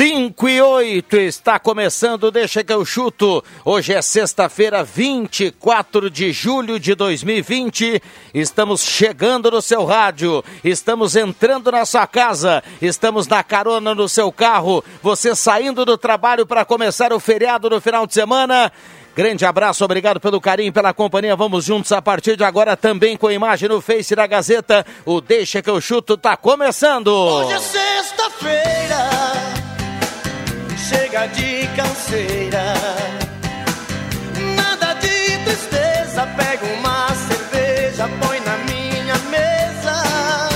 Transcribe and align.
5 0.00 0.48
e 0.48 0.62
8 0.62 1.16
está 1.18 1.58
começando, 1.58 2.30
deixa 2.30 2.64
que 2.64 2.72
eu 2.72 2.86
chuto. 2.86 3.44
Hoje 3.62 3.92
é 3.92 4.00
sexta-feira, 4.00 4.82
24 4.82 6.08
de 6.08 6.32
julho 6.32 6.80
de 6.80 6.94
2020. 6.94 8.02
Estamos 8.32 8.82
chegando 8.82 9.50
no 9.50 9.60
seu 9.60 9.84
rádio, 9.84 10.42
estamos 10.64 11.16
entrando 11.16 11.70
na 11.70 11.84
sua 11.84 12.06
casa, 12.06 12.64
estamos 12.80 13.28
na 13.28 13.44
carona 13.44 13.94
no 13.94 14.08
seu 14.08 14.32
carro, 14.32 14.82
você 15.02 15.36
saindo 15.36 15.84
do 15.84 15.98
trabalho 15.98 16.46
para 16.46 16.64
começar 16.64 17.12
o 17.12 17.20
feriado 17.20 17.68
no 17.68 17.78
final 17.78 18.06
de 18.06 18.14
semana. 18.14 18.72
Grande 19.14 19.44
abraço, 19.44 19.84
obrigado 19.84 20.18
pelo 20.18 20.40
carinho, 20.40 20.72
pela 20.72 20.94
companhia. 20.94 21.36
Vamos 21.36 21.66
juntos 21.66 21.92
a 21.92 22.00
partir 22.00 22.38
de 22.38 22.44
agora 22.44 22.74
também 22.74 23.18
com 23.18 23.30
imagem 23.30 23.68
no 23.68 23.82
Face 23.82 24.16
da 24.16 24.26
Gazeta. 24.26 24.86
O 25.04 25.20
Deixa 25.20 25.60
que 25.60 25.68
eu 25.68 25.78
chuto 25.78 26.16
tá 26.16 26.38
começando. 26.38 27.08
Hoje 27.08 27.52
é 27.52 27.58
sexta-feira 27.58 29.59
chega 30.90 31.26
de 31.28 31.68
canseira. 31.76 32.74
Nada 34.56 34.94
de 34.94 35.38
tristeza, 35.44 36.26
pega 36.36 36.66
uma 36.78 37.08
cerveja, 37.14 38.08
põe 38.20 38.40
na 38.40 38.56
minha 38.68 39.14
mesa. 39.30 40.50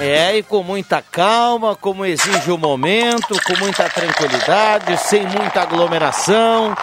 É, 0.00 0.36
e 0.36 0.42
com 0.44 0.62
muita 0.62 1.02
calma, 1.02 1.74
como 1.74 2.06
exige 2.06 2.52
o 2.52 2.58
momento, 2.58 3.34
com 3.42 3.58
muita 3.58 3.88
tranquilidade, 3.88 4.96
sem 4.98 5.26
muita 5.26 5.62
aglomeração. 5.62 6.74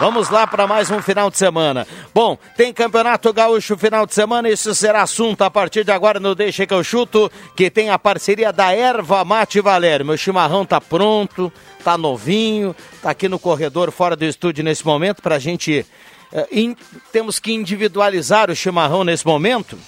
Vamos 0.00 0.28
lá 0.28 0.44
para 0.44 0.66
mais 0.66 0.90
um 0.90 1.00
final 1.00 1.30
de 1.30 1.38
semana. 1.38 1.86
Bom, 2.12 2.36
tem 2.56 2.72
Campeonato 2.72 3.32
Gaúcho 3.32 3.78
final 3.78 4.04
de 4.04 4.12
semana, 4.12 4.48
isso 4.48 4.74
será 4.74 5.02
assunto 5.02 5.42
a 5.42 5.50
partir 5.50 5.84
de 5.84 5.92
agora 5.92 6.18
no 6.18 6.34
Deixa 6.34 6.66
que 6.66 6.74
eu 6.74 6.82
chuto, 6.82 7.30
que 7.54 7.70
tem 7.70 7.90
a 7.90 7.98
parceria 7.98 8.52
da 8.52 8.74
Erva 8.74 9.24
Mate 9.24 9.60
Valério. 9.60 10.04
Meu 10.04 10.16
chimarrão 10.16 10.66
tá 10.66 10.80
pronto, 10.80 11.52
tá 11.84 11.96
novinho, 11.96 12.74
tá 13.00 13.10
aqui 13.10 13.28
no 13.28 13.38
corredor 13.38 13.92
fora 13.92 14.16
do 14.16 14.24
estúdio 14.24 14.64
nesse 14.64 14.84
momento 14.84 15.22
para 15.22 15.36
a 15.36 15.38
gente 15.38 15.86
uh, 16.32 16.46
in, 16.50 16.76
temos 17.12 17.38
que 17.38 17.52
individualizar 17.52 18.50
o 18.50 18.56
chimarrão 18.56 19.04
nesse 19.04 19.24
momento. 19.24 19.78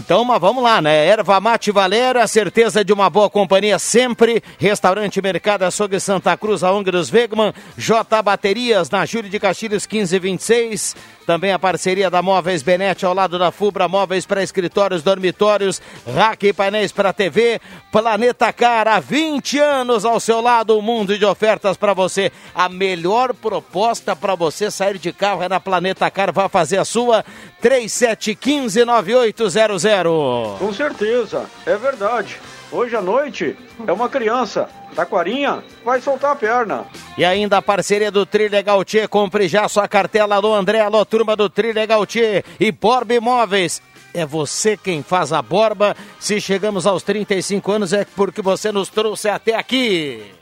Então, 0.00 0.24
mas 0.24 0.40
vamos 0.40 0.64
lá, 0.64 0.80
né? 0.80 1.06
Erva 1.06 1.38
Mate 1.40 1.70
Valério, 1.70 2.22
a 2.22 2.26
certeza 2.26 2.82
de 2.82 2.90
uma 2.90 3.10
boa 3.10 3.28
companhia 3.28 3.78
sempre. 3.78 4.42
Restaurante 4.58 5.20
Mercado 5.20 5.64
Açougue 5.64 6.00
Santa 6.00 6.36
Cruz, 6.38 6.64
a 6.64 6.72
ONG 6.72 6.90
dos 6.90 7.12
Wegman. 7.12 7.52
J 7.76 8.22
Baterias, 8.22 8.88
na 8.88 9.04
Júlio 9.04 9.30
de 9.30 9.38
Castilhos 9.38 9.86
1526. 9.86 10.96
Também 11.26 11.52
a 11.52 11.58
parceria 11.58 12.08
da 12.10 12.22
Móveis 12.22 12.62
Benete 12.62 13.06
ao 13.06 13.14
lado 13.14 13.38
da 13.38 13.52
Fubra, 13.52 13.88
móveis 13.88 14.26
para 14.26 14.42
escritórios, 14.42 15.02
dormitórios, 15.02 15.80
rack 16.14 16.46
e 16.46 16.52
painéis 16.52 16.92
para 16.92 17.12
TV. 17.12 17.60
Planeta 17.92 18.52
Cara, 18.52 18.98
20 18.98 19.58
anos 19.58 20.04
ao 20.04 20.18
seu 20.18 20.40
lado, 20.40 20.76
um 20.76 20.82
mundo 20.82 21.16
de 21.16 21.24
ofertas 21.24 21.76
para 21.76 21.94
você. 21.94 22.32
A 22.54 22.68
melhor 22.68 23.32
proposta 23.34 24.16
para 24.16 24.34
você 24.34 24.70
sair 24.70 24.98
de 24.98 25.12
carro 25.12 25.42
é 25.42 25.48
na 25.48 25.60
Planeta 25.60 26.10
Car. 26.10 26.32
Vá 26.32 26.48
fazer 26.48 26.78
a 26.78 26.84
sua 26.84 27.24
37159800. 27.62 30.58
Com 30.58 30.72
certeza, 30.72 31.44
é 31.66 31.76
verdade. 31.76 32.38
Hoje 32.72 32.94
à 32.94 33.02
noite 33.02 33.56
é 33.86 33.92
uma 33.92 34.08
criança. 34.08 34.68
Taquarinha 34.94 35.62
vai 35.84 36.00
soltar 36.00 36.32
a 36.32 36.36
perna. 36.36 36.84
E 37.18 37.24
ainda 37.24 37.56
a 37.58 37.62
parceria 37.62 38.10
do 38.10 38.24
Trilegal 38.24 38.84
Tchê. 38.84 39.08
Compre 39.08 39.48
já 39.48 39.68
sua 39.68 39.88
cartela. 39.88 40.36
Alô, 40.36 40.54
André. 40.54 40.80
Alô, 40.80 41.04
turma 41.04 41.34
do 41.34 41.50
Trilegal 41.50 42.06
Tchê. 42.06 42.44
E 42.58 42.70
Borba 42.70 43.14
Imóveis. 43.14 43.82
É 44.12 44.24
você 44.26 44.76
quem 44.76 45.02
faz 45.02 45.32
a 45.32 45.40
borba. 45.42 45.96
Se 46.18 46.40
chegamos 46.40 46.86
aos 46.86 47.02
35 47.02 47.72
anos 47.72 47.92
é 47.92 48.04
porque 48.04 48.42
você 48.42 48.72
nos 48.72 48.88
trouxe 48.88 49.28
até 49.28 49.54
aqui. 49.54 50.32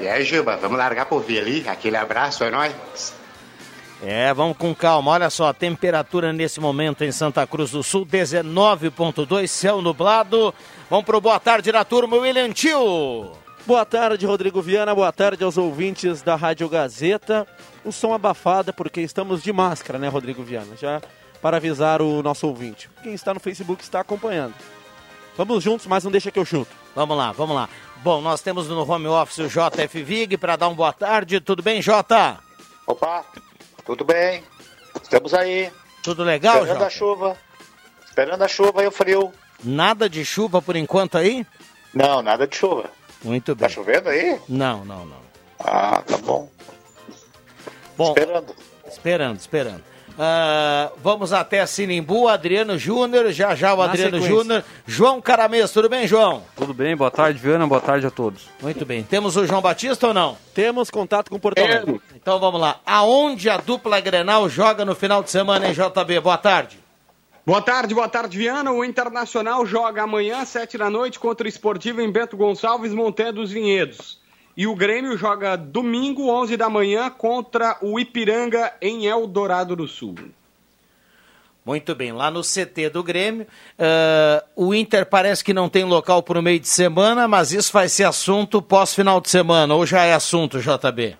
E 0.00 0.08
aí, 0.08 0.24
Juba, 0.24 0.56
vamos 0.56 0.78
largar 0.78 1.06
por 1.06 1.22
vir 1.22 1.40
ali? 1.40 1.68
Aquele 1.68 1.96
abraço, 1.96 2.44
é 2.44 2.50
nóis. 2.50 3.14
É, 4.02 4.32
vamos 4.34 4.56
com 4.56 4.74
calma. 4.74 5.12
Olha 5.12 5.30
só, 5.30 5.48
a 5.48 5.54
temperatura 5.54 6.32
nesse 6.32 6.60
momento 6.60 7.02
em 7.02 7.10
Santa 7.10 7.46
Cruz 7.46 7.70
do 7.70 7.82
Sul, 7.82 8.04
19.2, 8.04 9.46
céu 9.46 9.80
nublado. 9.80 10.54
Vamos 10.90 11.04
pro 11.04 11.20
boa 11.20 11.40
tarde 11.40 11.72
na 11.72 11.84
turma, 11.84 12.16
William 12.16 12.52
Tio. 12.52 13.32
Boa 13.66 13.84
tarde, 13.84 14.26
Rodrigo 14.26 14.62
Viana. 14.62 14.94
Boa 14.94 15.12
tarde 15.12 15.42
aos 15.42 15.56
ouvintes 15.56 16.22
da 16.22 16.36
Rádio 16.36 16.68
Gazeta. 16.68 17.46
O 17.84 17.90
som 17.90 18.12
abafado 18.12 18.72
porque 18.72 19.00
estamos 19.00 19.42
de 19.42 19.52
máscara, 19.52 19.98
né, 19.98 20.08
Rodrigo 20.08 20.42
Viana? 20.42 20.76
Já 20.76 21.00
para 21.40 21.58
avisar 21.58 22.02
o 22.02 22.22
nosso 22.22 22.46
ouvinte. 22.46 22.90
Quem 23.02 23.14
está 23.14 23.32
no 23.32 23.40
Facebook 23.40 23.82
está 23.82 24.00
acompanhando. 24.00 24.54
Vamos 25.36 25.62
juntos, 25.62 25.86
mas 25.86 26.02
não 26.02 26.10
deixa 26.10 26.30
que 26.30 26.38
eu 26.38 26.44
chuto. 26.44 26.70
Vamos 26.94 27.16
lá, 27.16 27.30
vamos 27.32 27.54
lá. 27.54 27.68
Bom, 28.02 28.20
nós 28.20 28.40
temos 28.40 28.68
no 28.68 28.90
home 28.90 29.06
office 29.06 29.38
o 29.38 29.48
JF 29.48 30.02
Vig 30.02 30.36
para 30.36 30.56
dar 30.56 30.68
um 30.68 30.74
boa 30.74 30.92
tarde. 30.92 31.40
Tudo 31.40 31.62
bem, 31.62 31.82
Jota? 31.82 32.38
Opa, 32.86 33.24
tudo 33.86 34.04
bem. 34.04 34.42
Estamos 35.02 35.32
aí. 35.32 35.72
Tudo 36.02 36.22
legal, 36.24 36.56
Esperando 36.56 36.74
Jota? 36.74 36.86
a 36.86 36.90
chuva. 36.90 37.36
Esperando 38.06 38.42
a 38.42 38.48
chuva 38.48 38.82
e 38.82 38.86
o 38.86 38.90
frio. 38.90 39.32
Nada 39.62 40.08
de 40.08 40.24
chuva 40.24 40.60
por 40.60 40.76
enquanto 40.76 41.16
aí? 41.16 41.46
Não, 41.94 42.22
nada 42.22 42.46
de 42.46 42.56
chuva. 42.56 42.90
Muito 43.22 43.54
bem. 43.54 43.68
Tá 43.68 43.74
chovendo 43.74 44.08
aí? 44.08 44.38
Não, 44.48 44.84
não, 44.84 45.06
não. 45.06 45.20
Ah, 45.58 46.02
tá 46.06 46.18
bom. 46.18 46.50
Bom, 47.96 48.08
Esperando. 48.08 48.54
Esperando, 48.86 49.38
esperando. 49.38 49.84
Ah, 50.18 50.90
vamos 51.02 51.32
até 51.32 51.64
Sinimbu, 51.66 52.26
Adriano 52.28 52.78
Júnior, 52.78 53.30
já 53.32 53.54
já 53.54 53.74
o 53.74 53.76
Na 53.78 53.84
Adriano. 53.84 54.20
Júnior. 54.20 54.64
João 54.86 55.20
Caramês, 55.20 55.70
tudo 55.70 55.88
bem, 55.88 56.06
João? 56.06 56.42
Tudo 56.56 56.72
bem, 56.72 56.96
boa 56.96 57.10
tarde, 57.10 57.38
Viana, 57.38 57.66
boa 57.66 57.80
tarde 57.80 58.06
a 58.06 58.10
todos. 58.10 58.44
Muito 58.62 58.84
bem. 58.86 59.02
Temos 59.02 59.36
o 59.36 59.46
João 59.46 59.60
Batista 59.60 60.06
ou 60.08 60.14
não? 60.14 60.38
Temos 60.54 60.90
contato 60.90 61.30
com 61.30 61.38
Porto 61.38 61.58
Alegre. 61.58 62.00
Então 62.14 62.38
vamos 62.38 62.60
lá. 62.60 62.80
Aonde 62.86 63.50
a 63.50 63.58
dupla 63.58 64.00
Grenal 64.00 64.48
joga 64.48 64.84
no 64.84 64.94
final 64.94 65.22
de 65.22 65.30
semana 65.30 65.68
em 65.68 65.72
JB? 65.72 66.20
Boa 66.20 66.38
tarde. 66.38 66.78
Boa 67.44 67.62
tarde, 67.62 67.94
boa 67.94 68.08
tarde, 68.08 68.36
Viana. 68.36 68.72
O 68.72 68.84
Internacional 68.84 69.64
joga 69.66 70.02
amanhã, 70.02 70.38
às 70.40 70.48
sete 70.48 70.76
da 70.76 70.90
noite, 70.90 71.18
contra 71.20 71.46
o 71.46 71.48
Esportivo 71.48 72.00
em 72.00 72.10
Bento 72.10 72.36
Gonçalves, 72.36 72.92
Montanha 72.92 73.32
dos 73.32 73.52
Vinhedos. 73.52 74.18
E 74.56 74.66
o 74.66 74.74
Grêmio 74.74 75.18
joga 75.18 75.54
domingo, 75.54 76.30
11 76.30 76.56
da 76.56 76.70
manhã, 76.70 77.10
contra 77.10 77.76
o 77.82 78.00
Ipiranga 78.00 78.72
em 78.80 79.04
Eldorado 79.04 79.76
do 79.76 79.86
Sul. 79.86 80.14
Muito 81.62 81.94
bem, 81.94 82.12
lá 82.12 82.30
no 82.30 82.42
CT 82.42 82.90
do 82.90 83.02
Grêmio. 83.02 83.46
ah, 83.78 84.42
o 84.54 84.72
Inter 84.72 85.04
parece 85.04 85.44
que 85.44 85.52
não 85.52 85.68
tem 85.68 85.84
local 85.84 86.22
para 86.22 86.38
o 86.38 86.42
meio 86.42 86.60
de 86.60 86.68
semana, 86.68 87.28
mas 87.28 87.52
isso 87.52 87.72
vai 87.72 87.88
ser 87.88 88.04
assunto 88.04 88.62
pós-final 88.62 89.20
de 89.20 89.28
semana, 89.28 89.74
ou 89.74 89.84
já 89.84 90.04
é 90.04 90.14
assunto, 90.14 90.60
JB? 90.60 91.16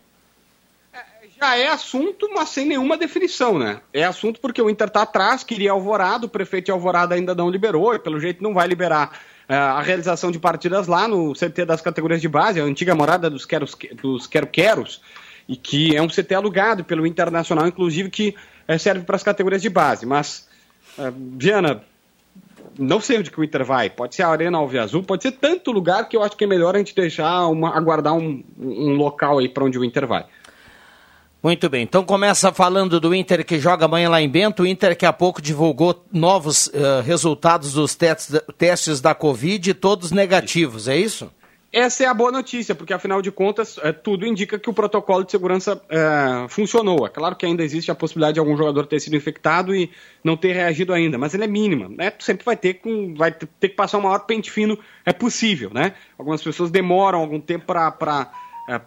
Já 1.39 1.59
é 1.59 1.67
assunto, 1.67 2.31
mas 2.35 2.49
sem 2.49 2.65
nenhuma 2.65 2.97
definição, 2.97 3.59
né? 3.59 3.81
É 3.93 4.05
assunto 4.05 4.41
porque 4.41 4.63
o 4.63 4.71
Inter 4.71 4.89
tá 4.89 5.03
atrás, 5.03 5.45
queria 5.45 5.73
Alvorada, 5.73 6.25
o 6.25 6.31
prefeito 6.31 6.67
de 6.67 6.71
Alvorada 6.71 7.15
ainda 7.15 7.35
não 7.35 7.51
liberou, 7.51 7.93
e 7.93 7.99
pelo 7.99 8.19
jeito 8.19 8.43
não 8.43 8.55
vai 8.55 8.67
liberar 8.67 9.21
a 9.49 9.81
realização 9.81 10.31
de 10.31 10.39
partidas 10.39 10.87
lá 10.87 11.07
no 11.07 11.33
CT 11.33 11.65
das 11.65 11.81
categorias 11.81 12.21
de 12.21 12.29
base, 12.29 12.61
a 12.61 12.65
antiga 12.65 12.95
morada 12.95 13.31
dos 13.31 13.47
Queros, 13.47 13.77
dos 14.03 14.27
Quero 14.27 14.47
Queros, 14.47 15.01
e 15.49 15.57
que 15.57 15.95
é 15.95 16.03
um 16.03 16.09
CT 16.09 16.35
alugado 16.35 16.85
pelo 16.85 17.07
Internacional, 17.07 17.67
inclusive, 17.67 18.11
que 18.11 18.35
eh, 18.67 18.79
serve 18.79 19.05
para 19.05 19.15
as 19.15 19.23
categorias 19.23 19.63
de 19.63 19.69
base. 19.69 20.05
Mas, 20.05 20.49
eh, 20.99 21.13
Viana, 21.15 21.85
não 22.77 23.01
sei 23.01 23.19
onde 23.19 23.31
que 23.31 23.41
o 23.41 23.45
Inter 23.45 23.65
vai. 23.65 23.89
Pode 23.89 24.17
ser 24.17 24.23
a 24.23 24.29
Arena 24.29 24.59
Alve 24.59 24.79
Azul, 24.79 25.03
pode 25.03 25.23
ser 25.23 25.33
tanto 25.33 25.71
lugar 25.71 26.09
que 26.09 26.17
eu 26.17 26.23
acho 26.23 26.37
que 26.37 26.45
é 26.45 26.47
melhor 26.47 26.75
a 26.75 26.79
gente 26.79 26.95
deixar 26.95 27.47
uma, 27.47 27.77
aguardar 27.77 28.15
um, 28.15 28.43
um 28.59 28.95
local 28.97 29.39
aí 29.39 29.49
para 29.49 29.65
onde 29.65 29.79
o 29.79 29.85
Inter 29.85 30.07
vai. 30.07 30.27
Muito 31.47 31.71
bem, 31.71 31.85
então 31.85 32.03
começa 32.03 32.53
falando 32.53 32.99
do 32.99 33.15
Inter 33.15 33.47
que 33.47 33.61
joga 33.61 33.85
amanhã 33.85 34.09
lá 34.09 34.21
em 34.21 34.29
Bento. 34.29 34.65
O 34.65 34.67
Inter 34.67 34.97
que 34.97 35.07
há 35.07 35.13
pouco 35.13 35.41
divulgou 35.41 36.05
novos 36.13 36.67
uh, 36.67 37.03
resultados 37.05 37.73
dos 37.75 37.95
testes, 37.95 38.41
testes 38.59 39.01
da 39.01 39.15
Covid, 39.15 39.73
todos 39.75 40.11
negativos, 40.11 40.89
é 40.89 40.97
isso? 40.97 41.31
Essa 41.73 42.03
é 42.03 42.07
a 42.09 42.15
boa 42.15 42.33
notícia, 42.33 42.75
porque 42.75 42.93
afinal 42.93 43.23
de 43.23 43.31
contas, 43.31 43.79
é, 43.81 43.93
tudo 43.93 44.27
indica 44.27 44.59
que 44.59 44.69
o 44.69 44.73
protocolo 44.73 45.23
de 45.23 45.31
segurança 45.31 45.81
é, 45.89 46.49
funcionou. 46.49 47.07
É 47.07 47.11
claro 47.11 47.37
que 47.37 47.47
ainda 47.47 47.63
existe 47.63 47.93
a 47.93 47.95
possibilidade 47.95 48.35
de 48.35 48.41
algum 48.41 48.57
jogador 48.57 48.85
ter 48.85 48.99
sido 48.99 49.15
infectado 49.15 49.73
e 49.73 49.89
não 50.25 50.37
ter 50.37 50.53
reagido 50.53 50.93
ainda, 50.93 51.17
mas 51.17 51.33
ele 51.33 51.45
é 51.45 51.47
mínima. 51.47 51.89
Né? 51.89 52.13
sempre 52.19 52.45
vai 52.45 52.57
ter, 52.57 52.75
com, 52.75 53.15
vai 53.15 53.31
ter 53.31 53.69
que 53.69 53.77
passar 53.77 53.99
o 53.99 54.03
maior 54.03 54.19
pente 54.21 54.51
fino 54.51 54.77
é 55.05 55.13
possível. 55.13 55.71
Né? 55.73 55.93
Algumas 56.19 56.43
pessoas 56.43 56.73
demoram 56.73 57.21
algum 57.21 57.41
tempo 57.41 57.67
para 57.67 58.33
é, 58.69 58.81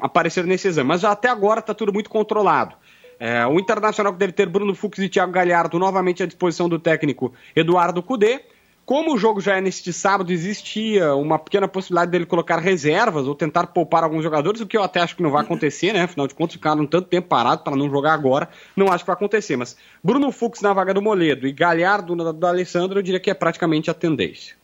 aparecer 0.00 0.44
nesse 0.44 0.68
exame, 0.68 0.88
mas 0.88 1.04
até 1.04 1.28
agora 1.28 1.60
está 1.60 1.74
tudo 1.74 1.92
muito 1.92 2.10
controlado. 2.10 2.74
É, 3.18 3.46
o 3.46 3.58
Internacional 3.60 4.12
que 4.12 4.18
deve 4.18 4.32
ter 4.32 4.48
Bruno 4.48 4.74
Fux 4.74 4.98
e 4.98 5.08
Thiago 5.08 5.30
Galhardo 5.30 5.78
novamente 5.78 6.22
à 6.22 6.26
disposição 6.26 6.68
do 6.68 6.78
técnico 6.78 7.32
Eduardo 7.54 8.02
Cudê. 8.02 8.40
Como 8.84 9.14
o 9.14 9.16
jogo 9.16 9.40
já 9.40 9.56
é 9.56 9.60
neste 9.60 9.92
sábado, 9.92 10.32
existia 10.32 11.14
uma 11.14 11.38
pequena 11.38 11.68
possibilidade 11.68 12.10
dele 12.10 12.26
colocar 12.26 12.58
reservas 12.58 13.28
ou 13.28 13.34
tentar 13.36 13.68
poupar 13.68 14.02
alguns 14.02 14.24
jogadores, 14.24 14.60
o 14.60 14.66
que 14.66 14.76
eu 14.76 14.82
até 14.82 14.98
acho 15.00 15.14
que 15.14 15.22
não 15.22 15.30
vai 15.30 15.42
acontecer, 15.42 15.92
né? 15.92 16.02
Afinal 16.02 16.26
de 16.26 16.34
contas, 16.34 16.54
ficaram 16.54 16.84
tanto 16.84 17.06
tempo 17.06 17.28
parado 17.28 17.62
para 17.62 17.76
não 17.76 17.88
jogar 17.88 18.12
agora, 18.12 18.48
não 18.76 18.90
acho 18.90 19.04
que 19.04 19.06
vai 19.06 19.14
acontecer. 19.14 19.56
Mas 19.56 19.76
Bruno 20.02 20.32
Fux 20.32 20.60
na 20.60 20.72
vaga 20.72 20.92
do 20.92 21.00
Moledo 21.00 21.46
e 21.46 21.52
Galhardo 21.52 22.16
na 22.16 22.32
do 22.32 22.44
Alessandro, 22.44 22.98
eu 22.98 23.02
diria 23.02 23.20
que 23.20 23.30
é 23.30 23.34
praticamente 23.34 23.88
a 23.88 23.94
tendência. 23.94 24.56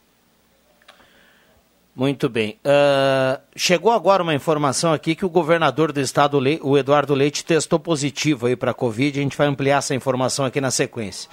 Muito 1.98 2.28
bem. 2.28 2.56
Uh, 2.64 3.42
chegou 3.56 3.90
agora 3.90 4.22
uma 4.22 4.32
informação 4.32 4.92
aqui 4.92 5.16
que 5.16 5.26
o 5.26 5.28
governador 5.28 5.90
do 5.90 6.00
estado, 6.00 6.38
o 6.62 6.78
Eduardo 6.78 7.12
Leite, 7.12 7.44
testou 7.44 7.76
positivo 7.80 8.46
aí 8.46 8.54
para 8.54 8.70
a 8.70 8.74
Covid. 8.74 9.18
A 9.18 9.22
gente 9.24 9.36
vai 9.36 9.48
ampliar 9.48 9.78
essa 9.78 9.96
informação 9.96 10.44
aqui 10.44 10.60
na 10.60 10.70
sequência. 10.70 11.28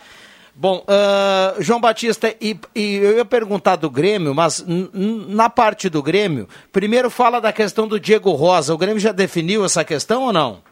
Bom, 0.56 0.84
uh, 0.88 1.62
João 1.62 1.80
Batista, 1.80 2.34
e, 2.42 2.60
e, 2.74 2.96
eu 2.96 3.18
ia 3.18 3.26
perguntar 3.26 3.76
do 3.76 3.92
Grêmio, 3.92 4.34
mas 4.34 4.66
na 4.66 5.52
parte 5.52 5.88
do 5.88 6.02
Grêmio, 6.02 6.50
primeiro 6.72 7.12
fala 7.12 7.40
da 7.40 7.54
questão 7.54 7.88
do 7.88 8.00
Diego 8.00 8.32
Rosa. 8.32 8.74
O 8.74 8.78
Grêmio 8.78 9.00
já 9.00 9.12
definiu 9.12 9.64
essa 9.64 9.86
questão 9.86 10.24
ou 10.24 10.34
não? 10.34 10.64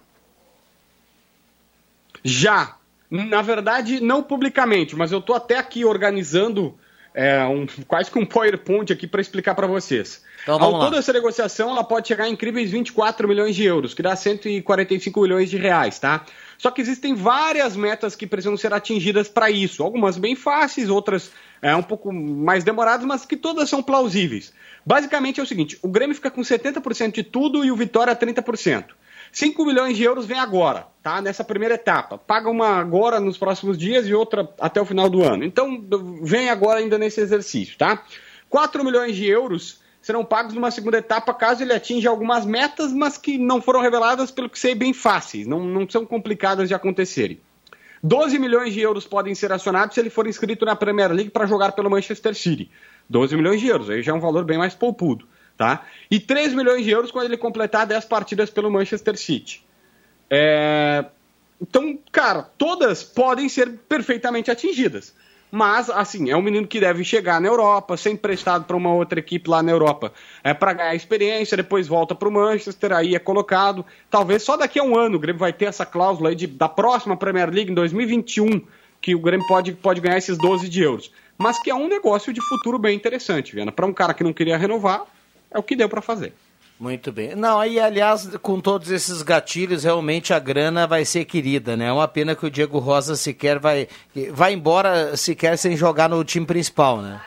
Já. 2.23 2.77
Na 3.11 3.43
verdade, 3.43 4.01
não 4.01 4.23
publicamente, 4.23 4.95
mas 4.95 5.11
eu 5.11 5.19
estou 5.19 5.35
até 5.35 5.59
aqui 5.59 5.85
organizando 5.85 6.75
é, 7.13 7.43
um, 7.45 7.67
quase 7.87 8.09
que 8.09 8.17
um 8.17 8.25
PowerPoint 8.25 8.91
aqui 8.91 9.05
para 9.05 9.21
explicar 9.21 9.53
para 9.53 9.67
vocês. 9.67 10.23
Então, 10.43 10.61
Ao 10.61 10.79
todo 10.79 10.97
essa 10.97 11.13
negociação 11.13 11.69
ela 11.69 11.83
pode 11.83 12.07
chegar 12.07 12.25
a 12.25 12.29
incríveis 12.29 12.69
24 12.71 13.27
milhões 13.27 13.55
de 13.55 13.63
euros, 13.63 13.93
que 13.93 14.01
dá 14.01 14.15
145 14.15 15.21
milhões 15.21 15.49
de 15.49 15.57
reais, 15.57 15.99
tá? 15.99 16.25
Só 16.57 16.71
que 16.71 16.81
existem 16.81 17.13
várias 17.13 17.75
metas 17.75 18.15
que 18.15 18.27
precisam 18.27 18.57
ser 18.57 18.73
atingidas 18.73 19.29
para 19.29 19.49
isso. 19.49 19.83
Algumas 19.83 20.17
bem 20.17 20.35
fáceis, 20.35 20.89
outras 20.89 21.31
é, 21.61 21.75
um 21.75 21.83
pouco 21.83 22.11
mais 22.11 22.63
demoradas, 22.63 23.05
mas 23.05 23.25
que 23.25 23.37
todas 23.37 23.69
são 23.69 23.81
plausíveis. 23.81 24.53
Basicamente 24.85 25.39
é 25.39 25.43
o 25.43 25.45
seguinte: 25.45 25.77
o 25.81 25.87
Grêmio 25.87 26.15
fica 26.15 26.31
com 26.31 26.41
70% 26.41 27.13
de 27.13 27.23
tudo 27.23 27.63
e 27.63 27.71
o 27.71 27.75
Vitória 27.75 28.15
30%. 28.15 28.85
5 29.33 29.65
milhões 29.65 29.97
de 29.97 30.03
euros 30.03 30.27
vem 30.27 30.37
agora, 30.37 30.85
tá? 31.01 31.19
Nessa 31.19 31.43
primeira 31.43 31.73
etapa. 31.73 32.19
Paga 32.19 32.49
uma 32.49 32.77
agora 32.77 33.19
nos 33.19 33.35
próximos 33.35 33.77
dias 33.77 34.07
e 34.07 34.13
outra 34.13 34.47
até 34.59 34.79
o 34.79 34.85
final 34.85 35.09
do 35.09 35.23
ano. 35.23 35.43
Então, 35.43 35.83
vem 36.21 36.51
agora 36.51 36.79
ainda 36.79 36.99
nesse 36.99 37.19
exercício, 37.19 37.75
tá? 37.75 38.03
4 38.47 38.85
milhões 38.85 39.15
de 39.15 39.25
euros 39.25 39.81
serão 40.03 40.23
pagos 40.23 40.53
numa 40.53 40.69
segunda 40.69 40.99
etapa 40.99 41.33
caso 41.33 41.63
ele 41.63 41.73
atinja 41.73 42.11
algumas 42.11 42.45
metas, 42.45 42.93
mas 42.93 43.17
que 43.17 43.39
não 43.39 43.59
foram 43.59 43.81
reveladas, 43.81 44.29
pelo 44.29 44.49
que 44.49 44.59
sei, 44.59 44.75
bem 44.75 44.93
fáceis, 44.93 45.47
não, 45.47 45.63
não 45.63 45.89
são 45.89 46.05
complicadas 46.05 46.67
de 46.67 46.75
acontecerem. 46.75 47.41
12 48.03 48.37
milhões 48.37 48.73
de 48.73 48.81
euros 48.81 49.07
podem 49.07 49.33
ser 49.33 49.51
acionados 49.51 49.95
se 49.95 49.99
ele 49.99 50.11
for 50.11 50.27
inscrito 50.27 50.63
na 50.63 50.75
Premier 50.75 51.11
League 51.11 51.31
para 51.31 51.47
jogar 51.47 51.71
pelo 51.71 51.89
Manchester 51.89 52.35
City. 52.35 52.69
12 53.09 53.35
milhões 53.35 53.59
de 53.59 53.67
euros, 53.67 53.89
aí 53.89 54.03
já 54.03 54.11
é 54.11 54.15
um 54.15 54.19
valor 54.19 54.43
bem 54.43 54.59
mais 54.59 54.75
poupudo. 54.75 55.25
Tá? 55.57 55.85
E 56.09 56.19
3 56.19 56.53
milhões 56.53 56.83
de 56.83 56.91
euros 56.91 57.11
quando 57.11 57.25
ele 57.25 57.37
completar 57.37 57.85
10 57.85 58.05
partidas 58.05 58.49
pelo 58.49 58.71
Manchester 58.71 59.17
City. 59.17 59.63
É... 60.29 61.05
Então, 61.61 61.97
cara, 62.11 62.41
todas 62.57 63.03
podem 63.03 63.47
ser 63.47 63.69
perfeitamente 63.87 64.49
atingidas. 64.49 65.13
Mas, 65.55 65.87
assim, 65.87 66.31
é 66.31 66.35
um 66.35 66.41
menino 66.41 66.65
que 66.65 66.79
deve 66.79 67.03
chegar 67.03 67.39
na 67.39 67.47
Europa, 67.47 67.95
ser 67.95 68.09
emprestado 68.09 68.65
para 68.65 68.75
uma 68.75 68.91
outra 68.91 69.19
equipe 69.19 69.47
lá 69.47 69.61
na 69.61 69.71
Europa 69.71 70.11
é 70.43 70.51
para 70.51 70.73
ganhar 70.73 70.95
experiência, 70.95 71.55
depois 71.55 71.87
volta 71.87 72.15
para 72.15 72.27
o 72.27 72.31
Manchester, 72.31 72.91
aí 72.91 73.13
é 73.13 73.19
colocado. 73.19 73.85
Talvez 74.09 74.41
só 74.41 74.57
daqui 74.57 74.79
a 74.79 74.83
um 74.83 74.97
ano 74.97 75.17
o 75.17 75.19
Grêmio 75.19 75.39
vai 75.39 75.53
ter 75.53 75.65
essa 75.65 75.85
cláusula 75.85 76.29
aí 76.29 76.35
de, 76.35 76.47
da 76.47 76.67
próxima 76.67 77.15
Premier 77.15 77.51
League, 77.51 77.69
em 77.69 77.75
2021, 77.75 78.63
que 78.99 79.13
o 79.13 79.19
Grêmio 79.19 79.45
pode, 79.47 79.73
pode 79.73 80.01
ganhar 80.01 80.17
esses 80.17 80.39
12 80.39 80.67
de 80.67 80.81
euros. 80.81 81.11
Mas 81.37 81.61
que 81.61 81.69
é 81.69 81.75
um 81.75 81.87
negócio 81.87 82.33
de 82.33 82.41
futuro 82.41 82.79
bem 82.79 82.95
interessante, 82.95 83.53
Viana. 83.53 83.71
Para 83.71 83.85
um 83.85 83.93
cara 83.93 84.15
que 84.15 84.23
não 84.23 84.33
queria 84.33 84.57
renovar, 84.57 85.03
é 85.53 85.59
o 85.59 85.63
que 85.63 85.75
deu 85.75 85.87
para 85.87 86.01
fazer. 86.01 86.33
Muito 86.79 87.11
bem. 87.11 87.35
Não, 87.35 87.59
aí, 87.59 87.79
aliás, 87.79 88.35
com 88.41 88.59
todos 88.59 88.89
esses 88.91 89.21
gatilhos, 89.21 89.83
realmente 89.83 90.33
a 90.33 90.39
grana 90.39 90.87
vai 90.87 91.05
ser 91.05 91.23
querida, 91.25 91.77
né? 91.77 91.85
É 91.85 91.91
uma 91.91 92.07
pena 92.07 92.35
que 92.35 92.45
o 92.45 92.51
Diego 92.51 92.79
Rosa 92.79 93.15
sequer 93.15 93.59
vai, 93.59 93.87
vai 94.31 94.53
embora 94.53 95.15
sequer 95.15 95.57
sem 95.57 95.77
jogar 95.77 96.09
no 96.09 96.23
time 96.23 96.45
principal, 96.45 97.01
né? 97.01 97.21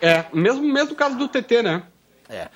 É, 0.00 0.24
mesmo, 0.32 0.62
mesmo 0.62 0.94
caso 0.94 1.16
do 1.16 1.26
TT, 1.26 1.62
né? 1.62 1.82
É. 2.28 2.48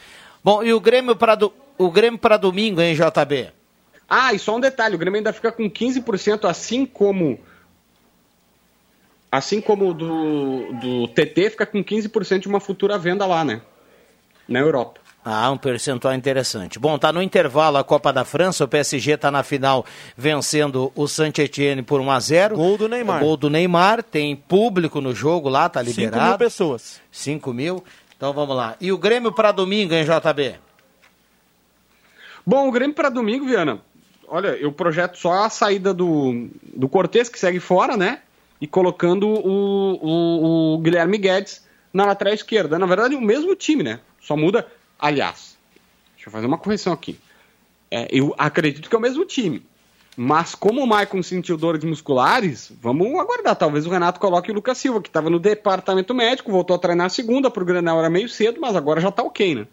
Bom, 0.44 0.62
e 0.62 0.72
o 0.72 0.80
Grêmio 0.80 1.16
para 1.16 1.34
do, 1.34 1.52
o 1.78 1.90
Grêmio 1.90 2.18
para 2.18 2.36
domingo, 2.36 2.80
hein, 2.80 2.94
JB? 2.94 3.50
Ah, 4.08 4.34
e 4.34 4.38
só 4.38 4.56
um 4.56 4.60
detalhe, 4.60 4.94
o 4.94 4.98
Grêmio 4.98 5.18
ainda 5.18 5.32
fica 5.32 5.50
com 5.50 5.70
15%, 5.70 6.48
assim 6.48 6.84
como 6.84 7.40
assim 9.32 9.60
como 9.60 9.94
do, 9.94 10.72
do 10.74 11.08
TT 11.08 11.50
fica 11.50 11.64
com 11.64 11.82
15% 11.82 12.40
de 12.40 12.48
uma 12.48 12.58
futura 12.58 12.98
venda 12.98 13.24
lá, 13.26 13.44
né? 13.44 13.62
Na 14.50 14.58
Europa. 14.58 15.00
Ah, 15.24 15.50
um 15.50 15.56
percentual 15.56 16.14
interessante. 16.14 16.78
Bom, 16.78 16.98
tá 16.98 17.12
no 17.12 17.22
intervalo 17.22 17.76
a 17.76 17.84
Copa 17.84 18.12
da 18.12 18.24
França, 18.24 18.64
o 18.64 18.68
PSG 18.68 19.16
tá 19.18 19.30
na 19.30 19.42
final 19.42 19.84
vencendo 20.16 20.90
o 20.94 21.06
Saint-Etienne 21.06 21.82
por 21.82 22.00
1 22.00 22.10
a 22.10 22.20
0. 22.20 22.56
Gol 22.56 22.78
do 22.78 22.88
Neymar. 22.88 23.20
Gol 23.20 23.36
do 23.36 23.50
Neymar, 23.50 24.02
tem 24.02 24.34
público 24.34 25.00
no 25.00 25.14
jogo 25.14 25.48
lá, 25.48 25.68
tá 25.68 25.80
liberado. 25.82 26.16
5 26.16 26.28
mil 26.28 26.38
pessoas. 26.38 27.00
5 27.12 27.52
mil. 27.52 27.84
Então 28.16 28.32
vamos 28.32 28.56
lá. 28.56 28.76
E 28.80 28.90
o 28.90 28.98
Grêmio 28.98 29.30
para 29.30 29.52
domingo, 29.52 29.94
hein, 29.94 30.04
JB? 30.04 30.56
Bom, 32.44 32.68
o 32.68 32.72
Grêmio 32.72 32.96
para 32.96 33.10
domingo, 33.10 33.44
Viana. 33.44 33.78
Olha, 34.26 34.48
eu 34.48 34.72
projeto 34.72 35.18
só 35.18 35.44
a 35.44 35.50
saída 35.50 35.92
do, 35.92 36.48
do 36.74 36.88
Cortez, 36.88 37.28
que 37.28 37.38
segue 37.38 37.60
fora, 37.60 37.96
né? 37.96 38.20
E 38.60 38.66
colocando 38.66 39.28
o, 39.28 39.94
o, 40.00 40.74
o 40.74 40.78
Guilherme 40.78 41.18
Guedes 41.18 41.66
na 41.92 42.06
lateral 42.06 42.32
esquerda. 42.32 42.78
Na 42.78 42.86
verdade, 42.86 43.14
o 43.14 43.20
mesmo 43.20 43.54
time, 43.54 43.82
né? 43.82 44.00
Só 44.20 44.36
muda 44.36 44.66
Aliás, 45.00 45.56
deixa 46.14 46.28
eu 46.28 46.32
fazer 46.32 46.46
uma 46.46 46.58
correção 46.58 46.92
aqui. 46.92 47.18
É, 47.90 48.06
eu 48.10 48.34
acredito 48.36 48.88
que 48.88 48.94
é 48.94 48.98
o 48.98 49.02
mesmo 49.02 49.24
time. 49.24 49.66
Mas 50.16 50.54
como 50.54 50.82
o 50.82 50.86
Maicon 50.86 51.22
sentiu 51.22 51.56
dores 51.56 51.82
musculares, 51.82 52.70
vamos 52.82 53.18
aguardar. 53.18 53.56
Talvez 53.56 53.86
o 53.86 53.90
Renato 53.90 54.20
coloque 54.20 54.50
o 54.50 54.54
Lucas 54.54 54.76
Silva, 54.76 55.00
que 55.00 55.08
estava 55.08 55.30
no 55.30 55.38
departamento 55.38 56.14
médico, 56.14 56.52
voltou 56.52 56.76
a 56.76 56.78
treinar 56.78 57.06
a 57.06 57.10
segunda, 57.10 57.50
para 57.50 57.62
o 57.62 57.66
Grenal 57.66 57.98
era 57.98 58.10
meio 58.10 58.28
cedo, 58.28 58.60
mas 58.60 58.76
agora 58.76 59.00
já 59.00 59.08
está 59.08 59.22
ok, 59.22 59.54
né? 59.54 59.66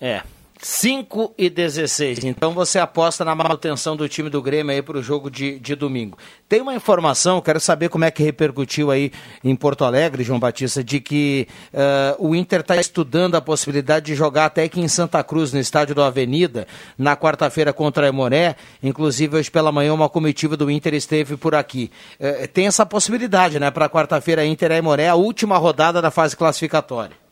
É, 0.00 0.22
5 0.64 1.34
e 1.36 1.50
16. 1.50 2.24
Então 2.24 2.54
você 2.54 2.78
aposta 2.78 3.22
na 3.22 3.34
manutenção 3.34 3.94
do 3.94 4.08
time 4.08 4.30
do 4.30 4.40
Grêmio 4.40 4.74
aí 4.74 4.80
para 4.80 4.96
o 4.96 5.02
jogo 5.02 5.30
de, 5.30 5.58
de 5.58 5.74
domingo. 5.74 6.16
Tem 6.48 6.62
uma 6.62 6.74
informação, 6.74 7.38
quero 7.42 7.60
saber 7.60 7.90
como 7.90 8.06
é 8.06 8.10
que 8.10 8.22
repercutiu 8.22 8.90
aí 8.90 9.12
em 9.44 9.54
Porto 9.54 9.84
Alegre, 9.84 10.24
João 10.24 10.40
Batista, 10.40 10.82
de 10.82 11.00
que 11.00 11.46
uh, 11.70 12.26
o 12.26 12.34
Inter 12.34 12.60
está 12.60 12.76
estudando 12.78 13.34
a 13.34 13.42
possibilidade 13.42 14.06
de 14.06 14.14
jogar 14.14 14.46
até 14.46 14.62
aqui 14.62 14.80
em 14.80 14.88
Santa 14.88 15.22
Cruz, 15.22 15.52
no 15.52 15.60
estádio 15.60 15.94
do 15.94 16.02
Avenida, 16.02 16.66
na 16.96 17.14
quarta-feira 17.14 17.70
contra 17.70 18.06
a 18.06 18.08
Emoré. 18.08 18.56
Inclusive, 18.82 19.36
hoje 19.36 19.50
pela 19.50 19.70
manhã, 19.70 19.92
uma 19.92 20.08
comitiva 20.08 20.56
do 20.56 20.70
Inter 20.70 20.94
esteve 20.94 21.36
por 21.36 21.54
aqui. 21.54 21.90
Uh, 22.18 22.48
tem 22.48 22.66
essa 22.68 22.86
possibilidade, 22.86 23.60
né? 23.60 23.70
Para 23.70 23.86
quarta-feira, 23.86 24.46
Inter 24.46 24.70
e 24.70 24.76
Emoré, 24.78 25.08
a 25.08 25.14
última 25.14 25.58
rodada 25.58 26.00
da 26.00 26.10
fase 26.10 26.34
classificatória. 26.34 27.23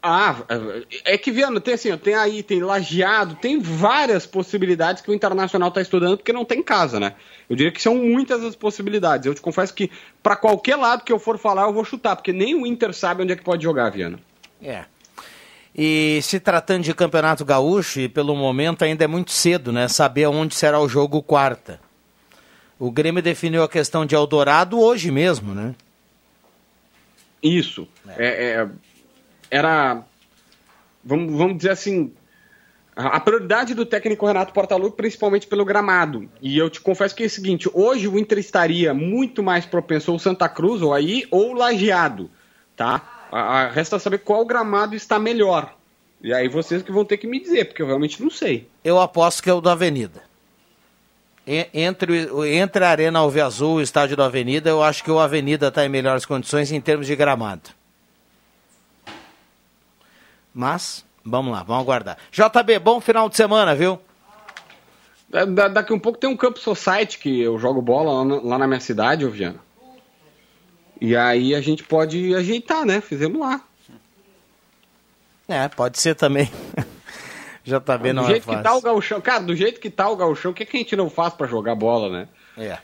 Ah, 0.00 0.36
é 1.04 1.18
que, 1.18 1.32
Viano, 1.32 1.60
tem 1.60 1.74
assim, 1.74 1.96
tem 1.98 2.14
aí, 2.14 2.42
tem 2.42 2.60
lajeado, 2.60 3.34
tem 3.34 3.58
várias 3.58 4.26
possibilidades 4.26 5.02
que 5.02 5.10
o 5.10 5.14
Internacional 5.14 5.70
está 5.70 5.80
estudando 5.80 6.16
porque 6.16 6.32
não 6.32 6.44
tem 6.44 6.62
casa, 6.62 7.00
né? 7.00 7.14
Eu 7.50 7.56
diria 7.56 7.72
que 7.72 7.82
são 7.82 7.96
muitas 7.96 8.44
as 8.44 8.54
possibilidades. 8.54 9.26
Eu 9.26 9.34
te 9.34 9.40
confesso 9.40 9.74
que 9.74 9.90
para 10.22 10.36
qualquer 10.36 10.76
lado 10.76 11.02
que 11.02 11.12
eu 11.12 11.18
for 11.18 11.36
falar, 11.36 11.62
eu 11.62 11.72
vou 11.72 11.84
chutar, 11.84 12.14
porque 12.14 12.32
nem 12.32 12.54
o 12.54 12.64
Inter 12.64 12.94
sabe 12.94 13.22
onde 13.22 13.32
é 13.32 13.36
que 13.36 13.42
pode 13.42 13.64
jogar, 13.64 13.90
Viano. 13.90 14.20
É. 14.62 14.84
E 15.74 16.20
se 16.22 16.38
tratando 16.38 16.84
de 16.84 16.94
Campeonato 16.94 17.44
Gaúcho, 17.44 18.00
e 18.00 18.08
pelo 18.08 18.36
momento 18.36 18.84
ainda 18.84 19.04
é 19.04 19.08
muito 19.08 19.32
cedo, 19.32 19.72
né? 19.72 19.88
Saber 19.88 20.26
onde 20.26 20.54
será 20.54 20.80
o 20.80 20.88
jogo 20.88 21.22
quarta. 21.22 21.80
O 22.78 22.90
Grêmio 22.90 23.22
definiu 23.22 23.64
a 23.64 23.68
questão 23.68 24.06
de 24.06 24.14
Eldorado 24.14 24.78
hoje 24.78 25.10
mesmo, 25.10 25.54
né? 25.54 25.74
Isso. 27.42 27.86
É. 28.16 28.26
É, 28.26 28.44
é, 28.44 28.68
era, 29.50 30.02
vamos, 31.04 31.32
vamos 31.36 31.56
dizer 31.58 31.70
assim, 31.70 32.12
A 32.96 33.20
prioridade 33.20 33.74
do 33.74 33.86
técnico 33.86 34.26
Renato 34.26 34.52
Portaluppi, 34.52 34.96
principalmente 34.96 35.46
pelo 35.46 35.64
gramado. 35.64 36.28
E 36.42 36.58
eu 36.58 36.68
te 36.68 36.80
confesso 36.80 37.14
que 37.14 37.22
é 37.22 37.26
o 37.26 37.30
seguinte: 37.30 37.70
hoje 37.72 38.08
o 38.08 38.18
Inter 38.18 38.38
estaria 38.38 38.92
muito 38.92 39.40
mais 39.42 39.64
propenso 39.64 40.10
ou 40.12 40.18
Santa 40.18 40.48
Cruz, 40.48 40.82
ou 40.82 40.92
aí, 40.92 41.24
ou 41.30 41.52
Lajeado. 41.54 42.28
Tá? 42.76 43.26
A, 43.30 43.40
a- 43.40 43.68
resta 43.70 43.98
saber 43.98 44.18
qual 44.18 44.44
gramado 44.44 44.94
está 44.96 45.18
melhor. 45.18 45.74
E 46.20 46.32
aí 46.34 46.48
vocês 46.48 46.82
que 46.82 46.90
vão 46.90 47.04
ter 47.04 47.18
que 47.18 47.28
me 47.28 47.38
dizer, 47.40 47.66
porque 47.66 47.80
eu 47.82 47.86
realmente 47.86 48.20
não 48.20 48.30
sei. 48.30 48.66
Eu 48.82 48.98
aposto 49.00 49.42
que 49.42 49.48
é 49.50 49.52
o 49.54 49.60
do 49.60 49.70
Avenida. 49.70 50.22
Entre, 51.72 52.28
entre 52.56 52.84
a 52.84 52.90
Arena 52.90 53.20
Alve 53.20 53.40
Azul 53.40 53.78
e 53.78 53.80
o 53.80 53.84
estádio 53.84 54.14
do 54.16 54.22
Avenida, 54.22 54.68
eu 54.68 54.82
acho 54.82 55.02
que 55.02 55.10
o 55.10 55.18
Avenida 55.18 55.68
está 55.68 55.86
em 55.86 55.88
melhores 55.88 56.26
condições 56.26 56.70
em 56.72 56.80
termos 56.80 57.06
de 57.06 57.16
gramado. 57.16 57.70
Mas, 60.54 61.04
vamos 61.24 61.52
lá, 61.52 61.62
vamos 61.62 61.82
aguardar. 61.82 62.18
JB, 62.32 62.78
bom 62.78 63.00
final 63.00 63.28
de 63.28 63.36
semana, 63.36 63.74
viu? 63.74 64.00
Da- 65.28 65.44
da- 65.44 65.68
daqui 65.68 65.92
um 65.92 65.98
pouco 65.98 66.18
tem 66.18 66.28
um 66.28 66.36
Campo 66.36 66.58
Society 66.58 67.18
que 67.18 67.40
eu 67.40 67.58
jogo 67.58 67.82
bola 67.82 68.12
lá 68.12 68.24
na, 68.24 68.40
lá 68.42 68.58
na 68.58 68.66
minha 68.66 68.80
cidade, 68.80 69.24
ô 69.26 69.30
Viana. 69.30 69.60
E 71.00 71.14
aí 71.14 71.54
a 71.54 71.60
gente 71.60 71.84
pode 71.84 72.34
ajeitar, 72.34 72.84
né? 72.84 73.00
Fizemos 73.00 73.40
lá. 73.40 73.60
É, 75.46 75.68
pode 75.68 75.98
ser 75.98 76.14
também. 76.14 76.50
JB 77.64 78.12
não 78.14 78.22
do 78.22 78.28
é 78.28 78.32
jeito 78.32 78.48
que 78.48 78.62
tá 78.62 78.74
o 78.74 78.80
gauchão, 78.80 79.20
cara, 79.20 79.40
do 79.40 79.54
jeito 79.54 79.78
que 79.78 79.90
tá 79.90 80.08
o 80.08 80.16
gauchão, 80.16 80.50
o 80.50 80.54
que, 80.54 80.64
que 80.64 80.76
a 80.76 80.80
gente 80.80 80.96
não 80.96 81.10
faz 81.10 81.34
pra 81.34 81.46
jogar 81.46 81.74
bola, 81.74 82.10
né? 82.10 82.28
É. 82.56 82.78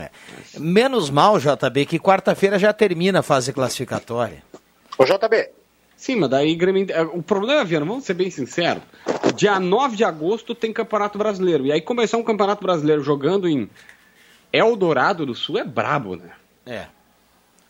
é. 0.00 0.10
Menos 0.58 1.10
mal, 1.10 1.38
JB, 1.38 1.84
que 1.86 1.98
quarta-feira 1.98 2.58
já 2.58 2.72
termina 2.72 3.20
a 3.20 3.22
fase 3.22 3.52
classificatória. 3.52 4.42
Ô, 4.96 5.04
JB. 5.04 5.50
Sim, 6.02 6.16
mas 6.16 6.30
daí 6.30 6.56
Grêmio. 6.56 6.84
é, 6.90 7.02
O 7.02 7.22
problema, 7.22 7.62
Viana, 7.64 7.86
vamos 7.86 8.02
ser 8.02 8.14
bem 8.14 8.28
sinceros. 8.28 8.82
Dia 9.36 9.60
9 9.60 9.94
de 9.94 10.02
agosto 10.02 10.52
tem 10.52 10.72
Campeonato 10.72 11.16
Brasileiro. 11.16 11.64
E 11.64 11.70
aí 11.70 11.80
começar 11.80 12.16
um 12.16 12.24
Campeonato 12.24 12.60
Brasileiro 12.60 13.04
jogando 13.04 13.48
em 13.48 13.70
Eldorado 14.52 15.24
do 15.24 15.32
Sul 15.32 15.58
é 15.58 15.64
brabo, 15.64 16.16
né? 16.16 16.30
É. 16.66 16.86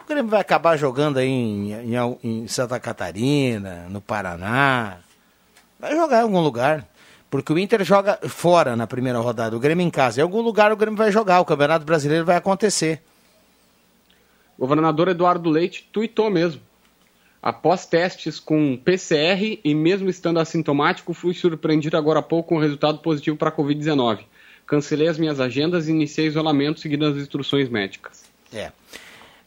O 0.02 0.08
Grêmio 0.08 0.30
vai 0.30 0.40
acabar 0.40 0.78
jogando 0.78 1.18
aí 1.18 1.28
em, 1.28 1.72
em- 1.94 2.18
em 2.24 2.48
Santa 2.48 2.80
Catarina, 2.80 3.86
no 3.90 4.00
Paraná. 4.00 4.96
Vai 5.78 5.94
jogar 5.94 6.20
em 6.20 6.22
algum 6.22 6.40
lugar. 6.40 6.88
Porque 7.30 7.52
o 7.52 7.58
Inter 7.58 7.84
joga 7.84 8.18
fora 8.28 8.74
na 8.76 8.86
primeira 8.86 9.18
rodada, 9.18 9.54
o 9.54 9.60
Grêmio 9.60 9.84
em 9.86 9.90
casa. 9.90 10.20
Em 10.20 10.22
algum 10.22 10.40
lugar 10.40 10.72
o 10.72 10.76
Grêmio 10.76 10.96
vai 10.96 11.12
jogar, 11.12 11.38
o 11.40 11.44
Campeonato 11.44 11.84
Brasileiro 11.84 12.24
vai 12.24 12.36
acontecer. 12.36 13.02
O 14.56 14.62
governador 14.66 15.08
Eduardo 15.08 15.50
Leite 15.50 15.86
tuitou 15.92 16.30
mesmo. 16.30 16.62
Após 17.42 17.84
testes 17.84 18.38
com 18.38 18.76
PCR 18.76 19.58
e 19.64 19.74
mesmo 19.74 20.08
estando 20.08 20.38
assintomático, 20.38 21.12
fui 21.12 21.34
surpreendido 21.34 21.96
agora 21.96 22.20
há 22.20 22.22
pouco 22.22 22.50
com 22.50 22.56
o 22.56 22.60
resultado 22.60 22.98
positivo 22.98 23.36
para 23.36 23.48
a 23.48 23.52
Covid-19. 23.52 24.20
Cancelei 24.64 25.08
as 25.08 25.18
minhas 25.18 25.40
agendas 25.40 25.88
e 25.88 25.90
iniciei 25.90 26.28
isolamento 26.28 26.78
seguindo 26.78 27.04
as 27.04 27.16
instruções 27.16 27.68
médicas. 27.68 28.22
É. 28.54 28.70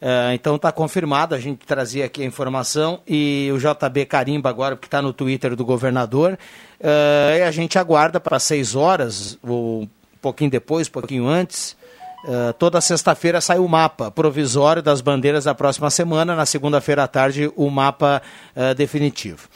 Ah, 0.01 0.33
então 0.33 0.57
está 0.57 0.73
confirmado, 0.73 1.33
a 1.33 1.39
gente 1.39 1.65
trazia 1.65 2.03
aqui 2.03 2.21
a 2.21 2.25
informação 2.25 2.99
e 3.07 3.49
o 3.53 3.57
JB 3.57 4.05
carimba 4.07 4.49
agora, 4.49 4.75
porque 4.75 4.87
está 4.87 5.01
no 5.01 5.13
Twitter 5.13 5.55
do 5.55 5.63
governador. 5.63 6.37
Ah, 6.83 7.37
e 7.37 7.43
a 7.43 7.51
gente 7.51 7.79
aguarda 7.79 8.19
para 8.19 8.37
seis 8.39 8.75
horas, 8.75 9.39
ou 9.41 9.83
um 9.83 9.89
pouquinho 10.21 10.51
depois, 10.51 10.89
um 10.89 10.91
pouquinho 10.91 11.27
antes. 11.27 11.77
Ah, 12.27 12.53
toda 12.53 12.81
sexta-feira 12.81 13.39
sai 13.39 13.59
o 13.59 13.67
mapa 13.67 14.09
provisório 14.11 14.81
das 14.81 15.01
bandeiras 15.01 15.43
da 15.45 15.53
próxima 15.55 15.89
semana, 15.89 16.35
na 16.35 16.45
segunda-feira 16.45 17.03
à 17.03 17.07
tarde 17.07 17.51
o 17.55 17.69
mapa 17.69 18.21
ah, 18.55 18.73
definitivo. 18.73 19.47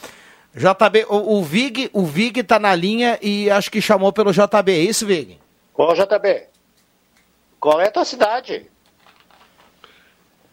JB, 0.55 1.05
o, 1.09 1.37
o 1.37 1.43
Vig, 1.43 1.89
o 1.93 2.05
Vig 2.05 2.43
tá 2.43 2.59
na 2.59 2.73
linha 2.75 3.19
e 3.21 3.49
acho 3.49 3.69
que 3.69 3.81
chamou 3.81 4.11
pelo 4.11 4.31
JB, 4.31 4.71
é 4.71 4.79
isso, 4.79 5.05
Vig? 5.05 5.37
Ô, 5.75 5.93
JB. 5.93 6.47
Qual 7.59 7.79
é 7.79 7.87
a 7.87 7.91
tua 7.91 8.05
cidade? 8.05 8.65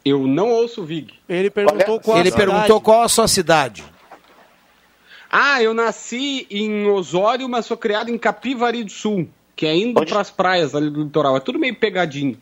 Eu 0.05 0.27
não 0.27 0.51
ouço 0.51 0.83
o 0.83 0.85
Vig. 0.85 1.15
Ele 1.29 1.51
perguntou 1.51 2.01
qual 2.01 2.17
a 2.17 2.21
Ele 2.21 2.31
cidade. 2.31 2.51
perguntou 2.51 2.81
qual 2.81 3.03
a 3.03 3.09
sua 3.09 3.27
cidade. 3.27 3.85
Ah, 5.31 5.61
eu 5.61 5.75
nasci 5.75 6.47
em 6.51 6.87
Osório, 6.87 7.49
mas 7.49 7.67
sou 7.67 7.77
criado 7.77 8.11
em 8.11 8.17
Capivari 8.19 8.85
do 8.85 8.91
Sul, 8.91 9.29
que 9.57 9.67
é 9.67 9.75
indo 9.75 10.05
para 10.05 10.21
as 10.21 10.31
praias 10.31 10.75
ali 10.75 10.91
do 10.91 11.03
litoral. 11.03 11.37
É 11.37 11.41
tudo 11.41 11.59
meio 11.59 11.75
pegadinho. 11.75 12.37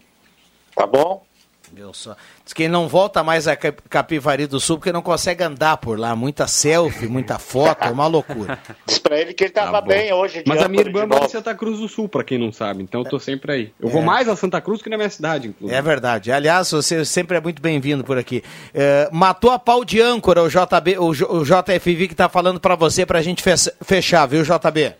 Tá 0.75 0.87
bom. 0.87 1.25
Viu 1.73 1.93
só? 1.95 2.15
Diz 2.45 2.53
que 2.53 2.65
ele 2.65 2.73
não 2.73 2.87
volta 2.87 3.25
mais 3.25 3.49
a 3.49 3.57
Cap- 3.57 3.83
Capivari 3.89 4.47
do 4.47 4.61
Sul 4.61 4.77
porque 4.77 4.93
não 4.93 5.03
consegue 5.03 5.43
andar 5.43 5.77
por 5.79 5.99
lá. 5.99 6.15
Muita 6.15 6.47
selfie, 6.47 7.09
muita 7.09 7.37
foto, 7.39 7.83
é 7.85 7.91
uma 7.91 8.07
loucura. 8.07 8.59
Diz 8.87 8.99
pra 8.99 9.19
ele 9.19 9.33
que 9.35 9.45
ele 9.45 9.51
tava 9.53 9.81
bem 9.81 10.13
hoje. 10.13 10.43
de 10.43 10.49
Mas 10.49 10.63
a 10.63 10.69
minha 10.69 10.83
irmã 10.83 11.05
mora 11.07 11.25
em. 11.25 11.29
Santa 11.29 11.53
Cruz 11.55 11.81
do 11.81 11.89
Sul, 11.89 12.09
pra 12.09 12.23
quem 12.23 12.39
não 12.39 12.53
sabe. 12.53 12.83
Então 12.83 13.01
eu 13.01 13.09
tô 13.09 13.19
sempre 13.19 13.51
aí. 13.53 13.73
Eu 13.81 13.89
É. 13.89 13.93
vou 13.93 14.03
mais 14.03 14.29
a 14.29 14.37
Santa 14.37 14.61
Cruz 14.61 14.83
que 14.83 14.91
na 14.91 14.97
minha 14.97 15.11
cidade, 15.11 15.49
inclusive. 15.49 15.77
É 15.77 15.83
verdade. 15.83 16.31
Aliás, 16.31 16.71
você 16.71 17.05
sempre 17.05 17.39
é 17.39 17.41
muito 17.41 17.61
bem-vindo 17.63 18.05
por 18.05 18.19
aqui. 18.19 18.45
É, 18.73 19.09
matou 19.11 19.51
a 19.51 19.59
pau 19.59 19.85
de 19.85 20.01
âncora 20.01 20.43
o 20.45 20.49
JB, 20.49 20.99
o, 20.99 21.13
J- 21.15 21.27
o 21.33 21.43
JFV 21.45 22.07
que 22.09 22.15
tá 22.15 22.29
falando 22.29 22.61
pra 22.61 22.77
você 22.77 23.05
pra 23.07 23.21
gente 23.23 23.43
fe- 23.43 23.73
fechar, 23.83 24.27
viu, 24.27 24.43
JB? 24.45 24.95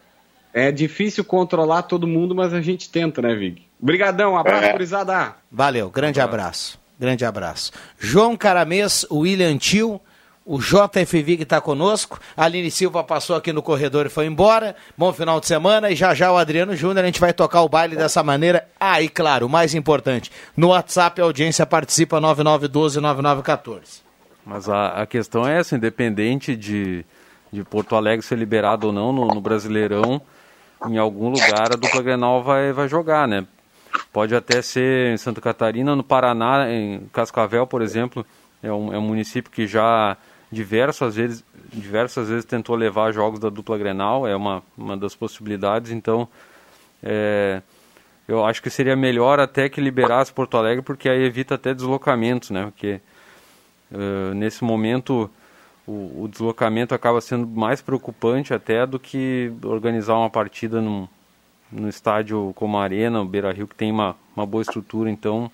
É 0.55 0.71
difícil 0.71 1.25
controlar 1.25 1.83
todo 1.83 2.07
mundo, 2.07 2.33
mas 2.35 2.55
a 2.55 2.61
gente 2.61 2.89
tenta, 2.89 3.21
né, 3.21 3.35
Vig? 3.35 3.67
Obrigadão, 3.83 4.39
abraço, 4.39 4.65
É. 4.67 4.73
gurizada. 4.73 5.35
Valeu, 5.51 5.91
grande 5.91 6.21
abraço. 6.21 6.79
Grande 6.99 7.25
abraço. 7.25 7.73
João 7.99 8.37
Caramês, 8.37 9.05
o 9.11 9.19
William 9.19 9.59
Tio, 9.59 10.01
o 10.47 10.61
JFV 10.61 11.39
que 11.39 11.43
está 11.43 11.61
conosco. 11.61 12.21
A 12.37 12.45
Aline 12.45 12.71
Silva 12.71 13.03
passou 13.03 13.35
aqui 13.35 13.53
no 13.53 13.63
corredor 13.63 14.07
e 14.07 14.09
foi 14.09 14.27
embora. 14.27 14.77
Bom 14.97 15.13
final 15.13 15.41
de 15.41 15.47
semana. 15.49 15.91
E 15.91 15.97
já 15.97 16.15
já 16.15 16.31
o 16.31 16.37
Adriano 16.37 16.77
Júnior, 16.77 17.03
a 17.03 17.07
gente 17.07 17.19
vai 17.21 17.33
tocar 17.33 17.63
o 17.63 17.69
baile 17.69 17.97
dessa 17.97 18.23
maneira. 18.23 18.69
Ah, 18.79 19.03
e 19.03 19.09
claro, 19.09 19.47
o 19.47 19.49
mais 19.51 19.75
importante, 19.75 20.31
no 20.57 20.69
WhatsApp 20.69 21.21
a 21.21 21.25
audiência 21.25 21.67
participa 21.67 22.21
9912-9914. 22.21 24.03
Mas 24.47 24.69
a, 24.69 25.03
a 25.03 25.07
questão 25.07 25.47
é 25.49 25.59
essa, 25.59 25.75
independente 25.77 26.55
de, 26.55 27.05
de 27.53 27.65
Porto 27.65 27.97
Alegre 27.97 28.25
ser 28.25 28.37
liberado 28.39 28.87
ou 28.89 28.93
não 28.93 29.13
no, 29.13 29.27
no 29.27 29.41
Brasileirão, 29.41 30.21
em 30.89 30.99
algum 30.99 31.29
lugar 31.29 31.73
a 31.73 31.77
dupla 31.77 32.03
Grenal 32.03 32.43
vai, 32.43 32.73
vai 32.73 32.89
jogar, 32.89 33.27
né? 33.29 33.47
Pode 34.13 34.35
até 34.35 34.63
ser 34.63 35.13
em 35.13 35.17
Santa 35.17 35.41
Catarina, 35.41 35.95
no 35.95 36.03
Paraná, 36.03 36.71
em 36.71 37.07
Cascavel, 37.13 37.67
por 37.67 37.83
exemplo, 37.83 38.27
é 38.63 38.73
um, 38.73 38.93
é 38.93 38.99
um 38.99 39.03
município 39.03 39.51
que 39.51 39.67
já 39.67 40.17
diversas 40.51 41.17
vezes, 41.17 41.45
diversas 41.73 42.29
vezes 42.29 42.45
tentou 42.45 42.77
levar 42.77 43.13
jogos 43.13 43.41
da 43.41 43.49
dupla 43.49 43.77
Grenal, 43.77 44.27
é 44.27 44.37
uma, 44.37 44.63
uma 44.77 44.97
das 44.97 45.15
possibilidades, 45.15 45.91
então 45.91 46.29
é, 47.03 47.61
eu 48.27 48.45
acho 48.45 48.63
que 48.63 48.71
seria 48.71 48.97
melhor 48.97 49.39
até 49.39 49.69
que 49.69 49.81
liberasse 49.81 50.33
Porto 50.33 50.57
Alegre, 50.57 50.83
porque 50.83 51.09
aí 51.09 51.25
evita 51.25 51.57
até 51.57 51.75
deslocamentos, 51.75 52.51
né? 52.51 52.65
Porque 52.65 53.01
eh, 53.93 54.35
nesse 54.35 54.65
momento 54.65 55.31
o, 55.87 56.25
o 56.25 56.29
deslocamento 56.29 56.95
acaba 56.95 57.21
sendo 57.21 57.47
mais 57.47 57.83
preocupante 57.83 58.55
até 58.55 58.87
do 58.87 58.99
que 58.99 59.53
organizar 59.63 60.15
uma 60.17 60.31
partida 60.31 60.81
num, 60.81 61.07
num 61.71 61.89
estádio 61.89 62.53
como 62.55 62.79
a 62.79 62.83
Arena, 62.83 63.21
o 63.21 63.25
Beira 63.25 63.53
Rio, 63.53 63.69
que 63.69 63.75
tem 63.75 63.91
uma, 63.91 64.17
uma 64.35 64.47
boa 64.47 64.63
estrutura. 64.63 65.11
Então, 65.11 65.51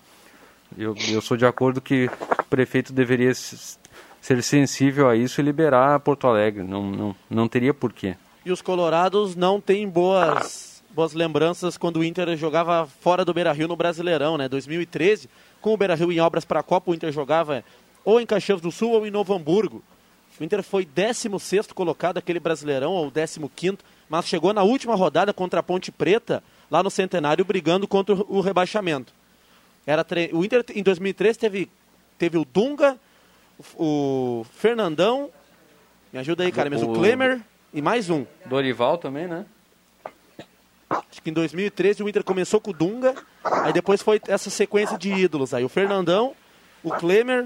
eu, 0.77 0.95
eu 1.09 1.21
sou 1.21 1.35
de 1.35 1.45
acordo 1.45 1.81
que 1.81 2.09
o 2.39 2.43
prefeito 2.45 2.93
deveria 2.93 3.33
ser 3.33 4.41
sensível 4.41 5.09
a 5.09 5.15
isso 5.15 5.41
e 5.41 5.43
liberar 5.43 5.99
Porto 5.99 6.27
Alegre. 6.27 6.63
Não, 6.63 6.89
não, 6.89 7.15
não 7.29 7.47
teria 7.47 7.73
porquê. 7.73 8.15
E 8.45 8.51
os 8.51 8.61
colorados 8.61 9.35
não 9.35 9.59
têm 9.59 9.87
boas, 9.87 10.81
boas 10.91 11.13
lembranças 11.13 11.77
quando 11.77 11.97
o 11.97 12.03
Inter 12.03 12.35
jogava 12.37 12.87
fora 12.87 13.25
do 13.25 13.33
Beira-Rio 13.33 13.67
no 13.67 13.75
Brasileirão, 13.75 14.37
né? 14.37 14.47
2013, 14.47 15.29
com 15.59 15.73
o 15.73 15.77
Beira-Rio 15.77 16.11
em 16.11 16.19
obras 16.19 16.45
para 16.45 16.61
a 16.61 16.63
Copa, 16.63 16.89
o 16.89 16.95
Inter 16.95 17.11
jogava 17.11 17.63
ou 18.03 18.19
em 18.19 18.25
Caxias 18.25 18.61
do 18.61 18.71
Sul 18.71 18.91
ou 18.91 19.05
em 19.05 19.11
Novo 19.11 19.33
Hamburgo. 19.33 19.83
O 20.41 20.43
Inter 20.43 20.63
foi 20.63 20.83
16º 20.85 21.71
colocado 21.75 22.17
aquele 22.17 22.39
Brasileirão, 22.39 22.93
ou 22.93 23.11
15º, 23.11 23.77
mas 24.09 24.25
chegou 24.27 24.51
na 24.53 24.63
última 24.63 24.95
rodada 24.95 25.31
contra 25.31 25.59
a 25.59 25.63
Ponte 25.63 25.91
Preta, 25.91 26.43
lá 26.69 26.81
no 26.81 26.89
Centenário, 26.89 27.45
brigando 27.45 27.87
contra 27.87 28.15
o 28.15 28.37
o 28.37 28.41
rebaixamento. 28.41 29.13
Era 29.85 30.03
tre- 30.03 30.31
O 30.33 30.43
Inter, 30.43 30.65
em 30.73 30.81
2003, 30.81 31.37
teve, 31.37 31.69
teve 32.17 32.39
o 32.39 32.43
Dunga, 32.45 32.97
o 33.75 34.43
Fernandão, 34.55 35.29
me 36.11 36.17
ajuda 36.19 36.43
aí, 36.43 36.51
cara, 36.51 36.71
mas 36.71 36.81
o 36.81 36.89
O- 36.89 36.93
Klemer 36.93 37.39
e 37.71 37.79
mais 37.81 38.09
um. 38.09 38.25
Dorival 38.47 38.97
também, 38.97 39.27
né? 39.27 39.45
Acho 40.89 41.21
que 41.21 41.29
em 41.29 41.33
2013 41.33 42.01
o 42.03 42.09
Inter 42.09 42.23
começou 42.23 42.59
com 42.59 42.71
o 42.71 42.73
Dunga, 42.73 43.13
aí 43.43 43.71
depois 43.71 44.01
foi 44.01 44.19
essa 44.27 44.49
sequência 44.49 44.97
de 44.97 45.13
ídolos. 45.13 45.53
Aí 45.53 45.63
o 45.63 45.69
Fernandão, 45.69 46.33
o 46.83 46.89
Klemer, 46.91 47.45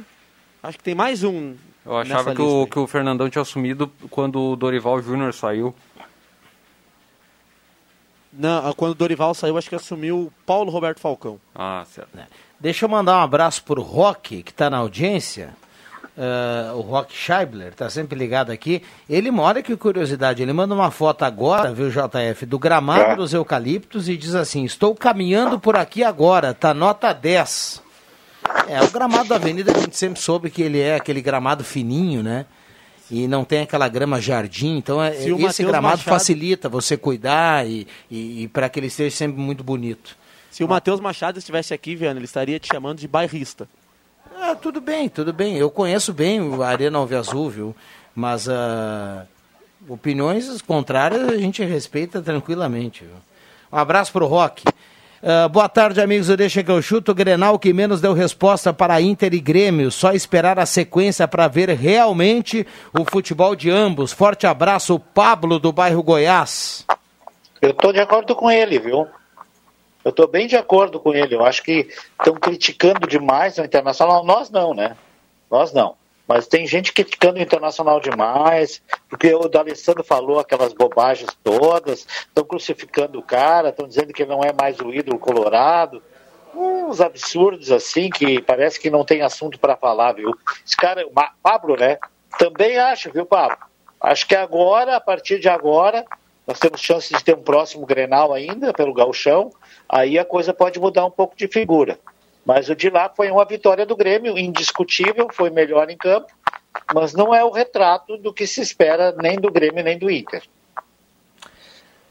acho 0.63 0.77
que 0.77 0.83
tem 0.83 0.95
mais 0.95 1.23
um. 1.25 1.55
Eu 1.85 1.97
achava 1.97 2.33
que 2.33 2.41
o, 2.41 2.65
que 2.65 2.79
o 2.79 2.87
Fernandão 2.87 3.29
tinha 3.29 3.43
assumido 3.43 3.91
quando 4.09 4.41
o 4.41 4.55
Dorival 4.55 5.01
Júnior 5.01 5.33
saiu. 5.33 5.73
Não, 8.33 8.73
quando 8.73 8.91
o 8.91 8.95
Dorival 8.95 9.33
saiu, 9.33 9.57
acho 9.57 9.69
que 9.69 9.75
assumiu 9.75 10.17
o 10.17 10.33
Paulo 10.45 10.71
Roberto 10.71 10.99
Falcão. 10.99 11.39
Ah, 11.53 11.85
certo. 11.87 12.09
Deixa 12.59 12.85
eu 12.85 12.89
mandar 12.89 13.17
um 13.17 13.21
abraço 13.21 13.63
pro 13.63 13.81
Rock, 13.81 14.43
que 14.43 14.51
está 14.51 14.69
na 14.69 14.77
audiência. 14.77 15.53
uh, 16.17 16.75
o 16.75 16.81
Rock 16.81 17.13
Scheibler, 17.13 17.73
tá 17.73 17.89
sempre 17.89 18.17
ligado 18.17 18.51
aqui. 18.51 18.81
Ele 19.09 19.29
mora, 19.29 19.61
que 19.61 19.75
curiosidade, 19.77 20.41
ele 20.41 20.53
manda 20.53 20.73
uma 20.73 20.91
foto 20.91 21.23
agora, 21.23 21.71
viu, 21.73 21.89
JF, 21.89 22.45
do 22.45 22.57
gramado 22.57 23.11
é. 23.11 23.15
dos 23.15 23.33
eucaliptos 23.33 24.09
e 24.09 24.17
diz 24.17 24.35
assim: 24.35 24.65
Estou 24.65 24.95
caminhando 24.95 25.59
por 25.59 25.77
aqui 25.77 26.03
agora, 26.03 26.53
tá 26.53 26.73
nota 26.73 27.13
10. 27.13 27.84
É, 28.67 28.81
o 28.81 28.89
gramado 28.89 29.29
da 29.29 29.35
avenida 29.35 29.71
a 29.75 29.79
gente 29.79 29.95
sempre 29.95 30.19
soube 30.19 30.49
que 30.49 30.61
ele 30.61 30.79
é 30.79 30.95
aquele 30.95 31.21
gramado 31.21 31.63
fininho, 31.63 32.23
né? 32.23 32.45
E 33.09 33.27
não 33.27 33.45
tem 33.45 33.61
aquela 33.61 33.87
grama 33.87 34.19
jardim, 34.19 34.77
então 34.77 35.01
é, 35.01 35.15
esse 35.15 35.29
Mateus 35.29 35.57
gramado 35.59 35.97
Machado... 35.97 36.09
facilita 36.09 36.67
você 36.67 36.97
cuidar 36.97 37.67
e, 37.67 37.87
e, 38.09 38.43
e 38.43 38.47
para 38.47 38.67
que 38.67 38.79
ele 38.79 38.87
esteja 38.87 39.15
sempre 39.15 39.39
muito 39.39 39.63
bonito. 39.63 40.17
Se 40.49 40.63
o 40.63 40.67
Matheus 40.67 40.99
Machado 40.99 41.37
estivesse 41.37 41.73
aqui, 41.73 41.95
Viana, 41.95 42.17
ele 42.17 42.25
estaria 42.25 42.57
te 42.59 42.67
chamando 42.71 42.97
de 42.97 43.07
bairrista. 43.07 43.67
Ah, 44.39 44.55
tudo 44.55 44.81
bem, 44.81 45.07
tudo 45.07 45.31
bem. 45.31 45.57
Eu 45.57 45.69
conheço 45.69 46.13
bem 46.13 46.41
o 46.41 46.63
Arena 46.63 46.97
Alve 46.97 47.15
Azul, 47.15 47.49
viu? 47.49 47.75
Mas 48.15 48.47
uh, 48.47 49.21
opiniões 49.87 50.61
contrárias 50.61 51.29
a 51.29 51.37
gente 51.37 51.63
respeita 51.63 52.21
tranquilamente. 52.21 53.03
Viu? 53.03 53.15
Um 53.71 53.77
abraço 53.77 54.11
pro 54.11 54.25
Rock. 54.25 54.63
Uh, 55.21 55.49
boa 55.49 55.67
tarde, 55.69 56.01
amigos 56.01 56.27
do 56.27 56.37
Deixa 56.37 56.63
que 56.63 56.69
eu 56.69 56.81
chuto. 56.81 57.11
O 57.11 57.15
Grenal 57.15 57.57
que 57.57 57.73
menos 57.73 58.01
deu 58.01 58.13
resposta 58.13 58.73
para 58.73 59.01
Inter 59.01 59.33
e 59.33 59.39
Grêmio. 59.39 59.89
Só 59.89 60.11
esperar 60.11 60.59
a 60.59 60.65
sequência 60.65 61.27
para 61.27 61.47
ver 61.47 61.69
realmente 61.69 62.67
o 62.93 63.05
futebol 63.09 63.55
de 63.55 63.69
ambos. 63.69 64.11
Forte 64.11 64.45
abraço, 64.45 64.99
Pablo 64.99 65.57
do 65.57 65.71
bairro 65.71 66.03
Goiás. 66.03 66.85
Eu 67.61 67.71
estou 67.71 67.91
de 67.91 67.99
acordo 67.99 68.35
com 68.35 68.51
ele, 68.51 68.77
viu? 68.77 69.07
Eu 70.03 70.09
estou 70.09 70.27
bem 70.27 70.45
de 70.45 70.55
acordo 70.55 70.99
com 70.99 71.13
ele. 71.13 71.33
Eu 71.33 71.43
acho 71.43 71.63
que 71.63 71.87
estão 72.19 72.35
criticando 72.35 73.07
demais 73.07 73.57
o 73.57 73.63
Internacional. 73.63 74.23
Nós 74.23 74.51
não, 74.51 74.73
né? 74.73 74.95
Nós 75.49 75.73
não. 75.73 75.95
Mas 76.27 76.47
tem 76.47 76.65
gente 76.65 76.91
criticando 76.91 77.37
o 77.37 77.41
Internacional 77.41 77.99
demais, 77.99 78.81
porque 79.09 79.33
o 79.33 79.47
D'Alessandro 79.47 80.03
falou 80.03 80.39
aquelas 80.39 80.73
bobagens 80.73 81.29
todas, 81.43 82.07
estão 82.07 82.43
crucificando 82.43 83.19
o 83.19 83.23
cara, 83.23 83.69
estão 83.69 83.87
dizendo 83.87 84.11
que 84.11 84.23
ele 84.23 84.31
não 84.31 84.41
é 84.41 84.51
mais 84.51 84.79
o 84.79 84.93
ídolo 84.93 85.19
colorado. 85.19 86.01
Uns 86.55 87.01
absurdos 87.01 87.71
assim, 87.71 88.09
que 88.09 88.41
parece 88.41 88.79
que 88.79 88.89
não 88.89 89.03
tem 89.03 89.21
assunto 89.21 89.59
para 89.59 89.75
falar, 89.75 90.13
viu? 90.13 90.31
Esse 90.65 90.75
cara, 90.75 91.05
o 91.05 91.11
Pablo, 91.43 91.75
né? 91.77 91.97
Também 92.39 92.77
acho, 92.77 93.11
viu, 93.11 93.25
Pablo? 93.25 93.57
Acho 94.01 94.27
que 94.27 94.35
agora, 94.35 94.95
a 94.95 95.01
partir 95.01 95.39
de 95.39 95.49
agora, 95.49 96.05
nós 96.47 96.59
temos 96.59 96.79
chance 96.79 97.13
de 97.13 97.23
ter 97.23 97.35
um 97.35 97.41
próximo 97.41 97.85
Grenal 97.85 98.33
ainda, 98.33 98.73
pelo 98.73 98.93
Galchão 98.93 99.51
aí 99.87 100.17
a 100.17 100.25
coisa 100.25 100.53
pode 100.53 100.79
mudar 100.79 101.05
um 101.05 101.11
pouco 101.11 101.35
de 101.35 101.47
figura. 101.47 101.97
Mas 102.45 102.69
o 102.69 102.75
de 102.75 102.89
lá 102.89 103.09
foi 103.09 103.31
uma 103.31 103.43
vitória 103.43 103.85
do 103.85 103.95
Grêmio, 103.95 104.37
indiscutível, 104.37 105.27
foi 105.33 105.49
melhor 105.49 105.89
em 105.89 105.97
campo, 105.97 106.31
mas 106.93 107.13
não 107.13 107.33
é 107.33 107.43
o 107.43 107.49
retrato 107.49 108.17
do 108.17 108.31
que 108.31 108.45
se 108.45 108.61
espera 108.61 109.15
nem 109.19 109.39
do 109.39 109.51
Grêmio 109.51 109.83
nem 109.83 109.97
do 109.97 110.11
Inter. 110.11 110.43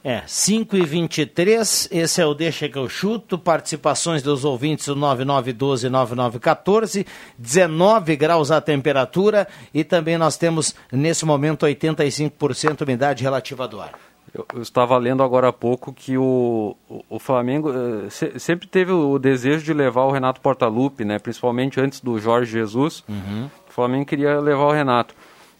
É, 0.06 0.22
5 0.26 0.76
e 0.76 0.84
23 0.84 1.88
esse 1.90 2.20
é 2.20 2.26
o 2.26 2.34
Deixa 2.34 2.68
que 2.68 2.76
eu 2.76 2.90
chuto, 2.90 3.38
participações 3.38 4.22
dos 4.22 4.44
ouvintes 4.44 4.86
do 4.86 4.94
9912-9914, 4.96 7.06
19 7.38 8.14
graus 8.14 8.50
a 8.50 8.60
temperatura 8.60 9.48
e 9.72 9.82
também 9.82 10.18
nós 10.18 10.36
temos 10.36 10.74
nesse 10.92 11.24
momento 11.24 11.64
85% 11.64 12.82
umidade 12.82 13.22
relativa 13.22 13.66
do 13.66 13.80
ar. 13.80 13.94
Eu, 14.34 14.44
eu, 14.52 14.62
estava 14.62 14.98
lendo 14.98 15.22
agora 15.22 15.48
há 15.48 15.52
pouco 15.52 15.92
que 15.92 16.18
o, 16.18 16.76
o, 16.88 17.04
o 17.08 17.18
Flamengo 17.20 17.70
uh, 17.70 18.10
se, 18.10 18.38
sempre 18.40 18.66
teve 18.66 18.90
o 18.90 19.16
desejo 19.16 19.64
de 19.64 19.72
levar 19.72 20.02
o 20.02 20.10
Renato 20.10 20.40
Portaluppi, 20.40 21.04
né? 21.04 21.20
Principalmente 21.20 21.80
antes 21.80 22.00
do 22.00 22.18
Jorge 22.18 22.50
Jesus. 22.50 23.04
Uhum. 23.08 23.48
O 23.68 23.72
Flamengo 23.72 24.04
queria 24.04 24.40
levar 24.40 24.64
o 24.64 24.72
Renato. 24.72 25.14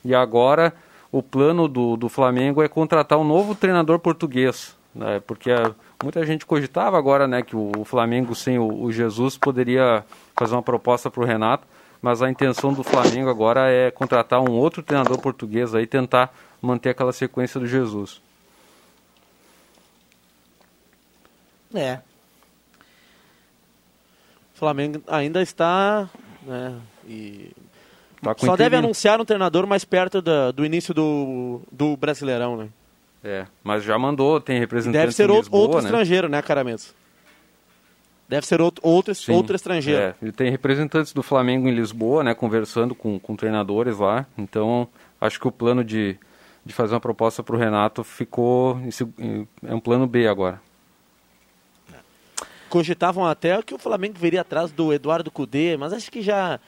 E 0.04 0.12
agora 0.12 0.74
o 1.12 1.22
plano 1.22 1.68
do, 1.68 1.96
do 1.96 2.08
Flamengo 2.08 2.60
é 2.60 2.68
contratar 2.68 3.16
um 3.16 3.24
novo 3.24 3.54
treinador 3.54 4.00
português, 4.00 4.76
né? 4.92 5.22
Porque 5.24 5.52
a, 5.52 5.70
muita 6.02 6.26
gente 6.26 6.44
cogitava 6.44 6.98
agora, 6.98 7.28
né, 7.28 7.42
que 7.42 7.54
o, 7.54 7.70
o 7.78 7.84
Flamengo 7.84 8.34
sem 8.34 8.58
o, 8.58 8.82
o 8.82 8.90
Jesus 8.90 9.38
poderia 9.38 10.04
fazer 10.36 10.56
uma 10.56 10.62
proposta 10.62 11.08
para 11.08 11.22
o 11.22 11.26
Renato. 11.26 11.64
Mas 12.02 12.20
a 12.20 12.28
intenção 12.28 12.72
do 12.72 12.82
Flamengo 12.82 13.30
agora 13.30 13.70
é 13.70 13.90
contratar 13.90 14.40
um 14.40 14.52
outro 14.52 14.82
treinador 14.82 15.18
português 15.20 15.74
aí, 15.74 15.86
tentar 15.86 16.34
manter 16.60 16.90
aquela 16.90 17.12
sequência 17.12 17.58
do 17.58 17.66
Jesus. 17.66 18.20
É. 21.74 22.00
O 24.54 24.58
Flamengo 24.58 25.02
ainda 25.08 25.42
está. 25.42 26.08
Né, 26.42 26.78
e 27.06 27.50
tá 28.22 28.34
só 28.38 28.56
deve 28.56 28.76
anunciar 28.76 29.20
um 29.20 29.24
treinador 29.24 29.66
mais 29.66 29.84
perto 29.84 30.22
da, 30.22 30.50
do 30.50 30.64
início 30.64 30.94
do, 30.94 31.60
do 31.72 31.96
Brasileirão, 31.96 32.56
né? 32.56 32.68
É, 33.22 33.46
mas 33.62 33.82
já 33.82 33.98
mandou, 33.98 34.38
tem 34.40 34.58
representante 34.58 35.00
Deve 35.00 35.12
ser 35.12 35.30
outro, 35.30 35.44
Lisboa, 35.44 35.62
outro 35.62 35.78
né? 35.78 35.84
estrangeiro, 35.84 36.28
né, 36.28 36.42
Caramento? 36.42 36.94
Deve 38.28 38.46
ser 38.46 38.60
outro, 38.60 38.86
outro, 38.86 39.14
Sim, 39.14 39.32
outro 39.32 39.56
estrangeiro. 39.56 40.00
É, 40.00 40.14
ele 40.20 40.32
tem 40.32 40.50
representantes 40.50 41.12
do 41.12 41.22
Flamengo 41.22 41.66
em 41.66 41.74
Lisboa, 41.74 42.22
né, 42.22 42.34
conversando 42.34 42.94
com, 42.94 43.18
com 43.18 43.34
treinadores 43.34 43.98
lá. 43.98 44.26
Então, 44.36 44.88
acho 45.20 45.40
que 45.40 45.48
o 45.48 45.52
plano 45.52 45.82
de, 45.82 46.18
de 46.64 46.72
fazer 46.74 46.94
uma 46.94 47.00
proposta 47.00 47.42
para 47.42 47.56
o 47.56 47.58
Renato 47.58 48.04
ficou. 48.04 48.78
É 49.66 49.74
um 49.74 49.80
plano 49.80 50.06
B 50.06 50.26
agora 50.28 50.60
cogitavam 52.74 53.24
até 53.24 53.62
que 53.62 53.72
o 53.72 53.78
Flamengo 53.78 54.18
viria 54.18 54.40
atrás 54.40 54.72
do 54.72 54.92
Eduardo 54.92 55.30
Cudê, 55.30 55.76
mas 55.76 55.92
acho 55.92 56.10
que 56.10 56.20
já 56.20 56.58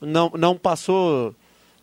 não, 0.00 0.32
não 0.34 0.56
passou 0.56 1.34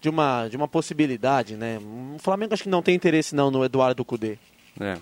de 0.01 0.09
uma, 0.09 0.47
de 0.47 0.57
uma 0.57 0.67
possibilidade, 0.67 1.55
né? 1.55 1.77
O 1.77 2.17
Flamengo 2.17 2.55
acho 2.55 2.63
que 2.63 2.69
não 2.69 2.81
tem 2.81 2.95
interesse 2.95 3.35
não 3.35 3.51
no 3.51 3.63
Eduardo 3.63 4.03
Cudê. 4.03 4.39
É. 4.79 4.97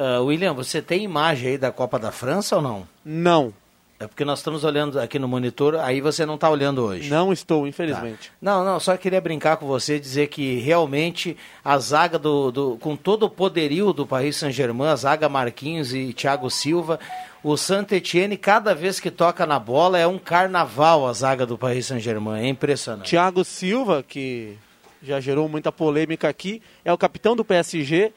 Uh, 0.00 0.22
William, 0.26 0.54
você 0.54 0.80
tem 0.80 1.02
imagem 1.02 1.50
aí 1.50 1.58
da 1.58 1.72
Copa 1.72 1.98
da 1.98 2.12
França 2.12 2.54
ou 2.54 2.62
não? 2.62 2.88
Não. 3.04 3.52
É 4.00 4.06
porque 4.06 4.24
nós 4.24 4.38
estamos 4.38 4.62
olhando 4.62 5.00
aqui 5.00 5.18
no 5.18 5.26
monitor, 5.26 5.74
aí 5.74 6.00
você 6.00 6.24
não 6.24 6.36
está 6.36 6.48
olhando 6.48 6.84
hoje. 6.84 7.10
Não 7.10 7.32
estou, 7.32 7.66
infelizmente. 7.66 8.28
Tá. 8.28 8.34
Não, 8.40 8.64
não, 8.64 8.78
só 8.78 8.96
queria 8.96 9.20
brincar 9.20 9.56
com 9.56 9.66
você 9.66 9.96
e 9.96 10.00
dizer 10.00 10.28
que 10.28 10.58
realmente 10.60 11.36
a 11.64 11.76
zaga 11.78 12.16
do, 12.16 12.52
do 12.52 12.78
com 12.78 12.94
todo 12.94 13.24
o 13.24 13.30
poderio 13.30 13.92
do 13.92 14.06
Paris 14.06 14.36
Saint-Germain, 14.36 14.86
a 14.86 14.94
zaga 14.94 15.28
Marquinhos 15.28 15.92
e 15.92 16.12
Thiago 16.12 16.48
Silva, 16.48 17.00
o 17.42 17.56
Saint 17.56 17.90
Etienne, 17.90 18.36
cada 18.36 18.72
vez 18.72 19.00
que 19.00 19.10
toca 19.10 19.44
na 19.44 19.58
bola, 19.58 19.98
é 19.98 20.06
um 20.06 20.18
carnaval 20.18 21.08
a 21.08 21.12
zaga 21.12 21.44
do 21.44 21.58
Paris 21.58 21.86
Saint-Germain. 21.86 22.44
É 22.44 22.48
impressionante. 22.48 23.10
Thiago 23.10 23.44
Silva, 23.44 24.04
que 24.06 24.56
já 25.02 25.18
gerou 25.18 25.48
muita 25.48 25.72
polêmica 25.72 26.28
aqui, 26.28 26.62
é 26.84 26.92
o 26.92 26.98
capitão 26.98 27.34
do 27.34 27.44
PSG. 27.44 28.12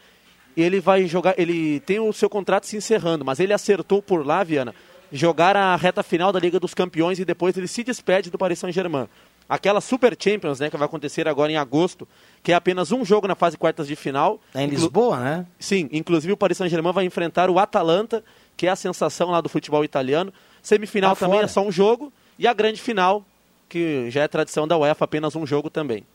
Ele 0.56 0.80
vai 0.80 1.08
jogar, 1.08 1.34
ele 1.40 1.80
tem 1.80 2.00
o 2.00 2.14
seu 2.14 2.30
contrato 2.30 2.68
se 2.68 2.78
encerrando, 2.78 3.26
mas 3.26 3.40
ele 3.40 3.54
acertou 3.54 4.00
por 4.00 4.24
lá, 4.24 4.44
Viana, 4.44 4.76
jogar 5.12 5.56
a 5.56 5.76
reta 5.76 6.04
final 6.04 6.32
da 6.32 6.40
Liga 6.40 6.60
dos 6.60 6.74
Campeões 6.74 7.20
e 7.20 7.26
depois 7.26 7.58
ele 7.58 7.68
se 7.68 7.84
despede 7.84 8.30
do 8.30 8.38
Paris 8.38 8.60
Saint-Germain. 8.60 9.08
Aquela 9.50 9.82
Super 9.82 10.16
Champions, 10.18 10.62
né, 10.62 10.70
que 10.70 10.78
vai 10.78 10.86
acontecer 10.86 11.28
agora 11.28 11.52
em 11.52 11.58
agosto, 11.58 12.08
que 12.42 12.54
é 12.54 12.56
apenas 12.56 12.92
um 12.94 13.04
jogo 13.04 13.28
na 13.28 13.36
fase 13.36 13.58
quartas 13.58 13.86
de 13.86 13.98
final. 13.98 14.40
É 14.54 14.64
em 14.64 14.68
Lisboa, 14.68 15.20
né? 15.20 15.46
Sim, 15.60 15.90
inclusive 15.92 16.32
o 16.32 16.38
Paris 16.38 16.58
Saint-Germain 16.58 16.94
vai 16.94 17.04
enfrentar 17.04 17.50
o 17.50 17.60
Atalanta 17.60 18.24
que 18.62 18.68
é 18.68 18.70
a 18.70 18.76
sensação 18.76 19.32
lá 19.32 19.42
do 19.42 19.50
futebol 19.50 19.84
italiano. 19.84 20.32
Semifinal 20.62 21.16
tá 21.16 21.22
também 21.22 21.38
fora. 21.38 21.46
é 21.46 21.48
só 21.48 21.66
um 21.66 21.72
jogo. 21.72 22.14
E 22.38 22.48
a 22.48 22.54
grande 22.54 22.80
final, 22.80 23.26
que 23.68 24.08
já 24.12 24.22
é 24.22 24.28
tradição 24.28 24.68
da 24.68 24.78
UEFA, 24.78 25.06
apenas 25.06 25.36
um 25.36 25.48
jogo 25.48 25.68
também. 25.68 26.06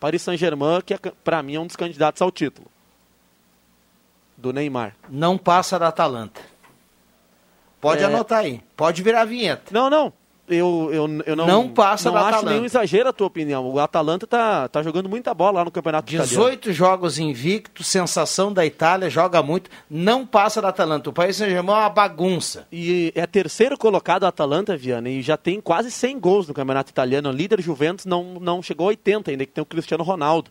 Paris 0.00 0.20
Saint-Germain, 0.22 0.80
que 0.84 0.94
é, 0.94 0.98
para 1.22 1.40
mim 1.44 1.54
é 1.54 1.60
um 1.60 1.66
dos 1.68 1.76
candidatos 1.76 2.20
ao 2.20 2.32
título. 2.32 2.66
Do 4.36 4.52
Neymar. 4.52 4.96
Não 5.08 5.38
passa 5.38 5.78
da 5.78 5.86
Atalanta. 5.86 6.40
Pode 7.80 8.02
é... 8.02 8.06
anotar 8.06 8.40
aí. 8.40 8.60
Pode 8.76 9.02
virar 9.02 9.22
a 9.22 9.24
vinheta. 9.24 9.64
Não, 9.70 9.88
não 9.88 10.12
eu, 10.54 10.90
eu, 10.92 11.22
eu 11.26 11.36
não, 11.36 11.46
não 11.46 11.68
passa 11.68 12.10
não 12.10 12.16
acho 12.18 12.28
Atalanta. 12.28 12.50
nenhum 12.50 12.64
exagero 12.64 13.08
a 13.08 13.12
tua 13.12 13.26
opinião. 13.26 13.68
O 13.68 13.78
Atalanta 13.78 14.26
tá, 14.26 14.68
tá 14.68 14.82
jogando 14.82 15.08
muita 15.08 15.32
bola 15.32 15.60
lá 15.60 15.64
no 15.64 15.70
Campeonato 15.70 16.10
18 16.10 16.54
italiano. 16.54 16.76
jogos 16.76 17.18
invicto, 17.18 17.84
sensação 17.84 18.52
da 18.52 18.66
Itália, 18.66 19.08
joga 19.08 19.42
muito, 19.42 19.70
não 19.88 20.26
passa 20.26 20.60
da 20.60 20.68
Atalanta. 20.68 21.10
O 21.10 21.12
país 21.12 21.36
Saint-Germain 21.36 21.74
é 21.74 21.78
uma 21.78 21.88
bagunça. 21.88 22.66
E 22.72 23.12
é 23.14 23.26
terceiro 23.26 23.78
colocado 23.78 24.24
a 24.24 24.28
Atalanta, 24.28 24.76
Viana, 24.76 25.08
e 25.08 25.22
já 25.22 25.36
tem 25.36 25.60
quase 25.60 25.90
100 25.90 26.18
gols 26.18 26.48
no 26.48 26.54
Campeonato 26.54 26.90
Italiano. 26.90 27.28
O 27.28 27.32
líder 27.32 27.60
Juventus 27.60 28.04
não, 28.04 28.38
não 28.40 28.62
chegou 28.62 28.86
a 28.86 28.88
80 28.88 29.30
ainda, 29.30 29.46
que 29.46 29.52
tem 29.52 29.62
o 29.62 29.66
Cristiano 29.66 30.02
Ronaldo. 30.02 30.50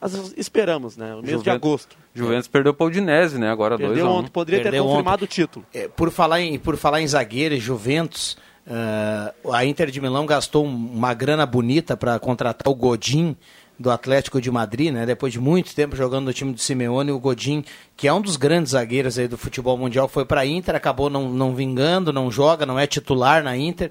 Mas 0.00 0.34
esperamos, 0.36 0.96
né? 0.96 1.12
O 1.14 1.16
mês 1.16 1.30
Juventus, 1.30 1.42
de 1.42 1.50
agosto. 1.50 1.96
Juventus 2.18 2.46
é. 2.46 2.50
perdeu 2.50 2.74
para 2.74 2.84
o 2.84 2.86
Udinese, 2.88 3.38
né? 3.38 3.50
Agora 3.50 3.76
perdeu 3.76 4.04
dois 4.04 4.16
ontem, 4.18 4.30
poderia 4.30 4.62
perdeu 4.62 4.82
ter 4.82 4.88
confirmado 4.88 5.24
ontem. 5.24 5.24
o 5.24 5.28
título. 5.28 5.66
É, 5.72 5.88
por, 5.88 6.10
falar 6.10 6.40
em, 6.40 6.58
por 6.58 6.76
falar 6.76 7.00
em 7.00 7.06
zagueiro 7.06 7.54
e 7.54 7.58
Juventus, 7.58 8.36
Uh, 8.68 9.50
a 9.50 9.64
Inter 9.64 9.90
de 9.90 9.98
Milão 9.98 10.26
gastou 10.26 10.62
uma 10.62 11.14
grana 11.14 11.46
bonita 11.46 11.96
para 11.96 12.18
contratar 12.18 12.70
o 12.70 12.74
Godin 12.74 13.34
do 13.78 13.90
Atlético 13.90 14.42
de 14.42 14.50
Madrid, 14.50 14.92
né? 14.92 15.06
Depois 15.06 15.32
de 15.32 15.40
muito 15.40 15.74
tempo 15.74 15.96
jogando 15.96 16.26
no 16.26 16.32
time 16.34 16.52
do 16.52 16.60
Simeone, 16.60 17.10
o 17.10 17.18
Godin, 17.18 17.64
que 17.96 18.06
é 18.06 18.12
um 18.12 18.20
dos 18.20 18.36
grandes 18.36 18.72
zagueiros 18.72 19.18
aí 19.18 19.26
do 19.26 19.38
futebol 19.38 19.78
mundial, 19.78 20.06
foi 20.06 20.26
para 20.26 20.42
a 20.42 20.46
Inter, 20.46 20.74
acabou 20.74 21.08
não, 21.08 21.30
não 21.30 21.54
vingando, 21.54 22.12
não 22.12 22.30
joga, 22.30 22.66
não 22.66 22.78
é 22.78 22.86
titular 22.86 23.42
na 23.42 23.56
Inter, 23.56 23.90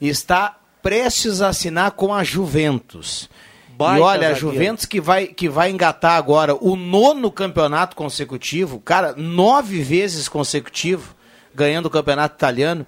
e 0.00 0.08
está 0.08 0.56
prestes 0.82 1.40
a 1.40 1.48
assinar 1.48 1.92
com 1.92 2.14
a 2.14 2.22
Juventus. 2.22 3.28
Baita 3.76 3.98
e 3.98 4.02
olha, 4.02 4.28
a. 4.28 4.34
Juventus 4.34 4.86
que 4.86 5.00
vai, 5.00 5.26
que 5.26 5.48
vai 5.48 5.70
engatar 5.70 6.16
agora 6.16 6.54
o 6.54 6.76
nono 6.76 7.30
campeonato 7.30 7.94
consecutivo, 7.94 8.80
cara, 8.80 9.14
nove 9.16 9.82
vezes 9.82 10.28
consecutivo, 10.28 11.14
ganhando 11.54 11.86
o 11.86 11.90
campeonato 11.90 12.36
italiano. 12.36 12.86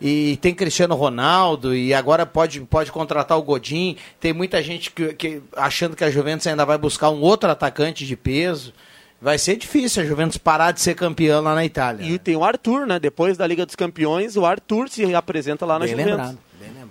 E 0.00 0.36
tem 0.38 0.52
Cristiano 0.52 0.96
Ronaldo, 0.96 1.76
e 1.76 1.94
agora 1.94 2.26
pode, 2.26 2.60
pode 2.62 2.90
contratar 2.90 3.38
o 3.38 3.42
Godin. 3.42 3.96
Tem 4.18 4.32
muita 4.32 4.60
gente 4.60 4.90
que, 4.90 5.14
que 5.14 5.42
achando 5.56 5.94
que 5.94 6.02
a 6.02 6.10
Juventus 6.10 6.44
ainda 6.46 6.64
vai 6.64 6.76
buscar 6.76 7.10
um 7.10 7.20
outro 7.20 7.48
atacante 7.48 8.04
de 8.04 8.16
peso. 8.16 8.72
Vai 9.20 9.38
ser 9.38 9.54
difícil 9.54 10.02
a 10.02 10.06
Juventus 10.06 10.36
parar 10.36 10.72
de 10.72 10.80
ser 10.80 10.96
campeã 10.96 11.38
lá 11.38 11.54
na 11.54 11.64
Itália. 11.64 12.04
E 12.04 12.18
tem 12.18 12.34
o 12.34 12.42
Arthur, 12.42 12.84
né? 12.84 12.98
Depois 12.98 13.36
da 13.36 13.46
Liga 13.46 13.64
dos 13.64 13.76
Campeões, 13.76 14.36
o 14.36 14.44
Arthur 14.44 14.88
se 14.88 15.14
apresenta 15.14 15.64
lá 15.64 15.78
na 15.78 15.84
Bem 15.84 15.90
Juventus. 15.90 16.10
lembrado, 16.10 16.38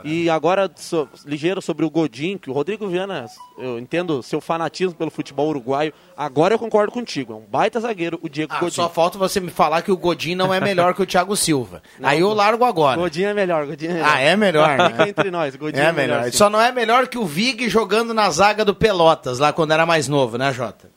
E 0.03 0.29
agora, 0.29 0.69
so- 0.75 1.07
ligeiro 1.25 1.61
sobre 1.61 1.85
o 1.85 1.89
Godin, 1.89 2.37
que 2.37 2.49
o 2.49 2.53
Rodrigo 2.53 2.87
Viana, 2.87 3.25
eu 3.57 3.77
entendo 3.79 4.21
seu 4.23 4.39
fanatismo 4.41 4.93
pelo 4.95 5.11
futebol 5.11 5.47
uruguaio. 5.49 5.93
Agora 6.17 6.53
eu 6.53 6.59
concordo 6.59 6.91
contigo. 6.91 7.33
É 7.33 7.35
um 7.35 7.41
baita 7.41 7.79
zagueiro, 7.79 8.19
o 8.21 8.29
Diego 8.29 8.53
Ah, 8.55 8.59
Godin. 8.59 8.75
só 8.75 8.89
falta 8.89 9.17
você 9.17 9.39
me 9.39 9.51
falar 9.51 9.81
que 9.81 9.91
o 9.91 9.97
Godin 9.97 10.35
não 10.35 10.53
é 10.53 10.59
melhor 10.59 10.93
que 10.93 11.01
o 11.01 11.05
Thiago 11.05 11.35
Silva. 11.35 11.81
Aí 12.01 12.19
eu 12.21 12.33
largo 12.33 12.65
agora. 12.65 12.99
Godin 12.99 13.23
é 13.23 13.33
melhor, 13.33 13.65
Godin 13.65 13.87
é 13.87 13.93
melhor. 13.93 14.09
Ah, 14.11 14.19
é 14.19 14.35
melhor, 14.35 14.77
né? 14.77 14.89
Fica 14.89 15.09
entre 15.09 15.31
nós, 15.31 15.55
Godin 15.55 15.79
É 15.79 15.91
melhor. 15.91 16.23
sim. 16.25 16.31
Só 16.31 16.49
não 16.49 16.61
é 16.61 16.71
melhor 16.71 17.07
que 17.07 17.17
o 17.17 17.25
Vig 17.25 17.69
jogando 17.69 18.13
na 18.13 18.29
zaga 18.29 18.63
do 18.65 18.73
Pelotas, 18.75 19.39
lá 19.39 19.51
quando 19.53 19.71
era 19.71 19.85
mais 19.85 20.07
novo, 20.07 20.37
né, 20.37 20.51
Jota? 20.53 20.89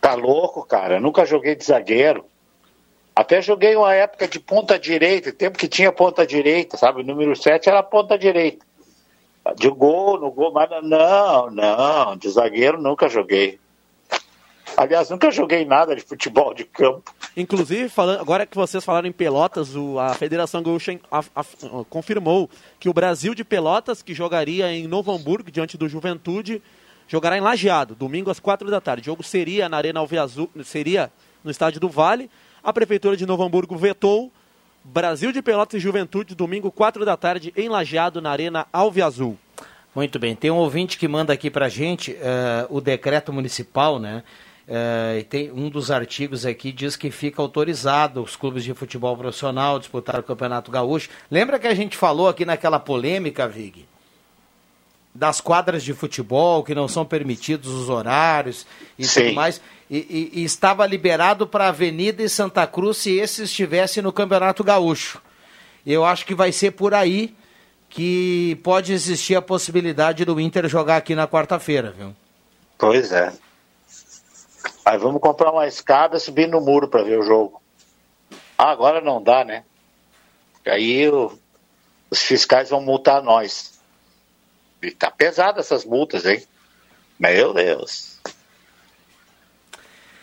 Tá 0.00 0.14
louco, 0.14 0.64
cara. 0.64 0.96
Eu 0.96 1.00
nunca 1.00 1.24
joguei 1.26 1.54
de 1.54 1.64
zagueiro. 1.64 2.24
Até 3.18 3.42
joguei 3.42 3.74
uma 3.74 3.92
época 3.92 4.28
de 4.28 4.38
ponta 4.38 4.78
direita, 4.78 5.32
tempo 5.32 5.58
que 5.58 5.66
tinha 5.66 5.90
ponta 5.90 6.24
direita, 6.24 6.76
sabe? 6.76 7.00
O 7.00 7.04
número 7.04 7.34
7 7.34 7.68
era 7.68 7.82
ponta 7.82 8.16
direita. 8.16 8.64
De 9.56 9.68
gol, 9.68 10.20
no 10.20 10.30
gol, 10.30 10.52
mas 10.52 10.70
não, 10.84 11.50
não, 11.50 12.16
de 12.16 12.28
zagueiro 12.30 12.80
nunca 12.80 13.08
joguei. 13.08 13.58
Aliás, 14.76 15.10
nunca 15.10 15.32
joguei 15.32 15.64
nada 15.64 15.96
de 15.96 16.02
futebol 16.02 16.54
de 16.54 16.62
campo. 16.62 17.12
Inclusive, 17.36 17.88
falando, 17.88 18.20
agora 18.20 18.46
que 18.46 18.54
vocês 18.56 18.84
falaram 18.84 19.08
em 19.08 19.12
Pelotas, 19.12 19.74
o- 19.74 19.98
a 19.98 20.14
Federação 20.14 20.62
Gaúcha 20.62 20.96
confirmou 21.90 22.48
que 22.78 22.88
o 22.88 22.92
Brasil 22.92 23.34
de 23.34 23.42
Pelotas, 23.42 24.00
que 24.00 24.14
jogaria 24.14 24.72
em 24.72 24.86
Novo 24.86 25.10
Hamburgo, 25.10 25.50
diante 25.50 25.76
do 25.76 25.88
Juventude, 25.88 26.62
jogará 27.08 27.36
em 27.36 27.40
Lajeado, 27.40 27.96
domingo 27.96 28.30
às 28.30 28.38
quatro 28.38 28.70
da 28.70 28.80
tarde. 28.80 29.02
O 29.02 29.06
jogo 29.06 29.24
seria 29.24 29.68
na 29.68 29.76
Arena 29.76 29.98
Alveazul, 29.98 30.48
seria 30.62 31.10
no 31.42 31.50
Estádio 31.50 31.80
do 31.80 31.88
Vale. 31.88 32.30
A 32.68 32.72
Prefeitura 32.74 33.16
de 33.16 33.24
Novo 33.24 33.42
Hamburgo 33.42 33.78
vetou. 33.78 34.30
Brasil 34.84 35.32
de 35.32 35.40
Pelotas 35.40 35.80
e 35.80 35.82
Juventude, 35.82 36.34
domingo, 36.34 36.70
quatro 36.70 37.02
da 37.02 37.16
tarde, 37.16 37.50
em 37.56 37.66
Lajeado, 37.66 38.20
na 38.20 38.30
Arena 38.30 38.66
Alveazul. 38.70 39.38
Muito 39.94 40.18
bem. 40.18 40.36
Tem 40.36 40.50
um 40.50 40.56
ouvinte 40.56 40.98
que 40.98 41.08
manda 41.08 41.32
aqui 41.32 41.48
pra 41.48 41.70
gente 41.70 42.14
eh, 42.20 42.66
o 42.68 42.78
decreto 42.78 43.32
municipal, 43.32 43.98
né? 43.98 44.22
E 45.18 45.22
tem 45.22 45.50
um 45.50 45.70
dos 45.70 45.90
artigos 45.90 46.44
aqui 46.44 46.70
diz 46.70 46.94
que 46.94 47.10
fica 47.10 47.40
autorizado 47.40 48.22
os 48.22 48.36
clubes 48.36 48.62
de 48.62 48.74
futebol 48.74 49.16
profissional 49.16 49.78
disputar 49.78 50.20
o 50.20 50.22
Campeonato 50.22 50.70
Gaúcho. 50.70 51.08
Lembra 51.30 51.58
que 51.58 51.66
a 51.66 51.74
gente 51.74 51.96
falou 51.96 52.28
aqui 52.28 52.44
naquela 52.44 52.78
polêmica, 52.78 53.48
Vig? 53.48 53.86
Das 55.18 55.40
quadras 55.40 55.82
de 55.82 55.92
futebol, 55.92 56.62
que 56.62 56.76
não 56.76 56.86
são 56.86 57.04
permitidos 57.04 57.74
os 57.74 57.88
horários 57.88 58.64
e 58.96 59.04
Sim. 59.04 59.22
tudo 59.24 59.34
mais. 59.34 59.60
E, 59.90 59.98
e- 59.98 60.40
e 60.40 60.44
estava 60.44 60.86
liberado 60.86 61.44
para 61.44 61.66
Avenida 61.66 62.22
e 62.22 62.28
Santa 62.28 62.64
Cruz 62.68 62.98
se 62.98 63.16
esse 63.18 63.42
estivesse 63.42 64.00
no 64.00 64.12
Campeonato 64.12 64.62
Gaúcho. 64.62 65.20
Eu 65.84 66.04
acho 66.04 66.24
que 66.24 66.36
vai 66.36 66.52
ser 66.52 66.70
por 66.70 66.94
aí 66.94 67.34
que 67.88 68.60
pode 68.62 68.92
existir 68.92 69.34
a 69.34 69.42
possibilidade 69.42 70.24
do 70.24 70.38
Inter 70.38 70.68
jogar 70.68 70.98
aqui 70.98 71.16
na 71.16 71.26
quarta-feira, 71.26 71.90
viu? 71.90 72.14
Pois 72.78 73.10
é. 73.10 73.32
Aí 74.84 74.98
vamos 74.98 75.20
comprar 75.20 75.50
uma 75.50 75.66
escada 75.66 76.16
e 76.16 76.20
subir 76.20 76.46
no 76.46 76.60
muro 76.60 76.86
para 76.86 77.02
ver 77.02 77.18
o 77.18 77.24
jogo. 77.24 77.60
Ah, 78.56 78.70
agora 78.70 79.00
não 79.00 79.20
dá, 79.20 79.44
né? 79.44 79.64
Aí 80.64 81.08
o- 81.08 81.36
os 82.08 82.22
fiscais 82.22 82.70
vão 82.70 82.80
multar 82.80 83.20
nós. 83.20 83.77
E 84.82 84.90
tá 84.90 85.10
pesado 85.10 85.60
essas 85.60 85.84
multas, 85.84 86.24
hein? 86.24 86.42
Meu 87.18 87.52
Deus. 87.52 88.18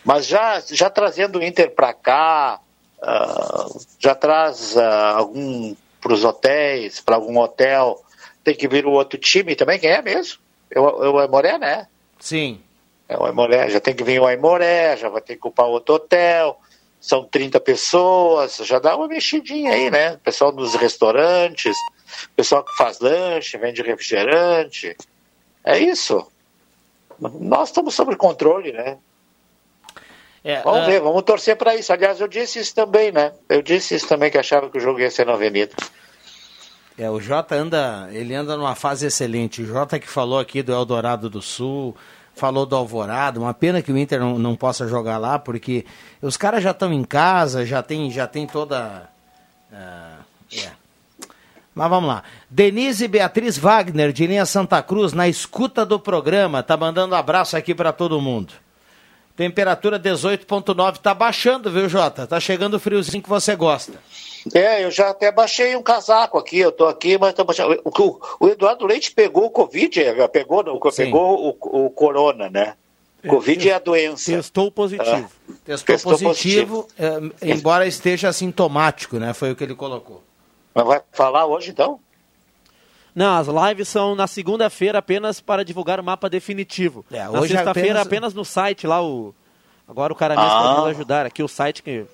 Mas 0.04 0.26
já, 0.26 0.60
já 0.60 0.88
trazendo 0.88 1.38
o 1.38 1.42
Inter 1.42 1.70
para 1.72 1.92
cá, 1.92 2.60
ah, 3.02 3.66
já 3.98 4.14
traz 4.14 4.76
ah, 4.76 5.16
algum 5.16 5.74
para 6.00 6.12
os 6.12 6.24
hotéis, 6.24 7.00
para 7.00 7.16
algum 7.16 7.38
hotel, 7.38 8.00
tem 8.44 8.54
que 8.54 8.68
vir 8.68 8.86
o 8.86 8.92
outro 8.92 9.18
time 9.18 9.56
também, 9.56 9.78
quem 9.78 9.90
é 9.90 10.00
mesmo? 10.00 10.38
Eu, 10.70 10.84
eu 11.02 11.20
é 11.20 11.26
Moré, 11.26 11.58
né? 11.58 11.88
Sim. 12.20 12.60
É 13.08 13.16
o 13.16 13.24
Aimoré, 13.24 13.68
já 13.70 13.80
tem 13.80 13.94
que 13.94 14.02
vir 14.02 14.20
o 14.20 14.26
Aimoré, 14.26 14.96
já 14.96 15.08
vai 15.08 15.20
ter 15.20 15.34
que 15.34 15.40
ocupar 15.40 15.66
outro 15.66 15.94
hotel, 15.94 16.58
são 17.00 17.24
30 17.24 17.60
pessoas, 17.60 18.56
já 18.56 18.78
dá 18.78 18.96
uma 18.96 19.06
mexidinha 19.06 19.72
aí, 19.72 19.90
né? 19.90 20.16
Pessoal 20.24 20.50
dos 20.50 20.74
restaurantes, 20.74 21.76
pessoal 22.34 22.64
que 22.64 22.76
faz 22.76 23.00
lanche, 23.00 23.58
vende 23.58 23.82
refrigerante. 23.82 24.96
É 25.64 25.78
isso. 25.78 26.26
Nós 27.18 27.70
estamos 27.70 27.94
sob 27.94 28.14
controle, 28.16 28.72
né? 28.72 28.98
É, 30.44 30.62
Vamos 30.62 30.82
ah, 30.82 30.86
ver, 30.86 31.00
vamos 31.00 31.22
torcer 31.22 31.56
para 31.56 31.74
isso. 31.74 31.92
Aliás, 31.92 32.20
eu 32.20 32.28
disse 32.28 32.60
isso 32.60 32.72
também, 32.72 33.10
né? 33.10 33.32
Eu 33.48 33.62
disse 33.62 33.96
isso 33.96 34.06
também 34.06 34.30
que 34.30 34.38
achava 34.38 34.70
que 34.70 34.78
o 34.78 34.80
jogo 34.80 35.00
ia 35.00 35.10
ser 35.10 35.26
na 35.26 35.32
Avenida. 35.32 35.74
É, 36.96 37.10
o 37.10 37.20
Jota 37.20 37.56
anda, 37.56 38.08
ele 38.12 38.32
anda 38.32 38.56
numa 38.56 38.76
fase 38.76 39.06
excelente. 39.06 39.62
O 39.62 39.66
Jota 39.66 39.98
que 39.98 40.08
falou 40.08 40.38
aqui 40.38 40.62
do 40.62 40.72
Eldorado 40.72 41.28
do 41.28 41.42
Sul, 41.42 41.96
falou 42.34 42.64
do 42.64 42.76
Alvorado. 42.76 43.40
Uma 43.40 43.52
pena 43.52 43.82
que 43.82 43.90
o 43.90 43.98
Inter 43.98 44.20
não, 44.20 44.38
não 44.38 44.54
possa 44.54 44.86
jogar 44.86 45.18
lá, 45.18 45.36
porque 45.36 45.84
os 46.22 46.36
caras 46.36 46.62
já 46.62 46.70
estão 46.70 46.92
em 46.92 47.02
casa, 47.02 47.66
já 47.66 47.82
tem, 47.82 48.08
já 48.10 48.28
tem 48.28 48.46
toda. 48.46 49.10
ah, 49.72 50.18
é. 50.54 50.85
Mas 51.76 51.90
vamos 51.90 52.08
lá. 52.08 52.22
Denise 52.48 53.06
Beatriz 53.06 53.58
Wagner, 53.58 54.10
de 54.10 54.26
linha 54.26 54.46
Santa 54.46 54.82
Cruz, 54.82 55.12
na 55.12 55.28
escuta 55.28 55.84
do 55.84 56.00
programa, 56.00 56.62
tá 56.62 56.74
mandando 56.74 57.14
abraço 57.14 57.54
aqui 57.54 57.74
para 57.74 57.92
todo 57.92 58.18
mundo. 58.18 58.54
Temperatura 59.36 60.00
18.9, 60.00 60.96
tá 60.96 61.12
baixando, 61.12 61.70
viu, 61.70 61.86
Jota? 61.86 62.26
Tá 62.26 62.40
chegando 62.40 62.74
o 62.74 62.80
friozinho 62.80 63.22
que 63.22 63.28
você 63.28 63.54
gosta. 63.54 63.92
É, 64.54 64.82
eu 64.84 64.90
já 64.90 65.10
até 65.10 65.30
baixei 65.30 65.76
um 65.76 65.82
casaco 65.82 66.38
aqui, 66.38 66.58
eu 66.58 66.72
tô 66.72 66.86
aqui, 66.86 67.18
mas 67.18 67.34
tô 67.34 67.44
baixando. 67.44 67.78
O, 67.84 68.20
o- 68.40 68.48
Eduardo 68.48 68.86
Leite 68.86 69.10
pegou 69.12 69.44
o 69.44 69.50
Covid, 69.50 70.00
é, 70.02 70.28
pegou, 70.28 70.62
não, 70.64 70.80
pegou 70.80 71.58
o, 71.60 71.86
o 71.86 71.90
corona, 71.90 72.48
né? 72.48 72.72
Covid 73.28 73.68
é 73.68 73.74
a 73.74 73.78
doença. 73.78 74.32
Testou 74.32 74.70
positivo. 74.70 75.28
Testou, 75.64 75.94
Testou 75.96 76.18
positivo, 76.18 76.88
eh, 76.98 77.20
embora 77.42 77.86
esteja 77.86 78.28
assintomático, 78.28 79.18
né? 79.18 79.34
Foi 79.34 79.50
o 79.50 79.56
que 79.56 79.64
ele 79.64 79.74
colocou. 79.74 80.22
Mas 80.76 80.84
vai 80.86 81.00
falar 81.10 81.46
hoje 81.46 81.70
então? 81.70 81.98
Não, 83.14 83.34
as 83.38 83.46
lives 83.48 83.88
são 83.88 84.14
na 84.14 84.26
segunda-feira 84.26 84.98
apenas 84.98 85.40
para 85.40 85.64
divulgar 85.64 85.98
o 85.98 86.04
mapa 86.04 86.28
definitivo. 86.28 87.02
É, 87.10 87.24
na 87.24 87.30
hoje 87.30 87.54
sexta-feira 87.54 88.02
apenas- 88.02 88.06
apenas... 88.06 88.34
no 88.34 88.44
site 88.44 88.86
lá, 88.86 89.02
o... 89.02 89.34
agora 89.88 90.12
o 90.12 90.16
cara 90.16 90.36
mesmo 90.36 90.50
Ah. 90.50 90.62
pode 90.64 90.76
nos 90.80 90.86
ajudar 90.88 91.24
aqui, 91.24 91.42
o 91.42 91.48
site 91.48 91.82
que... 91.82 92.04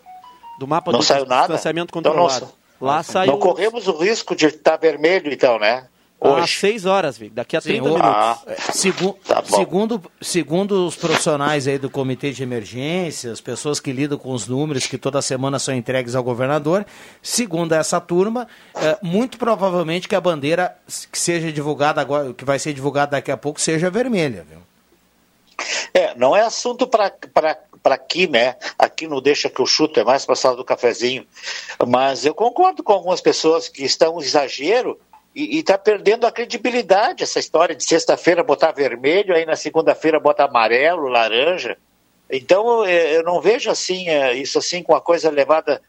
do 0.61 0.69
mapa 0.69 0.93
Não 0.93 1.01
do 1.01 1.05
saiu 1.05 1.27
nada? 1.27 1.49
distanciamento 1.49 1.91
Então 1.99 2.15
não 2.15 2.21
controlado. 2.23 2.55
lá 2.81 3.03
saiu 3.03 3.33
Não 3.33 3.39
corremos 3.41 3.89
o 3.89 3.97
risco 3.99 4.37
de 4.37 4.47
estar 4.47 4.77
vermelho 4.77 5.33
então, 5.33 5.59
né? 5.59 5.89
Às 6.23 6.43
Hoje. 6.43 6.57
6 6.61 6.87
horas, 6.87 7.19
Vic, 7.19 7.35
daqui 7.35 7.57
a 7.57 7.61
Sim, 7.61 7.71
30 7.71 7.83
o- 7.89 7.95
minutos. 7.95 8.11
Ah, 8.15 8.39
Segu- 8.73 9.19
Tá 9.27 9.43
bom. 9.43 9.57
segundo, 9.57 10.03
segundo 10.21 10.87
os 10.87 10.95
profissionais 10.97 11.67
aí 11.67 11.79
do 11.79 11.91
Comitê 11.91 12.31
de 12.31 12.43
Emergência, 12.43 13.33
as 13.33 13.41
pessoas 13.41 13.81
que 13.81 13.93
lidam 13.93 14.17
com 14.19 14.33
os 14.33 14.47
números 14.47 14.87
que 14.87 14.97
toda 14.99 15.21
semana 15.23 15.59
são 15.59 15.75
entregues 15.75 16.15
ao 16.15 16.23
governador, 16.23 16.87
segundo 17.23 17.73
essa 17.75 18.01
turma, 18.01 18.47
eh, 18.75 18.99
muito 19.03 19.39
provavelmente 19.39 20.09
que 20.09 20.15
a 20.15 20.21
bandeira 20.21 20.77
que 21.11 21.19
seja 21.19 21.51
divulgada 21.53 22.01
agora, 22.01 22.33
que 22.33 22.45
vai 22.45 22.59
ser 22.59 22.73
divulgada 22.73 23.13
daqui 23.13 23.31
a 23.31 23.37
pouco, 23.37 23.61
seja 23.61 23.91
vermelha, 23.91 24.45
viu? 24.49 24.59
É, 25.95 26.15
não 26.17 26.35
é 26.35 26.41
assunto 26.43 26.87
para 26.87 27.13
aqui, 27.85 28.27
né? 28.27 28.57
Aqui 28.79 29.07
no 29.07 29.21
Deixa 29.21 29.49
que 29.51 29.61
eu 29.61 29.67
chuto, 29.67 30.01
é 30.01 30.05
mais 30.05 30.25
para 30.25 30.33
a 30.33 30.37
sala 30.37 30.57
do 30.57 30.65
cafezinho. 30.65 31.25
Mas 31.87 32.25
eu 32.25 32.35
concordo 32.35 32.83
com 32.83 32.93
algumas 32.93 33.21
pessoas 33.21 33.69
que 33.69 33.85
estão 33.85 34.19
exagero 34.21 34.99
e 35.35 35.59
está 35.59 35.79
perdendo 35.79 36.27
a 36.27 36.33
credibilidade 36.33 37.23
essa 37.23 37.39
história 37.39 37.75
de 37.75 37.85
sexta-feira 37.85 38.43
botar 38.45 38.73
vermelho, 38.73 39.35
aí 39.35 39.47
na 39.47 39.57
segunda-feira 39.57 40.21
botar 40.21 40.45
amarelo, 40.45 41.09
laranja. 41.09 41.77
Então 42.31 42.85
eh, 42.85 43.17
eu 43.17 43.23
não 43.23 43.41
vejo 43.41 43.71
assim 43.71 44.09
eh, 44.09 44.35
isso 44.35 44.59
assim 44.59 44.83
com 44.83 44.95
a 44.95 45.01
coisa 45.01 45.31
levada. 45.31 45.81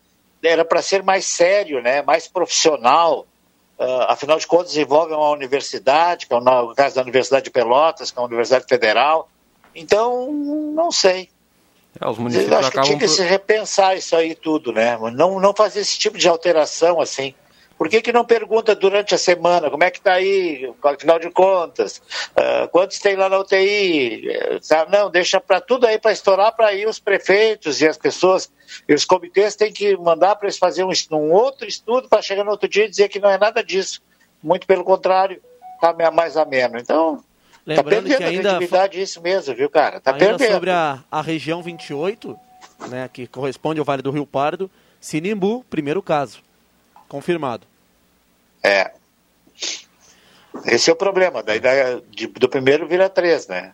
Era 0.41 0.65
para 0.65 0.82
ser 0.82 1.03
mais 1.03 1.25
sério, 1.25 1.82
né? 1.82 2.01
Mais 2.01 2.27
profissional. 2.27 3.25
Ah, 3.79 4.13
afinal 4.13 4.38
de 4.38 4.47
contas, 4.47 4.77
envolve 4.77 5.13
uma 5.13 5.29
universidade, 5.32 6.27
que 6.27 6.34
é 6.34 6.38
o 6.38 6.73
caso 6.73 6.95
da 6.95 7.01
Universidade 7.01 7.45
de 7.45 7.51
Pelotas, 7.51 8.12
que 8.12 8.17
é 8.17 8.21
uma 8.21 8.27
universidade 8.27 8.65
federal. 8.67 9.29
Então, 9.75 10.32
não 10.32 10.91
sei. 10.91 11.29
É, 11.99 12.08
os 12.08 12.17
Eu 12.17 12.23
municípios 12.23 12.53
acho 12.53 12.71
que 12.71 12.82
tinha 12.82 12.99
que 12.99 13.08
se 13.08 13.23
repensar 13.23 13.95
isso 13.95 14.15
aí 14.15 14.36
tudo, 14.36 14.71
né? 14.71 14.97
Não, 15.13 15.39
não 15.39 15.53
fazer 15.53 15.82
esse 15.82 15.97
tipo 15.97 16.17
de 16.17 16.27
alteração 16.27 17.01
assim. 17.01 17.34
Por 17.84 17.89
que, 17.89 18.02
que 18.02 18.13
não 18.13 18.24
pergunta 18.24 18.74
durante 18.74 19.13
a 19.13 19.17
semana 19.17 19.69
como 19.69 19.84
é 19.84 19.91
que 19.91 19.98
está 19.98 20.13
aí, 20.13 20.74
afinal 20.82 21.19
de 21.19 21.30
contas, 21.30 21.98
uh, 22.30 22.65
quantos 22.69 22.98
tem 23.00 23.17
lá 23.17 23.28
na 23.28 23.38
UTI? 23.38 24.24
Sabe? 24.62 24.89
Não, 24.89 25.12
deixa 25.12 25.38
para 25.41 25.60
tudo 25.60 25.86
aí 25.86 26.00
para 26.00 26.13
estourar 26.13 26.56
para 26.56 26.74
ir 26.74 26.88
os 26.88 26.98
prefeitos 26.98 27.82
e 27.82 27.88
as 27.89 27.98
pessoas 27.98 28.50
e 28.88 28.93
os 28.93 29.04
comitês 29.04 29.58
têm 29.58 29.69
que 29.69 29.98
mandar 29.98 30.38
para 30.38 30.48
eles 30.48 30.58
fazerem 30.58 30.89
um, 30.89 31.15
um 31.17 31.34
outro 31.34 31.67
estudo 31.67 32.08
para 32.08 32.22
chegar 32.22 32.46
no 32.46 32.52
outro 32.52 32.69
dia 32.69 32.86
e 32.86 32.89
dizer 32.89 33.10
que 33.10 33.19
não 33.19 33.30
é 33.30 33.38
nada 33.38 33.62
disso. 33.62 34.02
Muito 34.41 34.65
pelo 34.65 34.86
contrário, 34.86 35.41
está 35.76 36.10
mais 36.10 36.38
ameno. 36.38 36.80
Então, 36.80 37.17
tá 37.17 37.24
Lembrando 37.65 37.89
perdendo 37.89 38.08
que 38.08 38.24
a 38.24 38.28
ainda 38.28 38.41
credibilidade 38.43 39.02
isso 39.02 39.22
mesmo, 39.22 39.54
viu, 39.54 39.69
cara? 39.69 40.00
Tá 40.00 40.13
Ainda 40.13 40.26
perdendo. 40.26 40.54
sobre 40.54 40.69
a, 40.69 41.04
a 41.12 41.22
região 41.22 41.62
28, 41.62 42.39
né, 42.88 43.10
que 43.12 43.28
corresponde 43.28 43.82
ao 43.82 43.86
Vale 43.86 44.02
do 44.02 44.10
Rio 44.10 44.26
Pardo, 44.26 44.72
Sinimbu, 45.02 45.65
primeiro 45.69 46.02
caso. 46.02 46.39
Confirmado. 47.10 47.73
É. 48.63 48.91
Esse 50.65 50.89
é 50.89 50.93
o 50.93 50.95
problema. 50.95 51.41
Daí, 51.43 51.60
daí 51.60 52.02
de- 52.10 52.28
do 52.28 52.47
primeiro 52.47 52.88
vira 52.88 53.10
três, 53.10 53.47
né? 53.47 53.73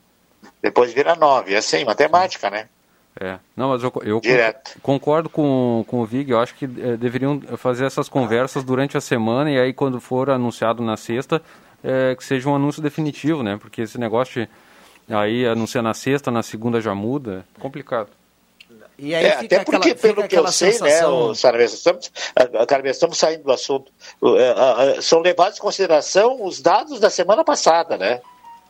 Depois 0.61 0.93
vira 0.93 1.15
nove. 1.15 1.53
É 1.53 1.57
assim, 1.57 1.83
matemática, 1.85 2.49
né? 2.49 2.67
É. 3.19 3.37
Não, 3.55 3.69
mas 3.69 3.83
eu, 3.83 3.91
eu 4.03 4.21
concordo 4.81 5.29
com, 5.29 5.83
com 5.87 5.99
o 5.99 6.05
Vig. 6.05 6.31
Eu 6.31 6.39
acho 6.39 6.55
que 6.55 6.65
eh, 6.65 6.95
deveriam 6.97 7.41
fazer 7.57 7.85
essas 7.85 8.07
conversas 8.07 8.63
durante 8.63 8.97
a 8.97 9.01
semana 9.01 9.51
e 9.51 9.59
aí 9.59 9.73
quando 9.73 9.99
for 9.99 10.29
anunciado 10.29 10.81
na 10.81 10.95
sexta, 10.95 11.41
eh, 11.83 12.15
que 12.15 12.23
seja 12.23 12.47
um 12.49 12.55
anúncio 12.55 12.81
definitivo, 12.81 13.43
né? 13.43 13.57
Porque 13.59 13.81
esse 13.81 13.97
negócio 13.97 14.47
de 15.07 15.13
aí 15.13 15.45
anunciar 15.45 15.83
na 15.83 15.93
sexta, 15.93 16.31
na 16.31 16.43
segunda 16.43 16.79
já 16.79 16.95
muda, 16.95 17.45
é 17.57 17.59
complicado. 17.59 18.09
E 18.97 19.13
aí 19.15 19.25
É, 19.25 19.31
fica 19.37 19.55
até 19.57 19.65
porque, 19.65 19.77
aquela, 19.89 19.95
fica 19.95 20.13
pelo 20.15 20.27
que 20.27 20.37
eu 20.37 20.47
sei, 20.51 20.71
sensação... 20.73 21.11
né, 21.25 21.31
o 21.31 21.35
Sarves, 21.35 21.73
estamos, 21.73 22.11
ah, 22.35 22.65
Carmen, 22.65 22.91
estamos 22.91 23.17
saindo 23.17 23.43
do 23.43 23.51
assunto. 23.51 23.91
É, 24.37 24.49
ah, 24.57 24.75
ah, 24.97 25.01
são 25.01 25.19
levados 25.19 25.57
em 25.57 25.61
consideração 25.61 26.43
os 26.43 26.61
dados 26.61 26.99
da 26.99 27.09
semana 27.09 27.43
passada, 27.43 27.97
né? 27.97 28.21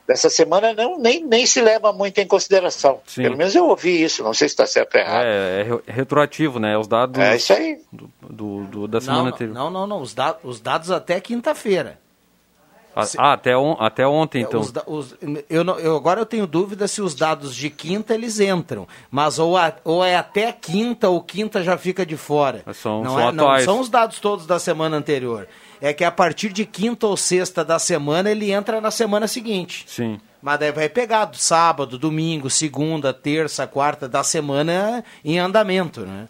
Dessa 0.08 0.28
semana 0.28 0.74
não, 0.74 0.98
nem, 0.98 1.24
nem 1.24 1.46
se 1.46 1.62
leva 1.62 1.94
muito 1.94 2.18
em 2.18 2.26
consideração. 2.26 3.00
Sim. 3.06 3.22
Pelo 3.22 3.38
menos 3.38 3.54
eu 3.54 3.68
ouvi 3.68 4.02
isso, 4.04 4.24
não 4.24 4.34
sei 4.34 4.48
se 4.50 4.54
está 4.54 4.66
certo 4.66 4.96
ou 4.96 5.02
errado. 5.02 5.24
É, 5.26 5.60
é 5.60 5.64
re- 5.64 5.82
retroativo, 5.86 6.58
né? 6.60 6.76
Os 6.76 6.88
dados 6.88 7.20
É 7.22 7.36
isso 7.36 7.54
aí. 7.54 7.80
do, 7.94 8.10
do- 8.28 8.64
do- 8.66 8.88
da 8.88 9.00
semana 9.00 9.22
Não, 9.24 9.28
anterior. 9.30 9.54
não, 9.54 9.70
não, 9.70 9.86
não, 9.86 10.02
os, 10.02 10.16
da- 10.16 10.36
os 10.44 10.60
dados 10.60 10.90
até 10.90 11.20
quinta-feira. 11.22 12.00
Ah, 13.18 13.30
ah, 13.30 13.34
até, 13.34 13.58
on- 13.58 13.78
até 13.80 14.08
ontem, 14.08 14.40
É, 14.40 14.42
então. 14.42 14.60
os 14.62 14.74
os- 14.88 15.16
eu, 15.50 15.64
não- 15.64 15.80
eu- 15.80 15.96
agora 15.96 16.20
eu 16.22 16.26
tenho 16.26 16.46
dúvida 16.48 16.88
se 16.88 17.02
os 17.02 17.16
dados 17.16 17.56
de 17.56 17.70
quinta 17.70 18.14
eles 18.14 18.40
entram, 18.40 18.88
mas 19.12 19.40
ou, 19.40 19.56
a- 19.58 19.74
ou 19.84 20.04
é 20.04 20.16
até 20.16 20.52
quinta 20.52 21.10
ou 21.10 21.22
quinta 21.22 21.64
já 21.64 21.78
fica 21.78 22.06
de 22.06 22.18
fora. 22.18 22.64
São- 22.74 23.04
não, 23.04 23.12
são 23.16 23.30
é, 23.30 23.32
não 23.32 23.60
são 23.62 23.80
os 23.80 23.90
dados 23.90 24.20
todos 24.20 24.46
da 24.46 24.60
semana 24.60 24.98
anterior. 24.98 25.48
É 25.82 25.94
que 25.94 26.04
a 26.04 26.12
partir 26.12 26.50
de 26.52 26.66
quinta 26.66 27.08
ou 27.08 27.16
sexta 27.16 27.64
da 27.64 27.80
semana 27.80 28.30
ele 28.30 28.52
entra 28.52 28.82
na 28.82 28.92
semana 28.92 29.28
seguinte. 29.28 29.86
Sim. 29.88 30.20
Mas 30.42 30.60
daí 30.60 30.72
vai 30.72 30.90
pegar 30.90 31.26
do 31.26 31.38
sábado, 31.38 31.98
domingo, 31.98 32.50
segunda, 32.50 33.14
terça, 33.14 33.66
quarta 33.68 34.08
da 34.08 34.24
semana 34.24 35.04
em 35.24 35.40
andamento, 35.40 36.02
né? 36.02 36.28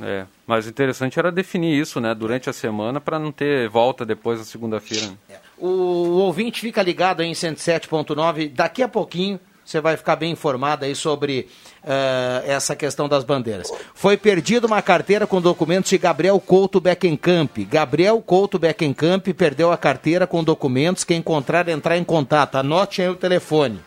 É, 0.00 0.24
mas 0.46 0.66
o 0.66 0.68
interessante 0.68 1.16
era 1.18 1.30
definir 1.30 1.80
isso, 1.80 2.00
né, 2.00 2.12
durante 2.14 2.50
a 2.50 2.52
semana 2.52 3.00
para 3.00 3.18
não 3.20 3.30
ter 3.30 3.68
volta 3.68 4.04
depois 4.04 4.38
da 4.40 4.44
segunda-feira. 4.44 5.06
né? 5.28 5.36
O, 5.62 5.68
o 5.68 6.18
ouvinte 6.18 6.60
fica 6.60 6.82
ligado 6.82 7.20
aí 7.20 7.28
em 7.28 7.34
107.9. 7.34 8.52
Daqui 8.52 8.82
a 8.82 8.88
pouquinho 8.88 9.38
você 9.64 9.80
vai 9.80 9.96
ficar 9.96 10.16
bem 10.16 10.32
informado 10.32 10.84
aí 10.84 10.92
sobre 10.94 11.48
eh, 11.84 12.44
essa 12.46 12.74
questão 12.74 13.08
das 13.08 13.22
bandeiras. 13.22 13.72
Foi 13.94 14.16
perdida 14.16 14.66
uma 14.66 14.82
carteira 14.82 15.24
com 15.24 15.40
documentos 15.40 15.88
de 15.88 15.98
Gabriel 15.98 16.40
Couto 16.40 16.80
Beckenkamp. 16.80 17.58
Gabriel 17.70 18.20
Couto 18.20 18.58
Beckenkamp 18.58 19.28
perdeu 19.28 19.70
a 19.70 19.76
carteira 19.76 20.26
com 20.26 20.42
documentos. 20.42 21.04
Quem 21.04 21.18
encontrar, 21.18 21.68
entrar 21.68 21.96
em 21.96 22.02
contato. 22.02 22.56
Anote 22.56 23.00
aí 23.00 23.08
o 23.08 23.14
telefone. 23.14 23.78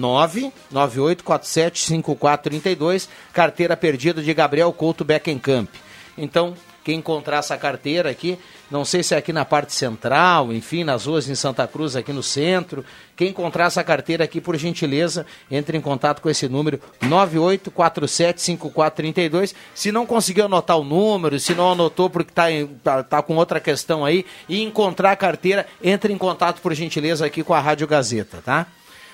998475432, 0.73 3.09
carteira 3.33 3.77
perdida 3.77 4.21
de 4.23 4.35
Gabriel 4.35 4.73
Couto 4.73 5.05
Beckenkamp. 5.05 5.71
Então, 6.19 6.57
quem 6.83 6.99
encontrar 6.99 7.39
essa 7.39 7.57
carteira 7.57 8.11
aqui, 8.11 8.37
não 8.71 8.85
sei 8.85 9.03
se 9.03 9.15
é 9.15 9.19
aqui 9.19 9.33
na 9.33 9.45
parte 9.45 9.75
central, 9.75 10.53
enfim, 10.53 10.83
nas 10.83 11.07
ruas 11.07 11.29
em 11.29 11.35
Santa 11.35 11.69
Cruz, 11.69 11.95
aqui 11.95 12.11
no 12.13 12.23
centro, 12.23 12.83
quem 13.15 13.29
encontrar 13.29 13.67
essa 13.67 13.85
carteira 13.85 14.25
aqui, 14.25 14.41
por 14.41 14.57
gentileza, 14.57 15.27
entre 15.51 15.77
em 15.77 15.81
contato 15.81 16.23
com 16.23 16.31
esse 16.31 16.49
número 16.49 16.81
98475432. 17.03 19.55
Se 19.75 19.93
não 19.93 20.07
conseguiu 20.07 20.47
anotar 20.47 20.79
o 20.79 20.85
número, 20.85 21.39
se 21.39 21.55
não 21.55 21.73
anotou 21.73 22.09
porque 22.09 22.33
está 22.33 22.47
tá, 22.83 23.03
tá 23.03 23.21
com 23.23 23.37
outra 23.37 23.61
questão 23.61 24.03
aí, 24.05 24.25
e 24.49 24.63
encontrar 24.63 25.13
a 25.13 25.17
carteira, 25.17 25.67
entre 25.83 26.11
em 26.13 26.19
contato, 26.19 26.63
por 26.63 26.75
gentileza, 26.75 27.27
aqui 27.27 27.45
com 27.45 27.53
a 27.53 27.61
Rádio 27.61 27.87
Gazeta, 27.87 28.41
tá? 28.43 28.67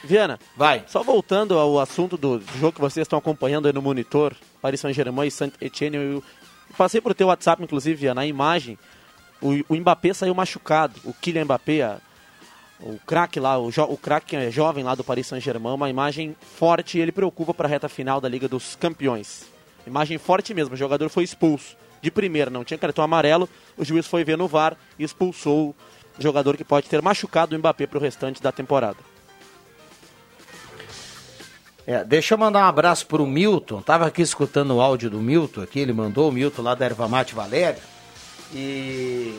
Viana, 0.06 0.38
vai. 0.56 0.84
Só 0.86 1.02
voltando 1.02 1.58
ao 1.58 1.78
assunto 1.78 2.16
do 2.16 2.40
jogo 2.58 2.72
que 2.72 2.80
vocês 2.80 3.04
estão 3.04 3.18
acompanhando 3.18 3.66
aí 3.66 3.72
no 3.72 3.82
monitor, 3.82 4.34
Paris 4.62 4.80
Saint-Germain 4.80 5.26
e 5.28 5.30
Saint-Etienne, 5.30 5.96
eu 5.96 6.22
passei 6.76 7.00
por 7.00 7.14
teu 7.14 7.26
WhatsApp, 7.28 7.62
inclusive, 7.62 7.96
Viana, 7.96 8.22
a 8.22 8.26
imagem, 8.26 8.78
o, 9.40 9.50
o 9.68 9.76
Mbappé 9.76 10.14
saiu 10.14 10.34
machucado, 10.34 10.94
o 11.04 11.12
Kylian 11.12 11.44
Mbappé, 11.44 11.82
a- 11.82 11.98
o 12.80 12.98
craque 13.06 13.40
lá, 13.40 13.58
o, 13.58 13.70
jo, 13.70 13.82
o 13.84 13.96
craque 13.96 14.26
que 14.28 14.36
é 14.36 14.50
jovem 14.50 14.84
lá 14.84 14.94
do 14.94 15.02
Paris 15.02 15.26
Saint-Germain, 15.26 15.72
uma 15.74 15.88
imagem 15.88 16.36
forte 16.58 16.98
e 16.98 17.00
ele 17.00 17.10
preocupa 17.12 17.54
para 17.54 17.66
a 17.66 17.70
reta 17.70 17.88
final 17.88 18.20
da 18.20 18.28
Liga 18.28 18.46
dos 18.48 18.76
Campeões. 18.76 19.46
Imagem 19.86 20.18
forte 20.18 20.52
mesmo, 20.52 20.74
o 20.74 20.76
jogador 20.76 21.08
foi 21.08 21.24
expulso 21.24 21.74
de 22.02 22.10
primeira, 22.10 22.50
não 22.50 22.64
tinha 22.64 22.76
cartão 22.76 23.02
amarelo, 23.02 23.48
o 23.78 23.84
juiz 23.84 24.06
foi 24.06 24.24
ver 24.24 24.36
no 24.36 24.46
VAR 24.46 24.76
e 24.98 25.04
expulsou 25.04 25.74
o 26.18 26.22
jogador 26.22 26.56
que 26.56 26.64
pode 26.64 26.86
ter 26.88 27.00
machucado 27.00 27.56
o 27.56 27.58
Mbappé 27.58 27.86
para 27.86 27.98
o 27.98 28.00
restante 28.00 28.42
da 28.42 28.52
temporada. 28.52 28.98
É, 31.86 32.02
deixa 32.02 32.34
eu 32.34 32.38
mandar 32.38 32.64
um 32.64 32.68
abraço 32.68 33.06
pro 33.06 33.26
Milton. 33.26 33.80
Tava 33.80 34.06
aqui 34.06 34.20
escutando 34.20 34.74
o 34.74 34.80
áudio 34.80 35.08
do 35.08 35.20
Milton 35.20 35.62
aqui, 35.62 35.78
ele 35.78 35.92
mandou 35.92 36.28
o 36.28 36.32
Milton 36.32 36.62
lá 36.62 36.74
da 36.74 36.84
Erva 36.84 37.06
Mate 37.06 37.34
Valéria. 37.34 37.78
E 38.52 39.38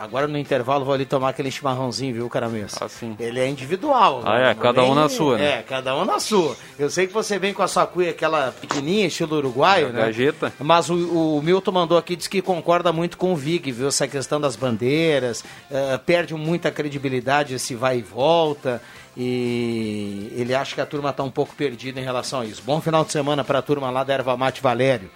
agora 0.00 0.26
no 0.26 0.38
intervalo 0.38 0.84
vou 0.84 0.94
ali 0.94 1.04
tomar 1.04 1.28
aquele 1.28 1.50
chimarrãozinho, 1.50 2.14
viu, 2.14 2.28
Caramês? 2.30 2.74
Ah, 2.80 2.88
sim. 2.88 3.14
Ele 3.20 3.38
é 3.38 3.46
individual. 3.46 4.22
Ah, 4.24 4.38
né? 4.38 4.50
é, 4.50 4.54
cada 4.54 4.82
um 4.82 4.94
na 4.94 5.08
sua, 5.08 5.36
né? 5.36 5.58
É, 5.58 5.62
cada 5.62 5.94
um 5.94 6.04
na 6.06 6.18
sua. 6.18 6.56
Eu 6.78 6.88
sei 6.88 7.06
que 7.06 7.12
você 7.12 7.38
vem 7.38 7.52
com 7.52 7.62
a 7.62 7.68
sua 7.68 7.86
cuia, 7.86 8.10
aquela 8.10 8.50
pequenininha, 8.50 9.06
estilo 9.06 9.36
uruguaio, 9.36 9.88
É, 9.88 9.92
né? 9.92 10.00
gajeta. 10.06 10.52
Mas 10.58 10.88
o, 10.88 11.36
o 11.36 11.42
Milton 11.42 11.72
mandou 11.72 11.98
aqui, 11.98 12.16
diz 12.16 12.26
que 12.26 12.40
concorda 12.40 12.92
muito 12.92 13.18
com 13.18 13.32
o 13.32 13.36
Vig, 13.36 13.70
viu? 13.70 13.88
Essa 13.88 14.08
questão 14.08 14.40
das 14.40 14.56
bandeiras, 14.56 15.44
eh, 15.70 15.98
perde 16.04 16.34
muita 16.34 16.70
credibilidade 16.70 17.54
esse 17.54 17.74
vai 17.74 17.98
e 17.98 18.02
volta. 18.02 18.82
E 19.16 20.32
ele 20.36 20.54
acha 20.54 20.74
que 20.74 20.80
a 20.80 20.86
turma 20.86 21.10
está 21.10 21.22
um 21.22 21.30
pouco 21.30 21.54
perdida 21.54 22.00
em 22.00 22.04
relação 22.04 22.40
a 22.40 22.46
isso. 22.46 22.62
Bom 22.64 22.80
final 22.80 23.04
de 23.04 23.12
semana 23.12 23.44
para 23.44 23.58
a 23.58 23.62
turma 23.62 23.90
lá 23.90 24.02
da 24.02 24.14
Erva 24.14 24.36
Mate 24.36 24.62
Valério. 24.62 25.10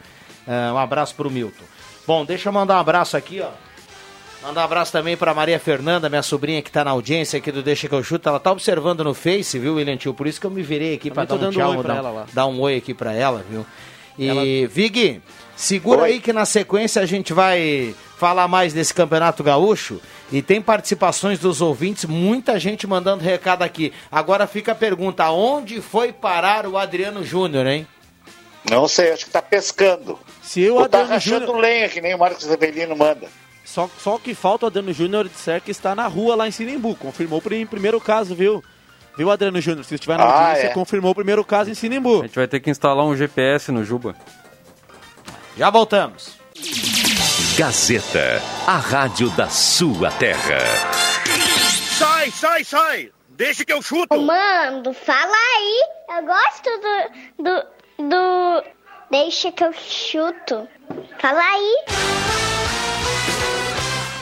Eh, 0.47 0.73
um 0.73 0.79
abraço 0.79 1.15
para 1.15 1.27
o 1.27 1.31
Milton. 1.31 1.65
Bom, 2.07 2.25
deixa 2.25 2.51
eu 2.51 2.53
mandar 2.53 2.77
um 2.77 2.81
abraço 2.81 3.17
aqui, 3.17 3.41
ó. 3.41 3.49
Mandar 4.45 4.61
um 4.61 4.65
abraço 4.65 4.93
também 4.93 5.17
para 5.17 5.33
Maria 5.33 5.59
Fernanda, 5.59 6.09
minha 6.11 6.23
sobrinha 6.23 6.61
que 6.61 6.69
está 6.69 6.85
na 6.85 6.91
audiência 6.91 7.39
aqui 7.39 7.51
do 7.51 7.63
Deixa 7.63 7.89
que 7.89 7.95
eu 7.95 8.03
chuto. 8.03 8.29
Ela 8.29 8.39
tá 8.39 8.53
observando 8.53 9.03
no 9.03 9.15
Face, 9.15 9.59
viu, 9.59 9.77
William 9.77 9.97
Tio? 9.97 10.13
Por 10.13 10.27
isso 10.27 10.39
que 10.39 10.47
eu 10.47 10.51
me 10.51 10.63
virei 10.63 10.95
aqui 10.95 11.11
para 11.11 11.25
dar 11.25 11.35
um 11.35 11.39
dando 11.39 11.55
tchau, 11.55 11.71
oi 11.71 11.79
pra 11.83 11.95
dar, 11.95 11.99
ela 12.01 12.11
lá. 12.11 12.27
dar 12.33 12.47
um 12.47 12.61
oi 12.61 12.77
aqui 12.77 12.93
para 12.93 13.15
ela, 13.15 13.43
viu? 13.49 13.65
E 14.19 14.67
Vig, 14.71 15.21
segura 15.57 16.05
aí 16.05 16.21
que 16.21 16.33
na 16.33 16.45
sequência 16.45 17.01
a 17.01 17.07
gente 17.07 17.33
vai 17.33 17.95
falar 18.19 18.47
mais 18.47 18.73
desse 18.75 18.93
Campeonato 18.93 19.43
Gaúcho 19.43 19.99
e 20.31 20.41
tem 20.43 20.61
participações 20.61 21.39
dos 21.39 21.61
ouvintes, 21.63 22.05
muita 22.05 22.59
gente 22.61 22.87
mandando 22.87 23.25
recado 23.25 23.63
aqui. 23.63 23.93
Agora 24.13 24.47
fica 24.47 24.73
a 24.73 24.75
pergunta, 24.75 25.29
onde 25.31 25.81
foi 25.81 26.13
parar 26.13 26.67
o 26.67 26.77
Adriano 26.77 27.25
Júnior, 27.25 27.67
hein? 27.67 27.87
Não 28.71 28.87
sei, 28.87 29.11
acho 29.13 29.25
que 29.25 29.31
tá 29.31 29.43
pescando. 29.43 30.19
Se 30.43 30.69
Ou 30.69 30.81
tá 30.81 30.99
Adriano 30.99 31.09
rachando 31.09 31.47
Júnior- 31.47 31.61
lenha, 31.63 31.89
que 31.89 32.01
nem 32.01 32.15
o 32.15 32.19
Marcos 32.19 32.49
Avelino 32.51 32.95
manda. 32.95 33.27
Só, 33.65 33.89
só 33.99 34.19
que 34.19 34.35
falta 34.35 34.67
o 34.67 34.69
Adriano 34.69 34.93
Júnior 34.93 35.29
disser 35.29 35.61
que 35.61 35.71
está 35.71 35.95
na 35.95 36.07
rua 36.07 36.37
lá 36.37 36.47
em 36.47 36.51
Sinimbu. 36.51 36.95
Confirmou 36.97 37.43
o 37.45 37.55
em 37.55 37.67
primeiro 37.67 38.01
caso, 38.01 38.35
viu? 38.35 38.63
Viu, 39.17 39.31
Adriano 39.31 39.61
Júnior? 39.61 39.85
Se 39.85 39.95
estiver 39.95 40.19
na 40.19 40.25
Ah, 40.25 40.49
audiência, 40.49 40.67
é. 40.69 40.73
confirmou 40.75 41.13
o 41.13 41.15
primeiro 41.15 41.45
caso 41.45 41.71
em 41.71 41.75
Sinimbu. 41.75 42.21
A 42.21 42.27
gente 42.27 42.35
vai 42.35 42.49
ter 42.49 42.61
que 42.61 42.71
instalar 42.71 43.05
um 43.05 43.17
GPS 43.17 43.71
no 43.73 43.85
Juba. 43.85 44.15
Já 45.57 45.71
voltamos. 45.71 46.37
Gazeta, 47.57 48.43
a 48.67 48.77
rádio 48.77 49.31
da 49.31 49.49
sua 49.49 50.11
terra. 50.11 50.59
Sai, 51.97 52.31
sai, 52.33 52.65
sai! 52.65 53.11
Deixa 53.29 53.65
que 53.65 53.73
eu 53.73 53.81
chuto! 53.81 54.09
Comando, 54.09 54.93
fala 54.93 55.37
aí. 55.57 55.85
Eu 56.17 56.27
gosto 56.27 56.71
do. 56.81 57.45
do. 57.45 58.09
do. 58.09 58.65
Deixa 59.11 59.53
que 59.53 59.63
eu 59.65 59.73
chuto. 59.73 60.69
Fala 61.21 61.41
aí. 61.41 62.54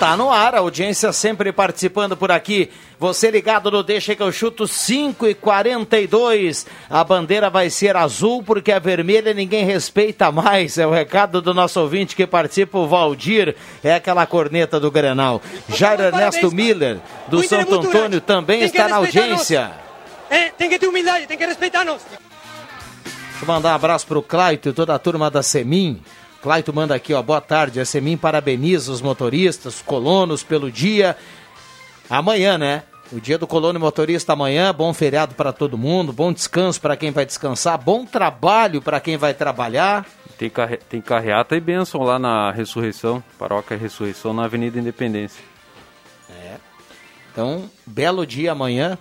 Tá 0.02 0.16
no 0.16 0.32
ar, 0.32 0.56
a 0.56 0.58
audiência 0.58 1.12
sempre 1.12 1.52
participando 1.52 2.16
por 2.16 2.32
aqui. 2.32 2.68
Você 2.98 3.30
ligado 3.30 3.70
no 3.70 3.84
Deixa 3.84 4.16
que 4.16 4.22
eu 4.24 4.32
chuto 4.32 4.66
5 4.66 5.28
e 5.28 5.32
42. 5.32 6.66
A 6.90 7.04
bandeira 7.04 7.48
vai 7.48 7.70
ser 7.70 7.94
azul 7.94 8.42
porque 8.42 8.72
a 8.72 8.80
vermelha 8.80 9.32
ninguém 9.32 9.64
respeita 9.64 10.32
mais. 10.32 10.76
É 10.76 10.84
o 10.84 10.90
recado 10.90 11.40
do 11.40 11.54
nosso 11.54 11.80
ouvinte 11.80 12.16
que 12.16 12.26
participa, 12.26 12.78
o 12.78 12.88
Valdir. 12.88 13.54
É 13.80 13.94
aquela 13.94 14.26
corneta 14.26 14.80
do 14.80 14.90
Grenal. 14.90 15.40
Jair 15.68 16.00
Ernesto 16.00 16.50
Miller, 16.50 16.98
do 17.28 17.36
O 17.36 17.44
é 17.44 17.46
Santo 17.46 17.70
muito 17.70 17.86
Antônio, 17.86 18.20
também 18.20 18.58
Tem 18.58 18.66
está 18.66 18.88
na 18.88 18.98
respeitar 18.98 19.30
audiência. 19.30 19.70
É, 20.28 20.48
tem 20.48 20.68
que 20.68 20.80
ter 20.80 20.88
humildade, 20.88 21.28
tem 21.28 21.38
que 21.38 21.46
respeitar-nos. 21.46 22.02
Deixa 22.02 23.40
eu 23.40 23.46
mandar 23.46 23.70
um 23.70 23.74
abraço 23.76 24.04
pro 24.08 24.20
Claito 24.20 24.70
e 24.70 24.72
toda 24.72 24.96
a 24.96 24.98
turma 24.98 25.30
da 25.30 25.44
Semin. 25.44 26.02
Claito 26.42 26.74
manda 26.74 26.92
aqui, 26.92 27.14
ó, 27.14 27.22
boa 27.22 27.40
tarde. 27.40 27.80
A 27.80 27.84
Semin 27.84 28.16
parabeniza 28.16 28.90
os 28.90 29.00
motoristas, 29.00 29.76
os 29.76 29.82
colonos 29.82 30.42
pelo 30.42 30.72
dia. 30.72 31.16
Amanhã, 32.10 32.58
né? 32.58 32.82
O 33.12 33.20
dia 33.20 33.38
do 33.38 33.46
colono 33.46 33.78
motorista 33.78 34.32
amanhã, 34.32 34.74
bom 34.74 34.92
feriado 34.92 35.34
para 35.36 35.52
todo 35.52 35.78
mundo, 35.78 36.12
bom 36.12 36.32
descanso 36.32 36.80
para 36.80 36.96
quem 36.96 37.12
vai 37.12 37.24
descansar, 37.24 37.78
bom 37.78 38.04
trabalho 38.04 38.82
para 38.82 38.98
quem 38.98 39.16
vai 39.16 39.34
trabalhar. 39.34 40.04
Tem, 40.36 40.50
carre... 40.50 40.78
tem 40.78 41.00
carreata 41.00 41.54
e 41.54 41.60
bênção 41.60 42.02
lá 42.02 42.18
na 42.18 42.50
Ressurreição, 42.50 43.22
Paróquia 43.38 43.76
Ressurreição, 43.76 44.32
na 44.32 44.44
Avenida 44.44 44.78
Independência. 44.78 45.44
É. 46.28 46.56
Então, 47.30 47.70
belo 47.86 48.26
dia 48.26 48.50
amanhã. 48.50 48.98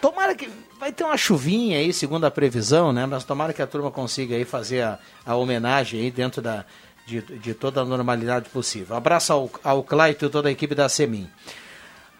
Tomara 0.00 0.34
que 0.34 0.48
vai 0.82 0.90
ter 0.90 1.04
uma 1.04 1.16
chuvinha 1.16 1.78
aí, 1.78 1.92
segundo 1.92 2.24
a 2.24 2.30
previsão, 2.30 2.92
né? 2.92 3.06
Mas 3.06 3.22
tomara 3.22 3.52
que 3.52 3.62
a 3.62 3.66
turma 3.68 3.88
consiga 3.88 4.34
aí 4.34 4.44
fazer 4.44 4.82
a, 4.82 4.98
a 5.24 5.36
homenagem 5.36 6.00
aí 6.00 6.10
dentro 6.10 6.42
da, 6.42 6.64
de, 7.06 7.22
de 7.22 7.54
toda 7.54 7.82
a 7.82 7.84
normalidade 7.84 8.48
possível. 8.50 8.96
Abraço 8.96 9.32
ao, 9.32 9.50
ao 9.62 9.84
Claito 9.84 10.26
e 10.26 10.28
toda 10.28 10.48
a 10.48 10.50
equipe 10.50 10.74
da 10.74 10.88
Semin. 10.88 11.30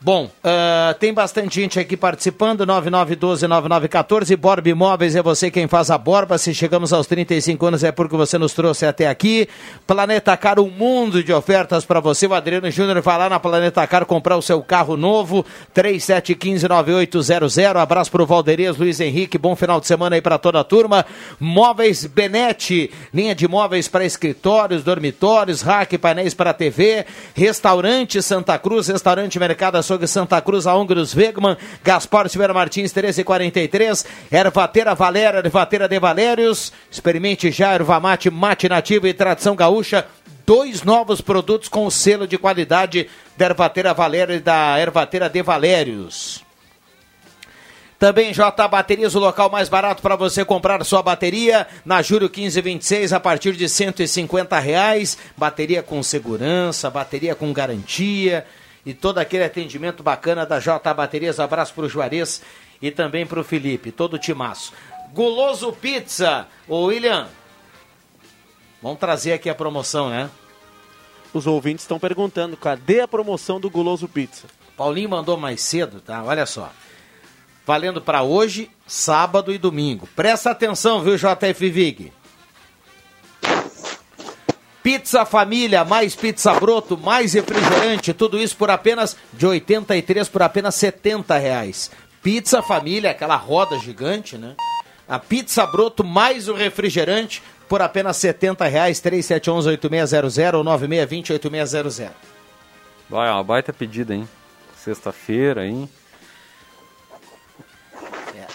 Bom, 0.04 0.28
ah, 0.42 0.96
tem 0.98 1.14
bastante 1.14 1.60
gente 1.60 1.78
aqui 1.78 1.96
participando, 1.96 2.66
9912-9914, 2.66 4.36
Borba 4.36 4.68
Imóveis 4.68 5.14
é 5.14 5.22
você 5.22 5.48
quem 5.48 5.68
faz 5.68 5.92
a 5.92 5.98
Borba, 5.98 6.38
se 6.38 6.52
chegamos 6.52 6.92
aos 6.92 7.06
35 7.06 7.66
anos 7.66 7.84
é 7.84 7.92
porque 7.92 8.16
você 8.16 8.36
nos 8.36 8.52
trouxe 8.52 8.84
até 8.84 9.06
aqui, 9.06 9.48
Planeta 9.86 10.36
Car, 10.36 10.58
um 10.58 10.68
mundo 10.68 11.22
de 11.22 11.32
ofertas 11.32 11.84
para 11.84 12.00
você, 12.00 12.26
o 12.26 12.34
Adriano 12.34 12.68
Júnior 12.68 13.00
vai 13.00 13.16
lá 13.16 13.28
na 13.28 13.38
Planeta 13.38 13.86
Car 13.86 14.04
comprar 14.04 14.36
o 14.36 14.42
seu 14.42 14.60
carro 14.60 14.96
novo, 14.96 15.46
3715-9800, 15.72 17.76
abraço 17.76 18.10
pro 18.10 18.26
Valderias, 18.26 18.76
Luiz 18.76 18.98
Henrique, 18.98 19.38
bom 19.38 19.54
final 19.54 19.78
de 19.78 19.86
semana 19.86 20.16
aí 20.16 20.20
para 20.20 20.36
toda 20.36 20.58
a 20.58 20.64
turma, 20.64 21.06
Móveis 21.38 22.06
Benete, 22.06 22.90
linha 23.14 23.36
de 23.36 23.46
móveis 23.46 23.86
para 23.86 24.04
escritórios, 24.04 24.82
dormitórios, 24.82 25.62
rack, 25.62 25.96
painéis 25.96 26.34
para 26.34 26.52
TV, 26.52 27.06
Restaurante 27.36 28.20
Santa 28.20 28.58
Cruz, 28.58 28.88
Restaurante 28.88 29.38
Mercado 29.38 29.78
Açougue 29.92 30.08
Santa 30.08 30.40
Cruz, 30.40 30.66
a 30.66 30.74
Ongros 30.74 31.14
Wegman, 31.14 31.56
Gaspar 31.84 32.28
Silveira 32.28 32.54
Martins, 32.54 32.92
1343, 32.92 34.06
Ervateira 34.30 34.94
Valera, 34.94 35.38
Ervateira 35.38 35.86
de 35.86 35.98
Valérios, 35.98 36.72
experimente 36.90 37.50
já 37.50 37.72
erva 37.72 38.00
mate, 38.00 38.30
nativo 38.68 39.06
e 39.06 39.12
tradição 39.12 39.54
gaúcha, 39.54 40.06
dois 40.46 40.82
novos 40.82 41.20
produtos 41.20 41.68
com 41.68 41.90
selo 41.90 42.26
de 42.26 42.38
qualidade 42.38 43.08
da 43.36 43.46
Ervateira 43.46 43.92
Valera 43.92 44.34
e 44.34 44.40
da 44.40 44.78
Ervateira 44.80 45.28
de 45.28 45.42
Valérios. 45.42 46.42
Também 47.98 48.32
J 48.32 48.66
Baterias, 48.66 49.14
o 49.14 49.20
local 49.20 49.48
mais 49.48 49.68
barato 49.68 50.02
para 50.02 50.16
você 50.16 50.44
comprar 50.44 50.84
sua 50.84 51.02
bateria. 51.04 51.68
Na 51.84 52.02
Júlio 52.02 52.28
1526, 52.28 53.12
a 53.12 53.20
partir 53.20 53.52
de 53.52 53.68
150 53.68 54.58
reais. 54.58 55.16
Bateria 55.36 55.84
com 55.84 56.02
segurança, 56.02 56.90
bateria 56.90 57.36
com 57.36 57.52
garantia 57.52 58.44
e 58.84 58.92
todo 58.92 59.18
aquele 59.18 59.44
atendimento 59.44 60.02
bacana 60.02 60.44
da 60.44 60.58
J 60.58 60.92
Baterias. 60.94 61.40
Abraço 61.40 61.74
para 61.74 61.84
o 61.84 61.88
Juarez 61.88 62.42
e 62.80 62.90
também 62.90 63.26
para 63.26 63.40
o 63.40 63.44
Felipe, 63.44 63.92
todo 63.92 64.14
o 64.14 64.18
timaço. 64.18 64.72
Guloso 65.12 65.72
Pizza, 65.72 66.48
ô 66.66 66.86
William, 66.86 67.28
vamos 68.82 68.98
trazer 68.98 69.34
aqui 69.34 69.50
a 69.50 69.54
promoção, 69.54 70.10
né? 70.10 70.30
Os 71.32 71.46
ouvintes 71.46 71.84
estão 71.84 71.98
perguntando, 71.98 72.56
cadê 72.56 73.00
a 73.00 73.08
promoção 73.08 73.60
do 73.60 73.70
Guloso 73.70 74.08
Pizza? 74.08 74.46
Paulinho 74.76 75.10
mandou 75.10 75.36
mais 75.36 75.60
cedo, 75.60 76.00
tá? 76.00 76.22
Olha 76.24 76.46
só. 76.46 76.70
Valendo 77.64 78.02
para 78.02 78.22
hoje, 78.22 78.70
sábado 78.86 79.52
e 79.52 79.58
domingo. 79.58 80.08
Presta 80.16 80.50
atenção, 80.50 81.02
viu, 81.02 81.16
JF 81.16 81.70
Vig? 81.70 82.12
Pizza 84.82 85.24
Família, 85.24 85.84
mais 85.84 86.16
pizza 86.16 86.52
broto, 86.54 86.98
mais 86.98 87.34
refrigerante, 87.34 88.12
tudo 88.12 88.36
isso 88.36 88.56
por 88.56 88.68
apenas 88.68 89.16
de 89.32 89.46
83 89.46 90.28
por 90.28 90.42
apenas 90.42 90.74
70 90.74 91.38
reais. 91.38 91.90
Pizza 92.20 92.60
Família, 92.62 93.12
aquela 93.12 93.36
roda 93.36 93.78
gigante, 93.78 94.36
né? 94.36 94.56
A 95.08 95.18
pizza 95.18 95.64
broto 95.66 96.02
mais 96.02 96.48
o 96.48 96.54
refrigerante 96.54 97.42
por 97.68 97.80
apenas 97.80 98.16
70 98.16 98.66
reais, 98.66 99.00
3711-8600 99.00 100.54
ou 100.54 100.64
9620-8600. 100.64 102.10
Vai, 103.08 103.28
é 103.28 103.32
uma 103.32 103.44
baita 103.44 103.72
pedida, 103.72 104.14
hein? 104.14 104.28
Sexta-feira, 104.76 105.66
hein? 105.66 105.88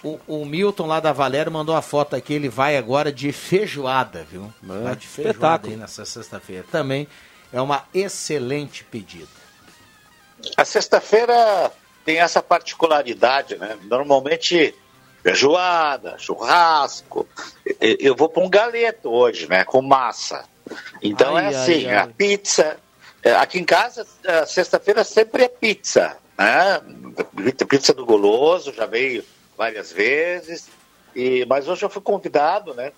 O, 0.04 0.20
o 0.28 0.46
Milton 0.46 0.86
lá 0.86 1.00
da 1.00 1.12
Valério 1.12 1.52
mandou 1.52 1.74
uma 1.76 1.82
foto 1.82 2.16
aqui, 2.16 2.34
ele 2.34 2.50
vai 2.50 2.78
agora 2.78 3.12
de 3.12 3.32
feijoada, 3.32 4.24
viu? 4.30 4.54
vai 4.62 4.96
de 4.96 5.08
feijoada 5.08 5.32
espetáculo. 5.38 5.74
aí 5.74 5.78
nessa 5.80 6.06
sexta-feira. 6.06 6.66
Também 6.72 7.08
é 7.52 7.60
uma 7.60 7.84
excelente 7.94 8.84
pedida. 8.84 9.28
A 10.56 10.64
sexta-feira 10.64 11.72
tem 12.06 12.20
essa 12.20 12.42
particularidade, 12.44 13.58
né? 13.58 13.76
Normalmente 13.84 14.74
feijoada, 15.24 16.16
churrasco. 16.18 17.28
Eu- 17.82 17.98
Eu 18.00 18.16
vou 18.16 18.30
para 18.30 18.44
um 18.44 18.50
galeto 18.50 19.10
hoje, 19.10 19.48
né? 19.50 19.64
Com 19.66 19.82
massa. 19.82 20.46
Então 21.02 21.36
Ai, 21.36 21.46
é 21.54 21.58
assim, 21.58 21.86
ai, 21.88 21.96
a 21.96 22.02
ai. 22.04 22.08
pizza. 22.16 22.78
é, 23.24 23.36
Aqui 23.36 23.60
em 23.60 23.66
casa, 23.66 24.06
a 24.26 24.46
sexta-feira 24.46 25.04
sempre 25.04 25.44
é 25.44 25.50
pizza, 25.50 26.16
né? 26.38 26.80
Pizza 27.68 27.94
do 27.94 28.06
Goloso, 28.06 28.72
já 28.74 28.86
veio 28.86 29.24
várias 29.58 29.92
vezes. 29.92 30.70
E, 31.16 31.46
mas 31.50 31.68
hoje 31.68 31.84
eu 31.84 31.90
fui 31.90 32.02
convidado, 32.02 32.74
né? 32.74 32.92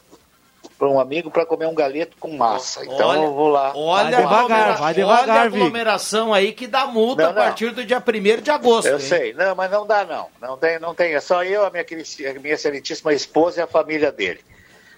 Para 0.77 0.89
um 0.89 0.99
amigo 0.99 1.31
para 1.31 1.45
comer 1.45 1.65
um 1.67 1.73
galeto 1.73 2.17
com 2.19 2.35
massa. 2.35 2.83
Então 2.85 3.07
Olha- 3.07 3.19
eu 3.21 3.33
vou 3.33 3.47
lá. 3.49 3.71
Olha, 3.75 4.17
a 4.17 4.21
aglomera- 4.21 4.77
olha 4.81 5.33
a 5.33 5.41
aglomeração 5.43 6.33
aí 6.33 6.51
que 6.51 6.67
dá 6.67 6.85
multa 6.85 7.23
Não, 7.23 7.29
a 7.29 7.33
não. 7.33 7.41
partir 7.41 7.71
do 7.71 7.85
dia 7.85 7.99
1 8.01 8.41
de 8.41 8.51
agosto. 8.51 8.87
Eu 8.87 8.95
hein? 8.95 8.99
sei, 9.05 9.33
não, 9.33 9.55
mas 9.55 9.71
não 9.71 9.85
dá 9.87 10.05
não. 10.05 10.27
Não 10.41 10.57
tem, 10.57 10.79
não 10.79 10.93
tem. 10.93 11.13
É 11.13 11.21
só 11.21 11.43
eu, 11.43 11.65
a 11.65 11.69
minha, 11.69 11.83
a 11.83 12.39
minha 12.39 12.53
excelentíssima 12.53 13.13
esposa 13.13 13.59
e 13.59 13.63
a 13.63 13.67
família 13.67 14.11
dele. 14.11 14.41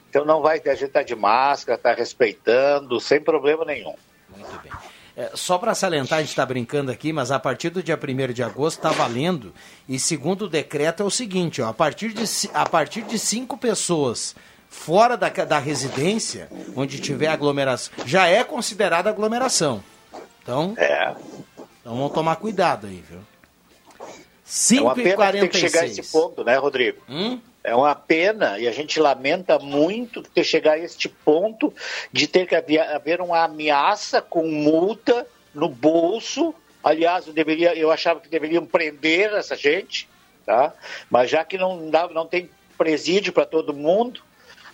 Então 0.10 0.26
não 0.26 0.42
vai 0.42 0.60
ter, 0.60 0.72
a 0.72 0.76
gente 0.76 0.92
tá 0.92 1.04
de 1.04 1.16
máscara, 1.16 1.78
tá 1.78 1.94
respeitando, 1.94 3.00
sem 3.00 3.22
problema 3.22 3.64
nenhum. 3.64 3.96
É, 5.16 5.32
só 5.34 5.58
para 5.58 5.76
salientar, 5.76 6.20
a 6.20 6.22
gente 6.22 6.30
está 6.30 6.46
brincando 6.46 6.92
aqui, 6.92 7.12
mas 7.12 7.32
a 7.32 7.40
partir 7.40 7.70
do 7.70 7.84
dia 7.84 7.98
1 7.98 8.34
de 8.34 8.44
agosto 8.44 8.78
está 8.78 8.90
valendo. 8.92 9.54
E 9.88 10.00
segundo 10.00 10.44
o 10.44 10.50
decreto 10.50 11.04
é 11.04 11.06
o 11.06 11.10
seguinte: 11.10 11.62
ó, 11.62 11.68
a, 11.68 11.74
partir 11.74 12.14
de, 12.14 12.24
a 12.54 12.68
partir 12.68 13.02
de 13.04 13.20
cinco 13.20 13.58
pessoas 13.58 14.36
fora 14.70 15.18
da, 15.18 15.28
da 15.30 15.60
residência, 15.60 16.48
onde 16.76 17.00
tiver 17.00 17.28
aglomeração, 17.28 17.94
já 18.06 18.28
é 18.28 18.44
considerada 18.44 19.10
aglomeração. 19.10 19.84
Então, 20.42 20.74
é. 20.78 21.14
então 21.82 21.96
vamos 21.96 22.14
tomar 22.14 22.38
cuidado 22.38 22.88
aí, 22.88 23.04
viu? 23.08 23.20
é 23.20 24.82
uma 24.82 24.96
5 24.96 25.00
e 25.00 25.04
pena 25.04 25.32
que 25.32 25.40
tem 25.40 25.50
que 25.50 25.58
chegar 25.58 25.80
a 25.80 25.84
46 25.84 25.98
esse 25.98 26.12
ponto, 26.12 26.44
né, 26.44 26.58
Rodrigo? 26.58 26.98
Hum? 27.08 27.40
É 27.64 27.76
uma 27.76 27.94
pena 27.94 28.58
e 28.58 28.68
a 28.68 28.72
gente 28.72 29.00
lamenta 29.00 29.60
muito 29.60 30.24
ter 30.24 30.44
chegar 30.44 30.74
a 30.74 30.80
este 30.80 31.08
ponto 31.08 31.74
de 32.12 32.28
ter 32.28 32.48
que 32.48 32.56
haver, 32.56 33.22
uma 33.22 33.44
ameaça 33.44 34.22
com 34.22 34.48
multa 34.48 35.28
no 35.54 35.70
bolso. 35.70 36.56
Aliás, 36.84 37.28
eu, 37.28 37.34
deveria, 37.34 37.76
eu 37.76 37.92
achava 37.92 38.20
que 38.20 38.30
deveriam 38.30 38.66
prender 38.66 39.32
essa 39.34 39.56
gente, 39.56 40.10
tá? 40.44 40.74
mas 41.10 41.30
já 41.30 41.46
que 41.46 41.58
não, 41.58 41.90
dá, 41.92 42.08
não 42.08 42.26
tem 42.26 42.50
presídio 42.76 43.32
para 43.32 43.46
todo 43.46 43.76
mundo, 43.76 44.22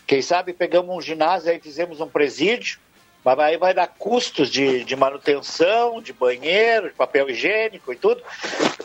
quem 0.08 0.22
sabe 0.22 0.54
pegamos 0.54 0.96
um 0.96 1.02
ginásio 1.02 1.52
aí 1.52 1.60
fizemos 1.60 2.00
um 2.00 2.08
presídio, 2.08 2.80
mas 3.26 3.38
aí 3.40 3.58
vai 3.58 3.74
dar 3.74 3.88
custos 3.88 4.50
de, 4.50 4.86
de 4.86 4.96
manutenção, 4.96 6.02
de 6.02 6.14
banheiro, 6.14 6.88
de 6.88 6.96
papel 6.96 7.30
higiênico 7.30 7.92
e 7.92 7.98
tudo, 7.98 8.24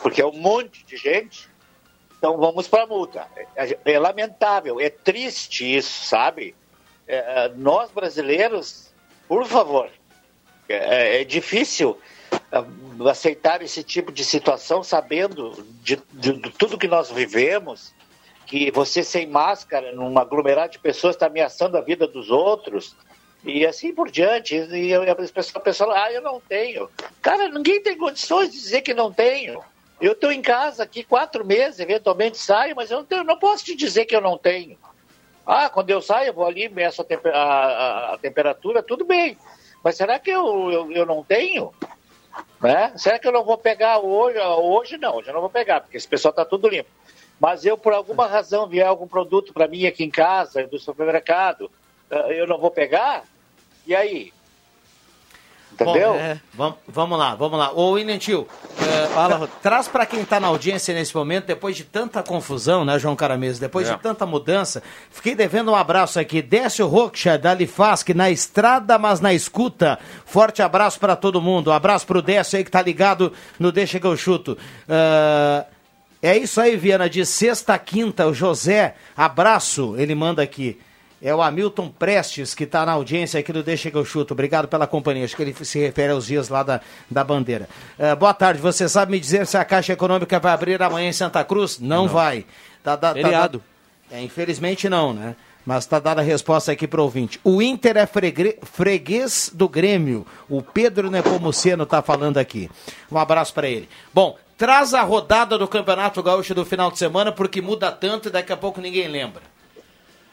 porque 0.02 0.20
é 0.20 0.26
um 0.26 0.32
monte 0.32 0.84
de 0.84 0.96
gente. 0.96 1.51
Então 2.22 2.36
vamos 2.36 2.68
para 2.68 2.84
a 2.84 2.86
multa. 2.86 3.26
É, 3.56 3.76
é 3.84 3.98
lamentável, 3.98 4.78
é 4.80 4.88
triste 4.88 5.64
isso, 5.76 6.04
sabe? 6.04 6.54
É, 7.08 7.16
é, 7.16 7.48
nós 7.56 7.90
brasileiros, 7.90 8.92
por 9.26 9.44
favor, 9.44 9.90
é, 10.68 11.20
é 11.20 11.24
difícil 11.24 11.98
aceitar 13.10 13.60
esse 13.60 13.82
tipo 13.82 14.12
de 14.12 14.24
situação 14.24 14.84
sabendo 14.84 15.66
de, 15.82 16.00
de- 16.12 16.34
de 16.34 16.50
tudo 16.50 16.78
que 16.78 16.86
nós 16.86 17.10
vivemos, 17.10 17.92
que 18.46 18.70
você 18.70 19.02
sem 19.02 19.26
máscara, 19.26 19.90
num 19.90 20.16
aglomerado 20.16 20.74
de 20.74 20.78
pessoas, 20.78 21.16
está 21.16 21.26
ameaçando 21.26 21.76
a 21.76 21.80
vida 21.80 22.06
dos 22.06 22.30
outros. 22.30 22.94
E 23.44 23.66
assim 23.66 23.92
por 23.92 24.08
diante. 24.08 24.54
E 24.54 24.94
a 24.94 25.16
pessoa 25.16 25.60
pessoa, 25.60 25.92
ah, 26.04 26.12
eu 26.12 26.22
não 26.22 26.40
tenho. 26.40 26.88
Cara, 27.20 27.48
ninguém 27.48 27.82
tem 27.82 27.98
condições 27.98 28.52
de 28.52 28.60
dizer 28.60 28.82
que 28.82 28.94
não 28.94 29.12
tenho. 29.12 29.60
Eu 30.02 30.12
estou 30.12 30.32
em 30.32 30.42
casa 30.42 30.82
aqui 30.82 31.04
quatro 31.04 31.44
meses, 31.46 31.78
eventualmente 31.78 32.36
saio, 32.36 32.74
mas 32.74 32.90
eu 32.90 32.98
não, 32.98 33.04
tenho, 33.04 33.22
não 33.22 33.38
posso 33.38 33.64
te 33.64 33.76
dizer 33.76 34.04
que 34.04 34.16
eu 34.16 34.20
não 34.20 34.36
tenho. 34.36 34.76
Ah, 35.46 35.68
quando 35.70 35.90
eu 35.90 36.02
saio, 36.02 36.28
eu 36.30 36.34
vou 36.34 36.44
ali, 36.44 36.68
meço 36.68 37.02
a, 37.02 37.28
a- 37.28 37.38
a- 38.10 38.14
a 38.14 38.18
temperatura, 38.18 38.82
tudo 38.82 39.04
bem. 39.04 39.38
Mas 39.82 39.96
será 39.96 40.18
que 40.18 40.28
eu, 40.30 40.70
eu, 40.72 40.92
eu 40.92 41.06
não 41.06 41.22
tenho? 41.22 41.72
Né? 42.60 42.92
Será 42.96 43.16
que 43.18 43.28
eu 43.28 43.32
não 43.32 43.44
vou 43.44 43.56
pegar 43.56 43.98
hoje? 44.00 44.38
Hoje 44.38 44.98
não, 44.98 45.16
hoje 45.16 45.28
eu 45.28 45.34
não 45.34 45.40
vou 45.40 45.50
pegar, 45.50 45.80
porque 45.80 45.96
esse 45.96 46.08
pessoal 46.08 46.30
está 46.30 46.44
tudo 46.44 46.68
limpo. 46.68 46.90
Mas 47.38 47.64
eu, 47.64 47.78
por 47.78 47.92
alguma 47.92 48.26
razão, 48.26 48.66
vier 48.66 48.86
algum 48.86 49.06
produto 49.06 49.52
para 49.52 49.68
mim 49.68 49.86
aqui 49.86 50.02
em 50.04 50.10
casa, 50.10 50.66
do 50.66 50.78
supermercado, 50.80 51.70
eh, 52.10 52.40
eu 52.40 52.46
não 52.46 52.58
vou 52.58 52.70
pegar? 52.70 53.24
E 53.86 53.94
aí? 53.94 54.32
Entendeu? 55.74 56.10
Bom, 56.12 56.16
é, 56.18 56.40
vam- 56.54 56.74
vamos 56.86 57.18
lá, 57.18 57.34
vamos 57.34 57.58
lá. 57.58 57.72
Ô, 57.72 57.96
Tio, 58.18 58.46
é, 58.80 59.06
tra- 59.06 59.48
traz 59.62 59.88
para 59.88 60.04
quem 60.06 60.20
está 60.20 60.38
na 60.38 60.48
audiência 60.48 60.94
nesse 60.94 61.14
momento, 61.16 61.46
depois 61.46 61.74
de 61.76 61.82
tanta 61.84 62.22
confusão, 62.22 62.84
né, 62.84 62.98
João 62.98 63.16
Caramês? 63.16 63.58
Depois 63.58 63.88
É. 63.88 63.94
de 63.94 64.00
tanta 64.00 64.26
mudança, 64.26 64.82
fiquei 65.10 65.34
devendo 65.34 65.72
um 65.72 65.74
abraço 65.74 66.20
aqui. 66.20 66.42
Décio 66.42 66.86
Rocha, 66.86 67.38
da 67.38 67.54
Lifasc, 67.54 68.10
na 68.14 68.30
estrada, 68.30 68.98
mas 68.98 69.20
na 69.20 69.32
escuta. 69.32 69.98
Forte 70.26 70.62
abraço 70.62 71.00
para 71.00 71.16
todo 71.16 71.40
mundo. 71.40 71.70
Um 71.70 71.74
abraço 71.74 72.06
pro 72.06 72.22
Décio 72.22 72.58
aí 72.58 72.64
que 72.64 72.70
tá 72.70 72.82
ligado 72.82 73.32
no 73.58 73.72
Deixa 73.72 73.98
que 73.98 74.06
eu 74.06 74.16
chuto. 74.16 74.56
Ah, 74.88 75.64
é 76.20 76.36
isso 76.36 76.60
aí, 76.60 76.76
Viana, 76.76 77.08
de 77.10 77.24
sexta 77.26 77.74
a 77.74 77.78
quinta, 77.78 78.26
o 78.28 78.34
José, 78.34 78.94
abraço, 79.16 79.94
ele 79.98 80.14
manda 80.14 80.42
aqui. 80.42 80.78
É 81.24 81.32
o 81.34 81.40
Hamilton 81.40 81.88
Prestes 81.88 82.52
que 82.52 82.64
está 82.64 82.84
na 82.84 82.92
audiência 82.92 83.38
aqui 83.38 83.52
do 83.52 83.62
Deixa 83.62 83.90
que 83.90 83.96
eu 83.96 84.04
chuto. 84.04 84.34
Obrigado 84.34 84.66
pela 84.66 84.86
companhia. 84.88 85.24
Acho 85.24 85.36
que 85.36 85.42
ele 85.42 85.54
se 85.64 85.78
refere 85.78 86.12
aos 86.12 86.26
dias 86.26 86.48
lá 86.48 86.62
da, 86.64 86.80
da 87.08 87.22
bandeira. 87.22 87.68
Eh, 87.98 88.14
boa 88.16 88.34
tarde. 88.34 88.60
Você 88.60 88.88
sabe 88.88 89.12
me 89.12 89.20
dizer 89.20 89.46
se 89.46 89.56
a 89.56 89.64
Caixa 89.64 89.92
Econômica 89.92 90.40
vai 90.40 90.52
abrir 90.52 90.82
amanhã 90.82 91.08
em 91.08 91.12
Santa 91.12 91.44
Cruz? 91.44 91.78
Não, 91.78 92.08
vai. 92.08 92.44
Tá, 92.82 92.96
tá, 92.96 93.08
tá- 93.08 93.14
Feriado. 93.14 93.62
é, 94.10 94.20
infelizmente 94.20 94.88
não, 94.88 95.12
né? 95.12 95.36
Mas 95.64 95.84
está 95.84 96.00
dada 96.00 96.20
a 96.20 96.24
resposta 96.24 96.72
aqui 96.72 96.88
para 96.88 97.00
o 97.00 97.04
ouvinte. 97.04 97.38
O 97.44 97.62
Inter 97.62 97.96
é 97.98 98.04
fregre- 98.04 98.58
freguês 98.64 99.48
do 99.54 99.68
Grêmio. 99.68 100.26
O 100.48 100.60
Pedro 100.60 101.08
Nepomuceno 101.08 101.84
está 101.84 102.02
falando 102.02 102.38
aqui. 102.38 102.68
Um 103.08 103.16
abraço 103.16 103.54
para 103.54 103.68
ele. 103.68 103.88
Bom, 104.12 104.36
traz 104.58 104.92
a 104.92 105.02
rodada 105.02 105.56
do 105.56 105.68
Campeonato 105.68 106.20
Gaúcho 106.20 106.52
do 106.52 106.64
final 106.64 106.90
de 106.90 106.98
semana, 106.98 107.30
porque 107.30 107.62
muda 107.62 107.92
tanto 107.92 108.28
e 108.28 108.32
daqui 108.32 108.52
a 108.52 108.56
pouco 108.56 108.80
ninguém 108.80 109.06
lembra. 109.06 109.42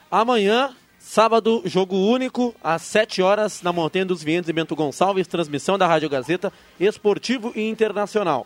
Amanhã, 0.10 0.76
sábado, 1.00 1.64
jogo 1.66 1.96
único, 1.96 2.54
às 2.64 2.84
7 2.84 3.22
horas, 3.22 3.62
na 3.64 3.74
Montanha 3.74 4.06
dos 4.06 4.22
Vientos, 4.22 4.50
em 4.50 4.54
Bento 4.54 4.76
Gonçalves, 4.76 5.28
transmissão 5.28 5.78
da 5.78 5.88
Rádio 5.88 6.10
Gazeta, 6.10 6.54
esportivo 6.80 7.52
e 7.56 7.68
internacional. 7.68 8.46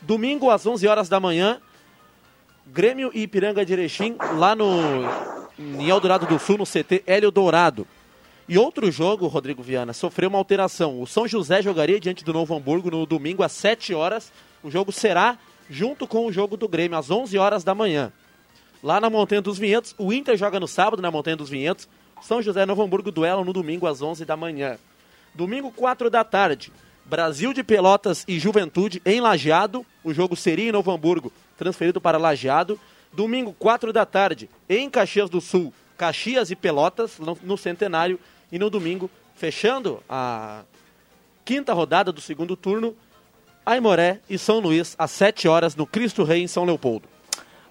Domingo, 0.00 0.48
às 0.48 0.64
11 0.64 0.86
horas 0.86 1.08
da 1.08 1.18
manhã, 1.18 1.60
Grêmio 2.66 3.10
e 3.12 3.22
Ipiranga 3.22 3.66
de 3.66 3.72
Erechim, 3.72 4.16
lá 4.36 4.54
no 4.54 4.68
em 5.58 5.88
Eldorado 5.88 6.24
do 6.24 6.38
Sul, 6.38 6.58
no 6.58 6.64
CT 6.64 7.02
Hélio 7.06 7.30
Dourado. 7.30 7.86
E 8.48 8.56
outro 8.56 8.90
jogo, 8.90 9.26
Rodrigo 9.26 9.62
Viana, 9.62 9.92
sofreu 9.92 10.28
uma 10.28 10.38
alteração. 10.38 11.02
O 11.02 11.06
São 11.06 11.26
José 11.26 11.60
jogaria 11.60 11.98
diante 11.98 12.24
do 12.24 12.32
Novo 12.32 12.54
Hamburgo 12.54 12.90
no 12.90 13.04
domingo 13.04 13.42
às 13.42 13.52
7 13.52 13.92
horas. 13.92 14.32
O 14.62 14.70
jogo 14.70 14.92
será 14.92 15.36
junto 15.68 16.06
com 16.06 16.26
o 16.26 16.32
jogo 16.32 16.56
do 16.56 16.68
Grêmio, 16.68 16.96
às 16.96 17.10
11 17.10 17.36
horas 17.36 17.64
da 17.64 17.74
manhã. 17.74 18.12
Lá 18.82 19.00
na 19.00 19.10
Montanha 19.10 19.42
dos 19.42 19.58
Vinhedos, 19.58 19.94
o 19.98 20.12
Inter 20.12 20.36
joga 20.36 20.60
no 20.60 20.68
sábado 20.68 21.02
na 21.02 21.10
Montanha 21.10 21.36
dos 21.36 21.50
Vinhedos. 21.50 21.88
São 22.22 22.40
José 22.40 22.62
e 22.62 22.66
Novo 22.66 22.82
Hamburgo 22.82 23.10
duelam 23.10 23.44
no 23.44 23.52
domingo 23.52 23.86
às 23.86 24.02
11 24.02 24.24
da 24.24 24.36
manhã. 24.36 24.78
Domingo, 25.34 25.70
4 25.70 26.08
da 26.10 26.24
tarde, 26.24 26.72
Brasil 27.04 27.52
de 27.52 27.62
Pelotas 27.62 28.24
e 28.28 28.38
Juventude 28.38 29.02
em 29.04 29.20
Lajeado. 29.20 29.84
O 30.04 30.12
jogo 30.12 30.36
seria 30.36 30.68
em 30.68 30.72
Novo 30.72 30.90
Hamburgo, 30.90 31.32
transferido 31.56 32.00
para 32.00 32.18
Lajeado. 32.18 32.78
Domingo, 33.12 33.52
4 33.58 33.92
da 33.92 34.04
tarde, 34.04 34.48
em 34.68 34.88
Caxias 34.88 35.30
do 35.30 35.40
Sul, 35.40 35.72
Caxias 35.96 36.50
e 36.50 36.56
Pelotas, 36.56 37.18
no, 37.42 37.56
Centenário. 37.56 38.18
E 38.50 38.58
no 38.58 38.70
domingo, 38.70 39.10
fechando 39.34 40.02
a 40.08 40.62
quinta 41.44 41.72
rodada 41.72 42.12
do 42.12 42.20
segundo 42.20 42.56
turno, 42.56 42.96
Aimoré 43.64 44.20
e 44.28 44.38
São 44.38 44.58
Luís, 44.58 44.94
às 44.98 45.10
7 45.10 45.48
horas, 45.48 45.74
no 45.74 45.86
Cristo 45.86 46.24
Rei, 46.24 46.42
em 46.42 46.46
São 46.46 46.64
Leopoldo. 46.64 47.08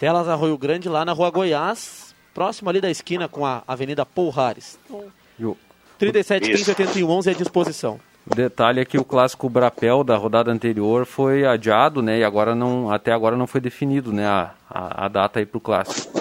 Telas 0.00 0.26
Arroio 0.28 0.56
Grande, 0.56 0.88
lá 0.88 1.04
na 1.04 1.12
Rua 1.12 1.28
Goiás, 1.30 2.14
próximo 2.32 2.70
ali 2.70 2.80
da 2.80 2.90
esquina 2.90 3.28
com 3.28 3.44
a 3.44 3.62
Avenida 3.68 4.06
Paul 4.06 4.30
Harris. 4.30 4.78
Então, 4.86 5.04
E 5.38 5.44
o- 5.44 5.54
37, 5.98 6.50
15, 6.50 6.70
81, 6.70 7.10
11 7.10 7.28
à 7.28 7.34
disposição. 7.34 8.00
O 8.26 8.34
detalhe 8.34 8.80
é 8.80 8.84
que 8.86 8.96
o 8.96 9.04
clássico 9.04 9.46
Brapel 9.50 10.02
da 10.02 10.16
rodada 10.16 10.50
anterior 10.50 11.04
foi 11.04 11.44
adiado, 11.44 12.00
né? 12.00 12.20
E 12.20 12.24
agora 12.24 12.54
não, 12.54 12.90
até 12.90 13.12
agora 13.12 13.36
não 13.36 13.46
foi 13.46 13.60
definido, 13.60 14.10
né? 14.10 14.26
A, 14.26 14.54
a, 14.70 15.04
a 15.04 15.08
data 15.08 15.38
aí 15.38 15.44
pro 15.44 15.60
clássico. 15.60 16.18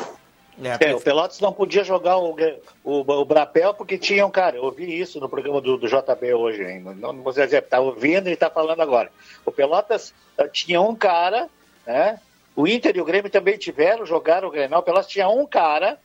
É, 0.82 0.94
o 0.94 1.00
Pelotas 1.00 1.40
não 1.40 1.54
podia 1.54 1.86
jogar 1.86 2.18
o, 2.18 2.36
o, 2.84 3.00
o 3.00 3.24
Brapel 3.26 3.74
porque 3.74 3.98
tinha 3.98 4.26
um 4.26 4.32
cara. 4.32 4.58
Eu 4.58 4.64
ouvi 4.66 5.00
isso 5.00 5.18
no 5.22 5.30
programa 5.30 5.62
do, 5.62 5.78
do 5.78 5.88
JB 5.88 6.34
hoje 6.34 6.66
ainda. 6.66 6.94
Não, 6.94 7.14
não 7.14 7.24
vou 7.24 7.32
dizer, 7.32 7.62
tá 7.62 7.80
ouvindo 7.80 8.28
e 8.28 8.34
está 8.34 8.50
falando 8.50 8.82
agora. 8.82 9.10
O 9.46 9.54
Pelotas 9.54 10.14
eh, 10.38 10.50
tinha 10.50 10.82
um 10.82 10.94
cara, 10.94 11.48
né? 11.88 12.20
O 12.60 12.68
Inter 12.68 12.98
e 12.98 13.00
o 13.00 13.06
Grêmio 13.06 13.32
também 13.32 13.58
tiveram, 13.58 14.06
jogaram 14.06 14.50
o 14.50 14.52
Grenal. 14.52 14.82
O 14.82 14.84
Pelotas 14.84 15.08
tinha 15.08 15.30
um 15.30 15.46
cara 15.46 15.98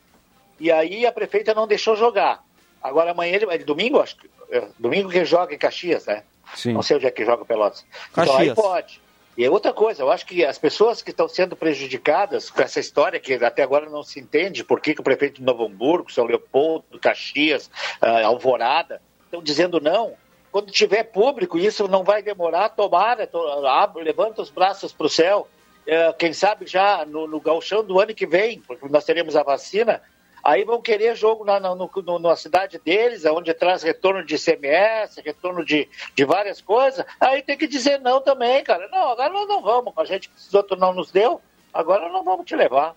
e 0.60 0.70
aí 0.70 1.04
a 1.04 1.10
prefeita 1.10 1.52
não 1.52 1.66
deixou 1.66 1.96
jogar. 1.96 2.44
Agora 2.80 3.10
amanhã, 3.10 3.34
ele, 3.34 3.46
é 3.52 3.58
domingo, 3.58 4.00
acho 4.00 4.16
que. 4.16 4.30
é, 4.50 4.68
Domingo 4.78 5.08
que 5.08 5.24
joga 5.24 5.52
em 5.52 5.58
Caxias, 5.58 6.06
né? 6.06 6.22
Sim. 6.54 6.72
Não 6.74 6.82
sei 6.82 6.96
onde 6.96 7.06
é 7.06 7.10
que 7.10 7.24
joga 7.24 7.42
o 7.42 7.46
Pelotas. 7.46 7.84
Então 8.12 8.22
aí 8.22 8.28
Caxias. 8.48 8.54
pode. 8.54 9.00
E 9.36 9.44
é 9.44 9.50
outra 9.50 9.72
coisa, 9.72 10.00
eu 10.04 10.12
acho 10.12 10.24
que 10.26 10.44
as 10.44 10.56
pessoas 10.58 11.02
que 11.02 11.10
estão 11.10 11.26
sendo 11.28 11.56
prejudicadas 11.56 12.50
com 12.50 12.62
essa 12.62 12.78
história, 12.78 13.18
que 13.18 13.34
até 13.34 13.64
agora 13.64 13.90
não 13.90 14.04
se 14.04 14.20
entende 14.20 14.62
por 14.62 14.80
que, 14.80 14.94
que 14.94 15.00
o 15.00 15.04
prefeito 15.04 15.40
de 15.40 15.42
Novo 15.42 15.64
Hamburgo, 15.66 16.12
São 16.12 16.24
Leopoldo, 16.24 17.00
Caxias, 17.00 17.68
ah, 18.00 18.24
Alvorada, 18.26 19.02
estão 19.24 19.42
dizendo 19.42 19.80
não. 19.80 20.12
Quando 20.52 20.70
tiver 20.70 21.02
público, 21.02 21.58
isso 21.58 21.88
não 21.88 22.04
vai 22.04 22.22
demorar, 22.22 22.68
tomara, 22.68 23.26
to- 23.26 23.66
abre, 23.66 24.04
levanta 24.04 24.40
os 24.40 24.50
braços 24.50 24.92
para 24.92 25.06
o 25.06 25.10
céu. 25.10 25.48
Eh, 25.86 26.12
quem 26.18 26.32
sabe 26.32 26.66
já 26.66 27.04
no, 27.04 27.26
no 27.26 27.40
gauchão 27.40 27.84
do 27.84 28.00
ano 28.00 28.14
que 28.14 28.26
vem, 28.26 28.60
porque 28.60 28.88
nós 28.88 29.04
teremos 29.04 29.36
a 29.36 29.42
vacina, 29.42 30.02
Aí 30.46 30.62
vão 30.62 30.78
querer 30.82 31.16
jogo 31.16 31.42
na, 31.42 31.58
na, 31.58 31.74
no- 31.74 32.18
na 32.18 32.36
cidade 32.36 32.78
deles, 32.78 33.24
onde 33.24 33.54
traz 33.54 33.82
retorno 33.82 34.22
de 34.22 34.34
ICMS, 34.34 35.22
retorno 35.22 35.64
de, 35.64 35.88
de 36.14 36.22
várias 36.26 36.60
coisas. 36.60 37.02
Aí 37.18 37.40
tem 37.40 37.56
que 37.56 37.66
dizer 37.66 37.98
não 38.02 38.20
também, 38.20 38.62
cara. 38.62 38.86
Não, 38.88 39.08
agora 39.08 39.30
nós 39.32 39.48
não 39.48 39.62
vamos. 39.62 39.94
A 39.96 40.04
gente, 40.04 40.30
esses 40.36 40.52
outros 40.52 40.78
não 40.78 40.92
nos 40.92 41.10
deu, 41.10 41.40
agora 41.72 42.10
não 42.10 42.22
vamos 42.22 42.44
te 42.44 42.54
levar. 42.54 42.94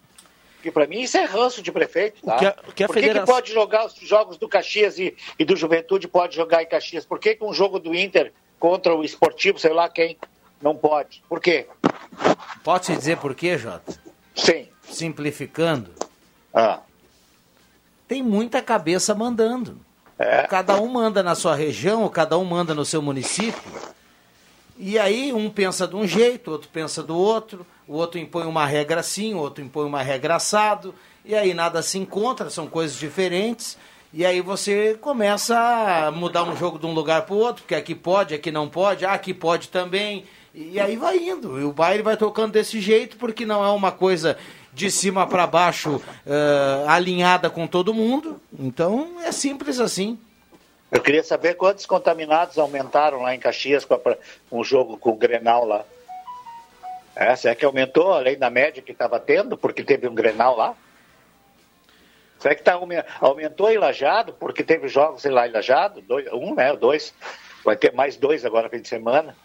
Porque 0.56 0.70
para 0.74 0.86
mim 0.88 1.00
isso 1.00 1.18
é 1.18 1.24
ranço 1.24 1.62
de 1.62 1.72
prefeito, 1.72 2.22
tá? 2.22 2.36
O 2.36 2.40
que 2.40 2.46
a- 2.46 2.56
o 2.68 2.72
que 2.74 2.84
a 2.84 2.88
Por 2.88 2.94
que, 2.96 3.00
federação- 3.00 3.26
que 3.26 3.32
pode 3.32 3.54
jogar 3.54 3.86
os 3.86 3.94
jogos 3.94 4.36
do 4.38 4.50
Caxias 4.50 5.00
e, 5.00 5.16
e 5.40 5.46
do 5.46 5.56
Juventude 5.56 6.06
pode 6.10 6.36
jogar 6.36 6.64
em 6.64 6.68
Caxias? 6.68 7.06
Por 7.06 7.18
que, 7.18 7.34
que 7.36 7.46
um 7.46 7.54
jogo 7.54 7.80
do 7.80 7.96
Inter 7.96 8.34
contra 8.60 8.94
o 8.94 9.06
esportivo, 9.06 9.58
sei 9.58 9.72
lá 9.72 9.88
quem, 9.88 10.18
não 10.62 10.76
pode? 10.76 11.24
Por 11.28 11.40
quê? 11.40 11.68
Pode 12.64 12.86
se 12.86 12.96
dizer 12.96 13.18
por 13.18 13.36
quê, 13.36 13.58
Jota? 13.58 13.98
Sim. 14.36 14.68
Simplificando. 14.90 15.92
Ah. 16.54 16.80
Tem 18.08 18.24
muita 18.24 18.62
cabeça 18.62 19.14
mandando. 19.14 19.80
É. 20.18 20.44
Cada 20.48 20.80
um 20.82 20.88
manda 20.88 21.22
na 21.22 21.36
sua 21.36 21.56
região, 21.56 22.08
cada 22.10 22.38
um 22.38 22.46
manda 22.46 22.74
no 22.74 22.86
seu 22.86 23.02
município. 23.02 23.72
E 24.78 24.98
aí 24.98 25.34
um 25.34 25.50
pensa 25.50 25.88
de 25.88 25.96
um 25.96 26.08
jeito, 26.08 26.52
outro 26.52 26.70
pensa 26.72 27.02
do 27.02 27.16
outro, 27.16 27.66
o 27.88 27.96
outro 27.96 28.20
impõe 28.20 28.46
uma 28.46 28.66
regra 28.66 29.00
assim, 29.00 29.34
o 29.34 29.40
outro 29.40 29.64
impõe 29.64 29.86
uma 29.86 30.02
regra 30.02 30.36
assado, 30.36 30.94
e 31.26 31.36
aí 31.36 31.54
nada 31.54 31.82
se 31.82 31.98
encontra, 31.98 32.50
são 32.50 32.68
coisas 32.68 32.98
diferentes. 32.98 33.78
E 34.14 34.26
aí 34.26 34.40
você 34.40 34.98
começa 35.02 35.58
a 35.58 36.12
mudar 36.12 36.44
um 36.44 36.56
jogo 36.56 36.80
de 36.80 36.86
um 36.86 36.94
lugar 36.94 37.24
para 37.24 37.36
o 37.36 37.40
outro, 37.40 37.64
porque 37.64 37.76
aqui 37.76 37.94
pode, 37.94 38.34
aqui 38.34 38.52
não 38.52 38.70
pode, 38.70 39.06
ah, 39.06 39.14
aqui 39.14 39.34
pode 39.34 39.68
também. 39.70 40.26
E 40.60 40.80
aí 40.80 40.96
vai 40.98 41.18
indo. 41.18 41.60
E 41.60 41.64
o 41.64 41.72
baile 41.72 42.02
vai 42.02 42.18
tocando 42.18 42.54
desse 42.54 42.82
jeito, 42.82 43.16
porque 43.18 43.46
não 43.46 43.64
é 43.64 43.70
uma 43.70 43.92
coisa 43.92 44.36
de 44.74 44.90
cima 44.90 45.28
para 45.28 45.46
baixo 45.46 46.02
eh, 46.26 46.86
alinhada 46.88 47.48
com 47.48 47.68
todo 47.68 47.94
mundo. 47.94 48.42
Então 48.58 49.18
é 49.24 49.32
simples 49.32 49.80
assim. 49.80 50.20
Eu 50.92 51.00
queria 51.00 51.24
saber 51.24 51.54
quantos 51.54 51.86
contaminados 51.86 52.58
aumentaram 52.58 53.22
lá 53.22 53.36
em 53.36 53.40
Caxias 53.40 53.86
com 53.86 54.00
um 54.52 54.64
jogo 54.64 54.98
com 54.98 55.12
o 55.12 55.16
Grenal 55.16 55.64
lá. 55.64 55.86
É, 57.16 57.36
será 57.36 57.54
que 57.54 57.64
aumentou 57.66 58.12
além 58.14 58.36
da 58.38 58.50
média 58.50 58.82
que 58.82 58.94
estava 58.94 59.20
tendo, 59.20 59.56
porque 59.58 59.84
teve 59.84 60.08
um 60.08 60.16
Grenal 60.16 60.56
lá? 60.58 60.74
Será 62.40 62.56
que 62.56 62.64
tá, 62.64 62.74
aume- 62.74 63.04
aumentou 63.22 63.70
em 63.70 63.78
Lajado, 63.78 64.34
porque 64.34 64.64
teve 64.64 64.88
jogos 64.88 65.24
lá 65.26 65.48
em 65.48 65.52
Lajado? 65.52 66.02
Dois, 66.02 66.26
um, 66.34 66.56
né? 66.56 66.76
Dois. 66.76 67.14
Vai 67.64 67.76
ter 67.76 67.94
mais 67.94 68.18
dois 68.18 68.44
agora 68.44 68.70
fim 68.70 68.82
de 68.82 68.88
semana. 68.88 69.36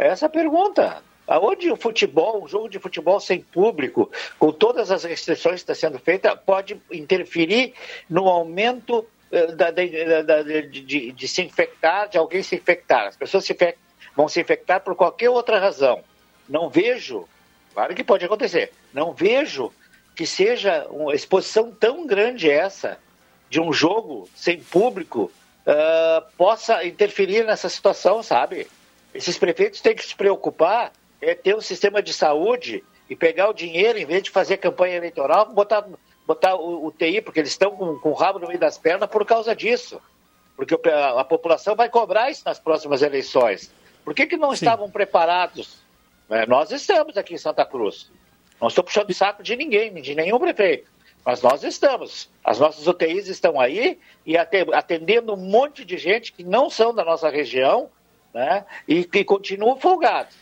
É 0.00 0.06
essa 0.08 0.26
a 0.26 0.30
pergunta. 0.30 1.02
Aonde 1.26 1.70
o 1.70 1.76
futebol, 1.76 2.42
um 2.42 2.48
jogo 2.48 2.70
de 2.70 2.78
futebol 2.78 3.20
sem 3.20 3.40
público, 3.40 4.10
com 4.38 4.50
todas 4.50 4.90
as 4.90 5.04
restrições 5.04 5.56
que 5.62 5.70
está 5.70 5.74
sendo 5.74 5.98
feita, 5.98 6.34
pode 6.34 6.80
interferir 6.90 7.74
no 8.08 8.26
aumento 8.26 9.06
eh, 9.30 9.46
da- 9.52 9.70
da- 9.70 10.22
da- 10.22 10.42
de, 10.42 11.12
de- 11.12 11.28
se 11.28 11.42
infectar, 11.42 12.08
de 12.08 12.16
alguém 12.18 12.42
se 12.42 12.56
infectar. 12.56 13.06
As 13.08 13.16
pessoas 13.16 13.44
se 13.44 13.54
vão 14.16 14.26
se 14.26 14.40
infectar 14.40 14.80
por 14.80 14.96
qualquer 14.96 15.28
outra 15.30 15.60
razão. 15.60 16.02
Não 16.48 16.68
vejo, 16.68 17.28
claro 17.74 17.94
que 17.94 18.02
pode 18.02 18.24
acontecer, 18.24 18.72
não 18.92 19.12
vejo 19.12 19.70
que 20.16 20.26
seja 20.26 20.86
uma 20.90 21.14
exposição 21.14 21.70
tão 21.70 22.06
grande 22.06 22.50
essa 22.50 22.98
de 23.48 23.60
um 23.60 23.72
jogo 23.72 24.28
sem 24.34 24.60
público 24.60 25.30
ah, 25.64 26.24
possa 26.36 26.84
interferir 26.84 27.44
nessa 27.44 27.68
situação, 27.68 28.22
sabe? 28.24 28.66
Esses 29.14 29.38
prefeitos 29.38 29.80
têm 29.80 29.94
que 29.94 30.04
se 30.04 30.14
preocupar 30.14 30.92
é 31.20 31.34
ter 31.34 31.54
um 31.54 31.60
sistema 31.60 32.02
de 32.02 32.12
saúde 32.12 32.84
e 33.08 33.16
pegar 33.16 33.50
o 33.50 33.54
dinheiro, 33.54 33.98
em 33.98 34.06
vez 34.06 34.22
de 34.22 34.30
fazer 34.30 34.56
campanha 34.56 34.96
eleitoral, 34.96 35.46
botar, 35.46 35.84
botar 36.26 36.54
o, 36.54 36.86
o 36.86 36.92
TI, 36.92 37.20
porque 37.20 37.40
eles 37.40 37.50
estão 37.50 37.72
com, 37.72 37.98
com 37.98 38.10
o 38.10 38.14
rabo 38.14 38.38
no 38.38 38.46
meio 38.46 38.58
das 38.58 38.78
pernas 38.78 39.10
por 39.10 39.24
causa 39.26 39.54
disso. 39.54 40.00
Porque 40.56 40.74
a, 40.88 41.20
a 41.20 41.24
população 41.24 41.74
vai 41.74 41.88
cobrar 41.88 42.30
isso 42.30 42.42
nas 42.44 42.58
próximas 42.58 43.02
eleições. 43.02 43.72
Por 44.04 44.14
que, 44.14 44.26
que 44.26 44.36
não 44.36 44.52
estavam 44.52 44.90
preparados? 44.90 45.78
É, 46.28 46.46
nós 46.46 46.70
estamos 46.70 47.16
aqui 47.16 47.34
em 47.34 47.38
Santa 47.38 47.64
Cruz. 47.64 48.10
Não 48.60 48.68
estou 48.68 48.84
puxando 48.84 49.10
o 49.10 49.14
saco 49.14 49.42
de 49.42 49.56
ninguém, 49.56 49.92
de 49.94 50.14
nenhum 50.14 50.38
prefeito. 50.38 50.88
Mas 51.24 51.42
nós 51.42 51.64
estamos. 51.64 52.30
As 52.44 52.58
nossas 52.58 52.86
UTIs 52.86 53.26
estão 53.26 53.60
aí 53.60 53.98
e 54.24 54.36
ate- 54.36 54.72
atendendo 54.72 55.34
um 55.34 55.36
monte 55.36 55.84
de 55.84 55.98
gente 55.98 56.32
que 56.32 56.44
não 56.44 56.70
são 56.70 56.94
da 56.94 57.04
nossa 57.04 57.28
região 57.28 57.90
né, 58.34 58.64
e 58.86 59.04
que 59.04 59.24
continuam 59.24 59.76
folgados. 59.76 60.34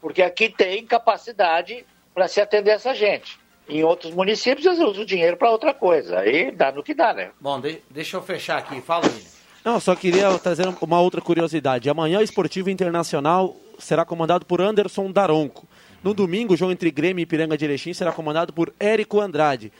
Porque 0.00 0.22
aqui 0.22 0.48
tem 0.48 0.84
capacidade 0.86 1.84
para 2.14 2.28
se 2.28 2.40
atender 2.40 2.70
essa 2.72 2.94
gente. 2.94 3.38
Em 3.68 3.82
outros 3.82 4.12
municípios, 4.14 4.64
eles 4.64 4.78
usam 4.78 5.02
o 5.02 5.06
dinheiro 5.06 5.36
para 5.36 5.50
outra 5.50 5.74
coisa. 5.74 6.20
Aí 6.20 6.50
dá 6.52 6.70
no 6.70 6.82
que 6.82 6.94
dá, 6.94 7.12
né? 7.12 7.30
Bom, 7.40 7.60
de- 7.60 7.82
deixa 7.90 8.16
eu 8.16 8.22
fechar 8.22 8.58
aqui. 8.58 8.80
Fala, 8.80 9.06
William. 9.06 9.36
Não, 9.64 9.80
só 9.80 9.96
queria 9.96 10.38
trazer 10.38 10.68
uma 10.80 11.00
outra 11.00 11.20
curiosidade. 11.20 11.90
Amanhã 11.90 12.20
o 12.20 12.22
Esportivo 12.22 12.70
Internacional 12.70 13.56
será 13.80 14.04
comandado 14.04 14.46
por 14.46 14.60
Anderson 14.60 15.10
Daronco. 15.10 15.66
No 16.04 16.14
domingo, 16.14 16.54
o 16.54 16.56
jogo 16.56 16.70
entre 16.70 16.88
Grêmio 16.92 17.20
e 17.20 17.24
Ipiranga 17.24 17.56
de 17.58 17.64
Erechim 17.64 17.92
será 17.92 18.12
comandado 18.12 18.52
por 18.52 18.72
Érico 18.78 19.20
Andrade. 19.20 19.72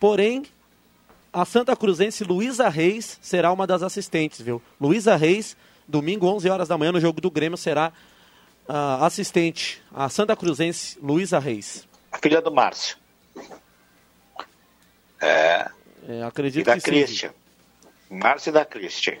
Porém, 0.00 0.44
a 1.30 1.44
Santa 1.44 1.76
Cruzense 1.76 2.24
Luísa 2.24 2.70
Reis 2.70 3.18
será 3.20 3.52
uma 3.52 3.66
das 3.66 3.82
assistentes, 3.82 4.40
viu? 4.40 4.62
Luísa 4.80 5.14
Reis, 5.16 5.54
domingo, 5.86 6.26
11 6.26 6.48
horas 6.48 6.68
da 6.68 6.76
manhã, 6.78 6.92
no 6.92 7.00
jogo 7.00 7.20
do 7.20 7.30
Grêmio, 7.30 7.56
será 7.56 7.92
ah, 8.68 9.04
assistente. 9.06 9.82
A 9.94 10.08
Santa 10.08 10.36
Cruzense 10.36 10.98
Luísa 11.02 11.38
Reis. 11.38 11.86
A 12.10 12.18
filha 12.18 12.40
do 12.40 12.50
Márcio. 12.52 12.96
É. 15.20 15.70
É, 16.08 16.20
E 16.20 16.22
acredito 16.22 16.66
da 16.66 16.74
que 16.74 16.80
sim. 16.80 16.90
Christian. 16.90 17.30
Márcio 18.10 18.50
e 18.50 18.52
da 18.52 18.64
Christian. 18.64 19.16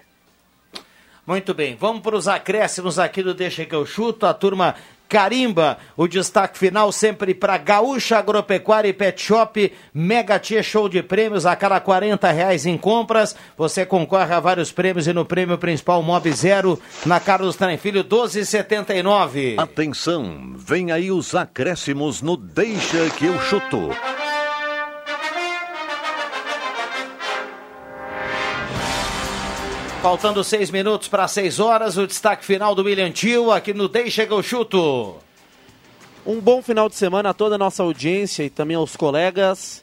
Muito 1.26 1.52
bem, 1.52 1.74
vamos 1.74 2.02
para 2.02 2.14
os 2.14 2.28
acréscimos 2.28 3.00
aqui 3.00 3.20
do 3.20 3.34
Deixa 3.34 3.64
que 3.64 3.74
eu 3.74 3.84
chuto. 3.84 4.26
A 4.26 4.32
turma 4.32 4.76
carimba 5.08 5.78
o 5.96 6.06
destaque 6.06 6.58
final 6.58 6.90
sempre 6.92 7.34
para 7.34 7.58
Gaúcha 7.58 8.18
Agropecuária 8.18 8.88
e 8.88 8.92
Pet 8.92 9.20
Shop. 9.20 9.72
Mega 9.92 10.38
Tia 10.38 10.62
Show 10.62 10.88
de 10.88 11.02
prêmios 11.02 11.46
a 11.46 11.56
cada 11.56 11.80
40 11.80 12.30
reais 12.30 12.66
em 12.66 12.76
compras. 12.76 13.36
Você 13.56 13.86
concorre 13.86 14.34
a 14.34 14.40
vários 14.40 14.72
prêmios 14.72 15.06
e 15.06 15.12
no 15.12 15.24
prêmio 15.24 15.58
principal 15.58 16.02
Mob 16.02 16.30
Zero 16.32 16.80
na 17.04 17.20
Carlos 17.20 17.56
Trem 17.56 17.76
Filho 17.78 18.00
1279. 18.00 19.56
Atenção, 19.58 20.54
vem 20.56 20.92
aí 20.92 21.10
os 21.10 21.34
acréscimos 21.34 22.22
no 22.22 22.36
Deixa 22.36 23.08
que 23.10 23.26
eu 23.26 23.40
chuto. 23.40 23.90
Faltando 30.06 30.44
seis 30.44 30.70
minutos 30.70 31.08
para 31.08 31.26
seis 31.26 31.58
horas, 31.58 31.98
o 31.98 32.06
destaque 32.06 32.44
final 32.44 32.76
do 32.76 32.84
William 32.84 33.10
Tio 33.10 33.50
aqui 33.50 33.74
no 33.74 33.88
Deixa 33.88 34.24
que 34.24 34.32
eu 34.32 34.40
chuto. 34.40 35.16
Um 36.24 36.38
bom 36.40 36.62
final 36.62 36.88
de 36.88 36.94
semana 36.94 37.30
a 37.30 37.34
toda 37.34 37.56
a 37.56 37.58
nossa 37.58 37.82
audiência 37.82 38.44
e 38.44 38.48
também 38.48 38.76
aos 38.76 38.94
colegas. 38.94 39.82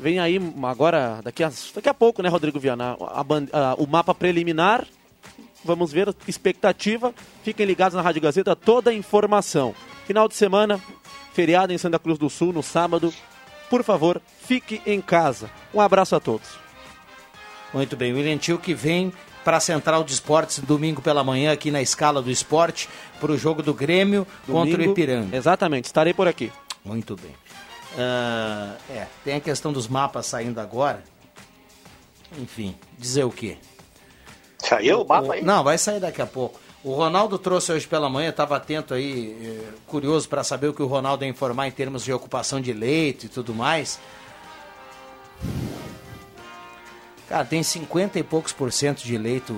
Vem 0.00 0.18
aí 0.18 0.40
agora, 0.64 1.20
daqui 1.22 1.44
a, 1.44 1.52
daqui 1.76 1.88
a 1.88 1.94
pouco, 1.94 2.24
né, 2.24 2.28
Rodrigo 2.28 2.58
Viana? 2.58 2.96
a 3.00 3.20
a- 3.20 3.74
o 3.78 3.86
mapa 3.86 4.12
preliminar. 4.12 4.84
Vamos 5.64 5.92
ver 5.92 6.12
expectativa. 6.26 7.14
Fiquem 7.44 7.64
ligados 7.64 7.94
na 7.94 8.02
Rádio 8.02 8.20
Gazeta, 8.20 8.56
toda 8.56 8.90
a 8.90 8.94
informação. 8.94 9.76
Final 10.08 10.26
de 10.26 10.34
semana, 10.34 10.80
feriado 11.34 11.72
em 11.72 11.78
Santa 11.78 12.00
Cruz 12.00 12.18
do 12.18 12.28
Sul, 12.28 12.52
no 12.52 12.64
sábado. 12.64 13.14
Por 13.70 13.84
favor, 13.84 14.20
fique 14.44 14.82
em 14.84 15.00
casa. 15.00 15.48
Um 15.72 15.80
abraço 15.80 16.16
a 16.16 16.20
todos. 16.20 16.48
Muito 17.72 17.96
bem, 17.96 18.12
William 18.12 18.38
Tio 18.38 18.58
que 18.58 18.74
vem 18.74 19.12
para 19.44 19.56
a 19.56 19.60
Central 19.60 20.04
de 20.04 20.12
Esportes 20.12 20.58
domingo 20.60 21.02
pela 21.02 21.22
manhã 21.24 21.52
aqui 21.52 21.70
na 21.70 21.82
escala 21.82 22.22
do 22.22 22.30
esporte 22.30 22.88
para 23.20 23.32
o 23.32 23.38
jogo 23.38 23.62
do 23.62 23.74
Grêmio 23.74 24.26
contra 24.46 24.74
o 24.74 24.76
Domingo, 24.76 24.92
Ipiranga. 24.92 25.36
Exatamente, 25.36 25.86
estarei 25.86 26.14
por 26.14 26.28
aqui. 26.28 26.52
Muito 26.84 27.16
bem. 27.16 27.34
Ah, 27.98 28.76
é, 28.90 29.06
tem 29.24 29.36
a 29.36 29.40
questão 29.40 29.72
dos 29.72 29.86
mapas 29.88 30.26
saindo 30.26 30.60
agora. 30.60 31.02
Enfim, 32.38 32.74
dizer 32.98 33.24
o 33.24 33.30
quê? 33.30 33.58
Saiu 34.58 35.02
o 35.02 35.06
mapa 35.06 35.34
aí? 35.34 35.42
Não, 35.42 35.62
vai 35.62 35.76
sair 35.76 36.00
daqui 36.00 36.22
a 36.22 36.26
pouco. 36.26 36.58
O 36.84 36.94
Ronaldo 36.94 37.38
trouxe 37.38 37.72
hoje 37.72 37.86
pela 37.86 38.08
manhã, 38.08 38.30
estava 38.30 38.56
atento 38.56 38.92
aí, 38.94 39.36
eh, 39.40 39.68
curioso 39.86 40.28
para 40.28 40.42
saber 40.42 40.68
o 40.68 40.74
que 40.74 40.82
o 40.82 40.86
Ronaldo 40.86 41.24
ia 41.24 41.30
informar 41.30 41.68
em 41.68 41.70
termos 41.70 42.02
de 42.02 42.12
ocupação 42.12 42.60
de 42.60 42.72
leito 42.72 43.26
e 43.26 43.28
tudo 43.28 43.54
mais. 43.54 44.00
Cara, 47.32 47.46
tem 47.46 47.62
50 47.62 48.18
e 48.18 48.22
poucos 48.22 48.52
por 48.52 48.70
cento 48.70 49.02
de 49.02 49.16
leito 49.16 49.56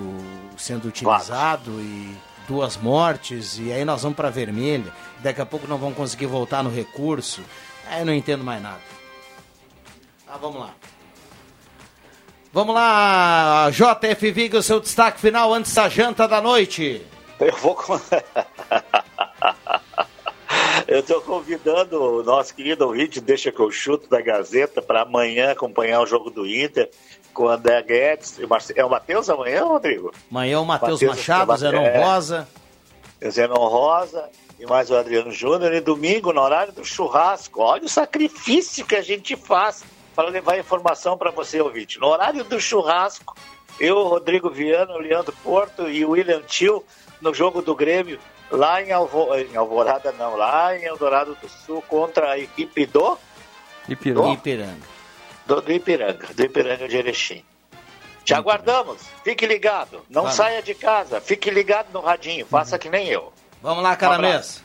sendo 0.57 0.87
utilizado 0.87 1.71
e 1.81 2.15
duas 2.47 2.77
mortes, 2.77 3.59
e 3.59 3.69
aí 3.69 3.83
nós 3.83 4.01
vamos 4.01 4.15
para 4.15 4.29
vermelha. 4.29 4.93
Daqui 5.19 5.41
a 5.41 5.45
pouco 5.45 5.67
não 5.67 5.77
vamos 5.77 5.97
conseguir 5.97 6.27
voltar 6.27 6.63
no 6.63 6.69
recurso. 6.69 7.41
Aí 7.89 7.99
eu 7.99 8.05
não 8.05 8.13
entendo 8.13 8.45
mais 8.45 8.63
nada. 8.63 8.79
Ah, 10.25 10.37
vamos 10.37 10.61
lá. 10.61 10.73
Vamos 12.53 12.73
lá, 12.73 13.69
JF 13.71 14.31
Viga, 14.31 14.59
o 14.59 14.63
seu 14.63 14.79
destaque 14.79 15.19
final 15.19 15.53
antes 15.53 15.73
da 15.73 15.89
janta 15.89 16.29
da 16.29 16.39
noite. 16.39 17.05
Eu 17.41 17.57
vou. 17.57 17.75
Eu 20.87 20.99
estou 20.99 21.19
convidando 21.21 22.01
o 22.01 22.23
nosso 22.23 22.53
querido 22.53 22.85
ouvinte, 22.85 23.19
deixa 23.19 23.51
que 23.51 23.59
eu 23.59 23.71
chuto 23.71 24.07
da 24.07 24.21
Gazeta, 24.21 24.83
para 24.83 25.01
amanhã 25.01 25.51
acompanhar 25.51 25.99
o 26.01 26.05
jogo 26.05 26.29
do 26.29 26.45
Inter 26.45 26.89
com 27.35 27.43
o 27.43 27.49
André 27.49 27.83
Guedes. 27.83 28.39
e 28.39 28.79
É 28.79 28.83
o 28.83 28.89
Matheus 28.89 29.29
amanhã, 29.29 29.65
Rodrigo? 29.65 30.11
Amanhã 30.31 30.61
o 30.61 30.65
Matheus 30.65 31.01
Machado, 31.03 31.55
Zenon 31.57 31.81
é. 31.81 32.03
Rosa. 32.03 32.47
O 33.21 33.29
Zenon 33.29 33.67
Rosa 33.67 34.29
e 34.57 34.65
mais 34.65 34.89
o 34.89 34.95
Adriano 34.95 35.31
Júnior. 35.31 35.73
E 35.73 35.81
domingo, 35.81 36.33
no 36.33 36.41
horário 36.41 36.73
do 36.73 36.83
churrasco. 36.83 37.61
Olha 37.61 37.83
o 37.83 37.89
sacrifício 37.89 38.85
que 38.85 38.95
a 38.95 39.01
gente 39.01 39.35
faz 39.35 39.83
para 40.15 40.29
levar 40.29 40.57
informação 40.57 41.17
para 41.17 41.29
você, 41.29 41.61
ouvinte. 41.61 41.99
No 41.99 42.07
horário 42.07 42.43
do 42.45 42.59
churrasco, 42.59 43.35
eu, 43.79 44.07
Rodrigo 44.07 44.49
Viana, 44.49 44.93
o 44.93 44.97
Leandro 44.99 45.35
Porto 45.43 45.89
e 45.89 46.05
o 46.05 46.11
William 46.11 46.41
Tio 46.41 46.83
no 47.21 47.33
jogo 47.33 47.61
do 47.61 47.75
Grêmio, 47.75 48.17
lá 48.49 48.81
em, 48.81 48.93
Alvo... 48.93 49.35
em 49.35 49.55
Alvorada, 49.57 50.13
não, 50.13 50.37
lá 50.37 50.75
em 50.77 50.85
Eldorado 50.85 51.35
do 51.41 51.49
Sul, 51.49 51.83
contra 51.87 52.31
a 52.31 52.39
equipe 52.39 52.85
do, 52.85 53.17
Ipiranga. 53.89 54.29
Ipiranga. 54.29 54.94
Do, 55.45 55.61
do 55.61 55.71
Ipiranga, 55.71 56.27
do 56.33 56.43
Ipiranga 56.43 56.87
de 56.87 56.97
Erechim. 56.97 57.43
Te 58.23 58.33
aguardamos, 58.33 59.01
fique 59.23 59.45
ligado, 59.45 60.01
não 60.09 60.23
Vamos. 60.23 60.35
saia 60.35 60.61
de 60.61 60.73
casa, 60.73 61.21
fique 61.21 61.51
ligado 61.51 61.87
no 61.93 61.99
radinho, 61.99 62.45
faça 62.45 62.79
que 62.79 62.89
nem 62.89 63.07
eu. 63.07 63.31
Vamos 63.61 63.83
lá, 63.83 63.95
Caramês. 63.95 64.63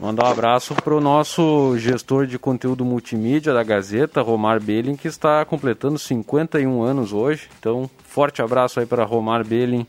Mandar 0.00 0.24
um 0.24 0.30
abraço 0.30 0.74
para 0.74 0.94
o 0.94 1.00
nosso 1.00 1.78
gestor 1.78 2.26
de 2.26 2.36
conteúdo 2.38 2.84
multimídia 2.84 3.54
da 3.54 3.62
Gazeta, 3.62 4.22
Romar 4.22 4.60
Belling, 4.60 4.96
que 4.96 5.06
está 5.06 5.44
completando 5.44 5.98
51 5.98 6.82
anos 6.82 7.12
hoje. 7.12 7.48
Então, 7.60 7.88
forte 8.02 8.42
abraço 8.42 8.80
aí 8.80 8.86
para 8.86 9.04
Romar 9.04 9.44
Belling. 9.44 9.86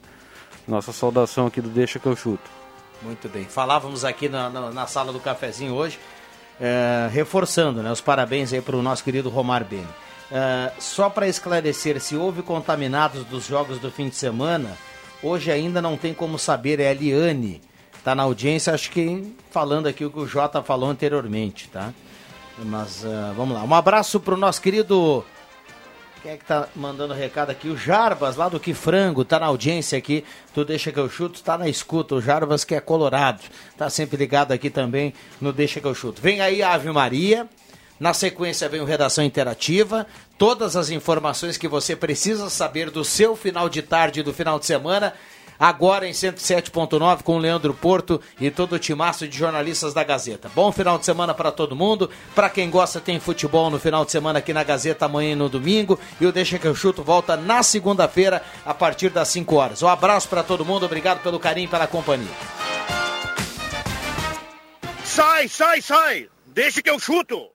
Nossa 0.67 0.91
saudação 0.91 1.47
aqui 1.47 1.59
do 1.59 1.69
Deixa 1.69 1.97
que 1.97 2.05
eu 2.05 2.15
chuto. 2.15 2.51
Muito 3.01 3.27
bem. 3.27 3.45
Falávamos 3.45 4.05
aqui 4.05 4.29
na, 4.29 4.49
na, 4.49 4.71
na 4.71 4.87
sala 4.87 5.11
do 5.11 5.19
cafezinho 5.19 5.73
hoje, 5.73 5.99
eh, 6.61 7.09
reforçando 7.11 7.81
né, 7.81 7.91
os 7.91 8.01
parabéns 8.01 8.53
aí 8.53 8.61
para 8.61 8.75
o 8.75 8.81
nosso 8.83 9.03
querido 9.03 9.29
Romar 9.29 9.63
Beni. 9.63 9.87
Eh, 10.31 10.71
só 10.79 11.09
para 11.09 11.27
esclarecer, 11.27 11.99
se 12.01 12.15
houve 12.15 12.41
contaminados 12.41 13.23
dos 13.25 13.45
jogos 13.45 13.79
do 13.79 13.91
fim 13.91 14.09
de 14.09 14.15
semana, 14.15 14.75
Hoje 15.25 15.51
ainda 15.51 15.81
não 15.81 15.97
tem 15.97 16.13
como 16.13 16.37
saber, 16.37 16.79
é 16.79 16.89
a 16.89 16.93
Liane. 16.93 17.59
Tá 18.03 18.13
na 18.13 18.21
audiência, 18.21 18.71
acho 18.71 18.91
que 18.91 19.33
falando 19.49 19.87
aqui 19.87 20.05
o 20.05 20.11
que 20.11 20.19
o 20.19 20.27
Jota 20.27 20.61
falou 20.61 20.87
anteriormente, 20.87 21.67
tá? 21.67 21.91
Mas 22.59 23.03
uh, 23.03 23.33
vamos 23.35 23.55
lá. 23.55 23.63
Um 23.63 23.73
abraço 23.73 24.19
pro 24.19 24.37
nosso 24.37 24.61
querido. 24.61 25.25
Quem 26.21 26.33
é 26.33 26.37
que 26.37 26.45
tá 26.45 26.67
mandando 26.75 27.15
recado 27.15 27.49
aqui? 27.49 27.67
O 27.67 27.75
Jarbas, 27.75 28.35
lá 28.35 28.47
do 28.49 28.59
Que 28.59 28.75
Frango, 28.75 29.25
tá 29.25 29.39
na 29.39 29.47
audiência 29.47 29.97
aqui. 29.97 30.23
Tu 30.53 30.63
deixa 30.63 30.91
que 30.91 30.99
eu 30.99 31.09
chuto, 31.09 31.41
tá 31.41 31.57
na 31.57 31.67
escuta. 31.67 32.13
O 32.13 32.21
Jarbas 32.21 32.63
que 32.63 32.75
é 32.75 32.79
colorado. 32.79 33.41
Tá 33.75 33.89
sempre 33.89 34.17
ligado 34.17 34.51
aqui 34.51 34.69
também 34.69 35.11
no 35.41 35.51
Deixa 35.51 35.81
que 35.81 35.87
eu 35.87 35.95
chuto. 35.95 36.21
Vem 36.21 36.39
aí 36.39 36.61
a 36.61 36.73
Ave 36.73 36.91
Maria. 36.91 37.49
Na 37.99 38.13
sequência 38.13 38.67
vem 38.67 38.81
o 38.81 38.85
Redação 38.85 39.23
Interativa, 39.23 40.05
todas 40.37 40.75
as 40.75 40.89
informações 40.89 41.57
que 41.57 41.67
você 41.67 41.95
precisa 41.95 42.49
saber 42.49 42.89
do 42.89 43.05
seu 43.05 43.35
final 43.35 43.69
de 43.69 43.81
tarde 43.81 44.19
e 44.19 44.23
do 44.23 44.33
final 44.33 44.59
de 44.59 44.65
semana. 44.65 45.13
Agora 45.57 46.05
em 46.05 46.11
107.9 46.11 47.23
com 47.23 47.37
o 47.37 47.39
Leandro 47.39 47.73
Porto 47.73 48.19
e 48.41 48.51
todo 48.51 48.73
o 48.73 48.79
timaço 48.79 49.25
de 49.25 49.37
jornalistas 49.37 49.93
da 49.93 50.03
Gazeta. 50.03 50.51
Bom 50.53 50.69
final 50.71 50.97
de 50.97 51.05
semana 51.05 51.33
para 51.33 51.49
todo 51.49 51.77
mundo. 51.77 52.09
Para 52.35 52.49
quem 52.49 52.69
gosta, 52.69 52.99
tem 52.99 53.21
futebol 53.21 53.69
no 53.69 53.79
final 53.79 54.03
de 54.03 54.11
semana 54.11 54.39
aqui 54.39 54.51
na 54.51 54.65
Gazeta 54.65 55.05
amanhã 55.05 55.31
e 55.31 55.35
no 55.35 55.47
domingo. 55.47 55.97
E 56.19 56.25
o 56.25 56.31
Deixa 56.33 56.59
que 56.59 56.67
eu 56.67 56.75
chuto 56.75 57.01
volta 57.03 57.37
na 57.37 57.63
segunda-feira 57.63 58.43
a 58.65 58.73
partir 58.73 59.09
das 59.09 59.29
5 59.29 59.55
horas. 59.55 59.81
Um 59.81 59.87
abraço 59.87 60.27
para 60.27 60.43
todo 60.43 60.65
mundo. 60.65 60.85
Obrigado 60.85 61.23
pelo 61.23 61.39
carinho 61.39 61.67
e 61.67 61.69
pela 61.69 61.87
companhia. 61.87 62.27
Sai, 65.05 65.47
sai, 65.47 65.81
sai! 65.81 66.29
Deixa 66.47 66.81
que 66.81 66.89
eu 66.89 66.99
chuto! 66.99 67.54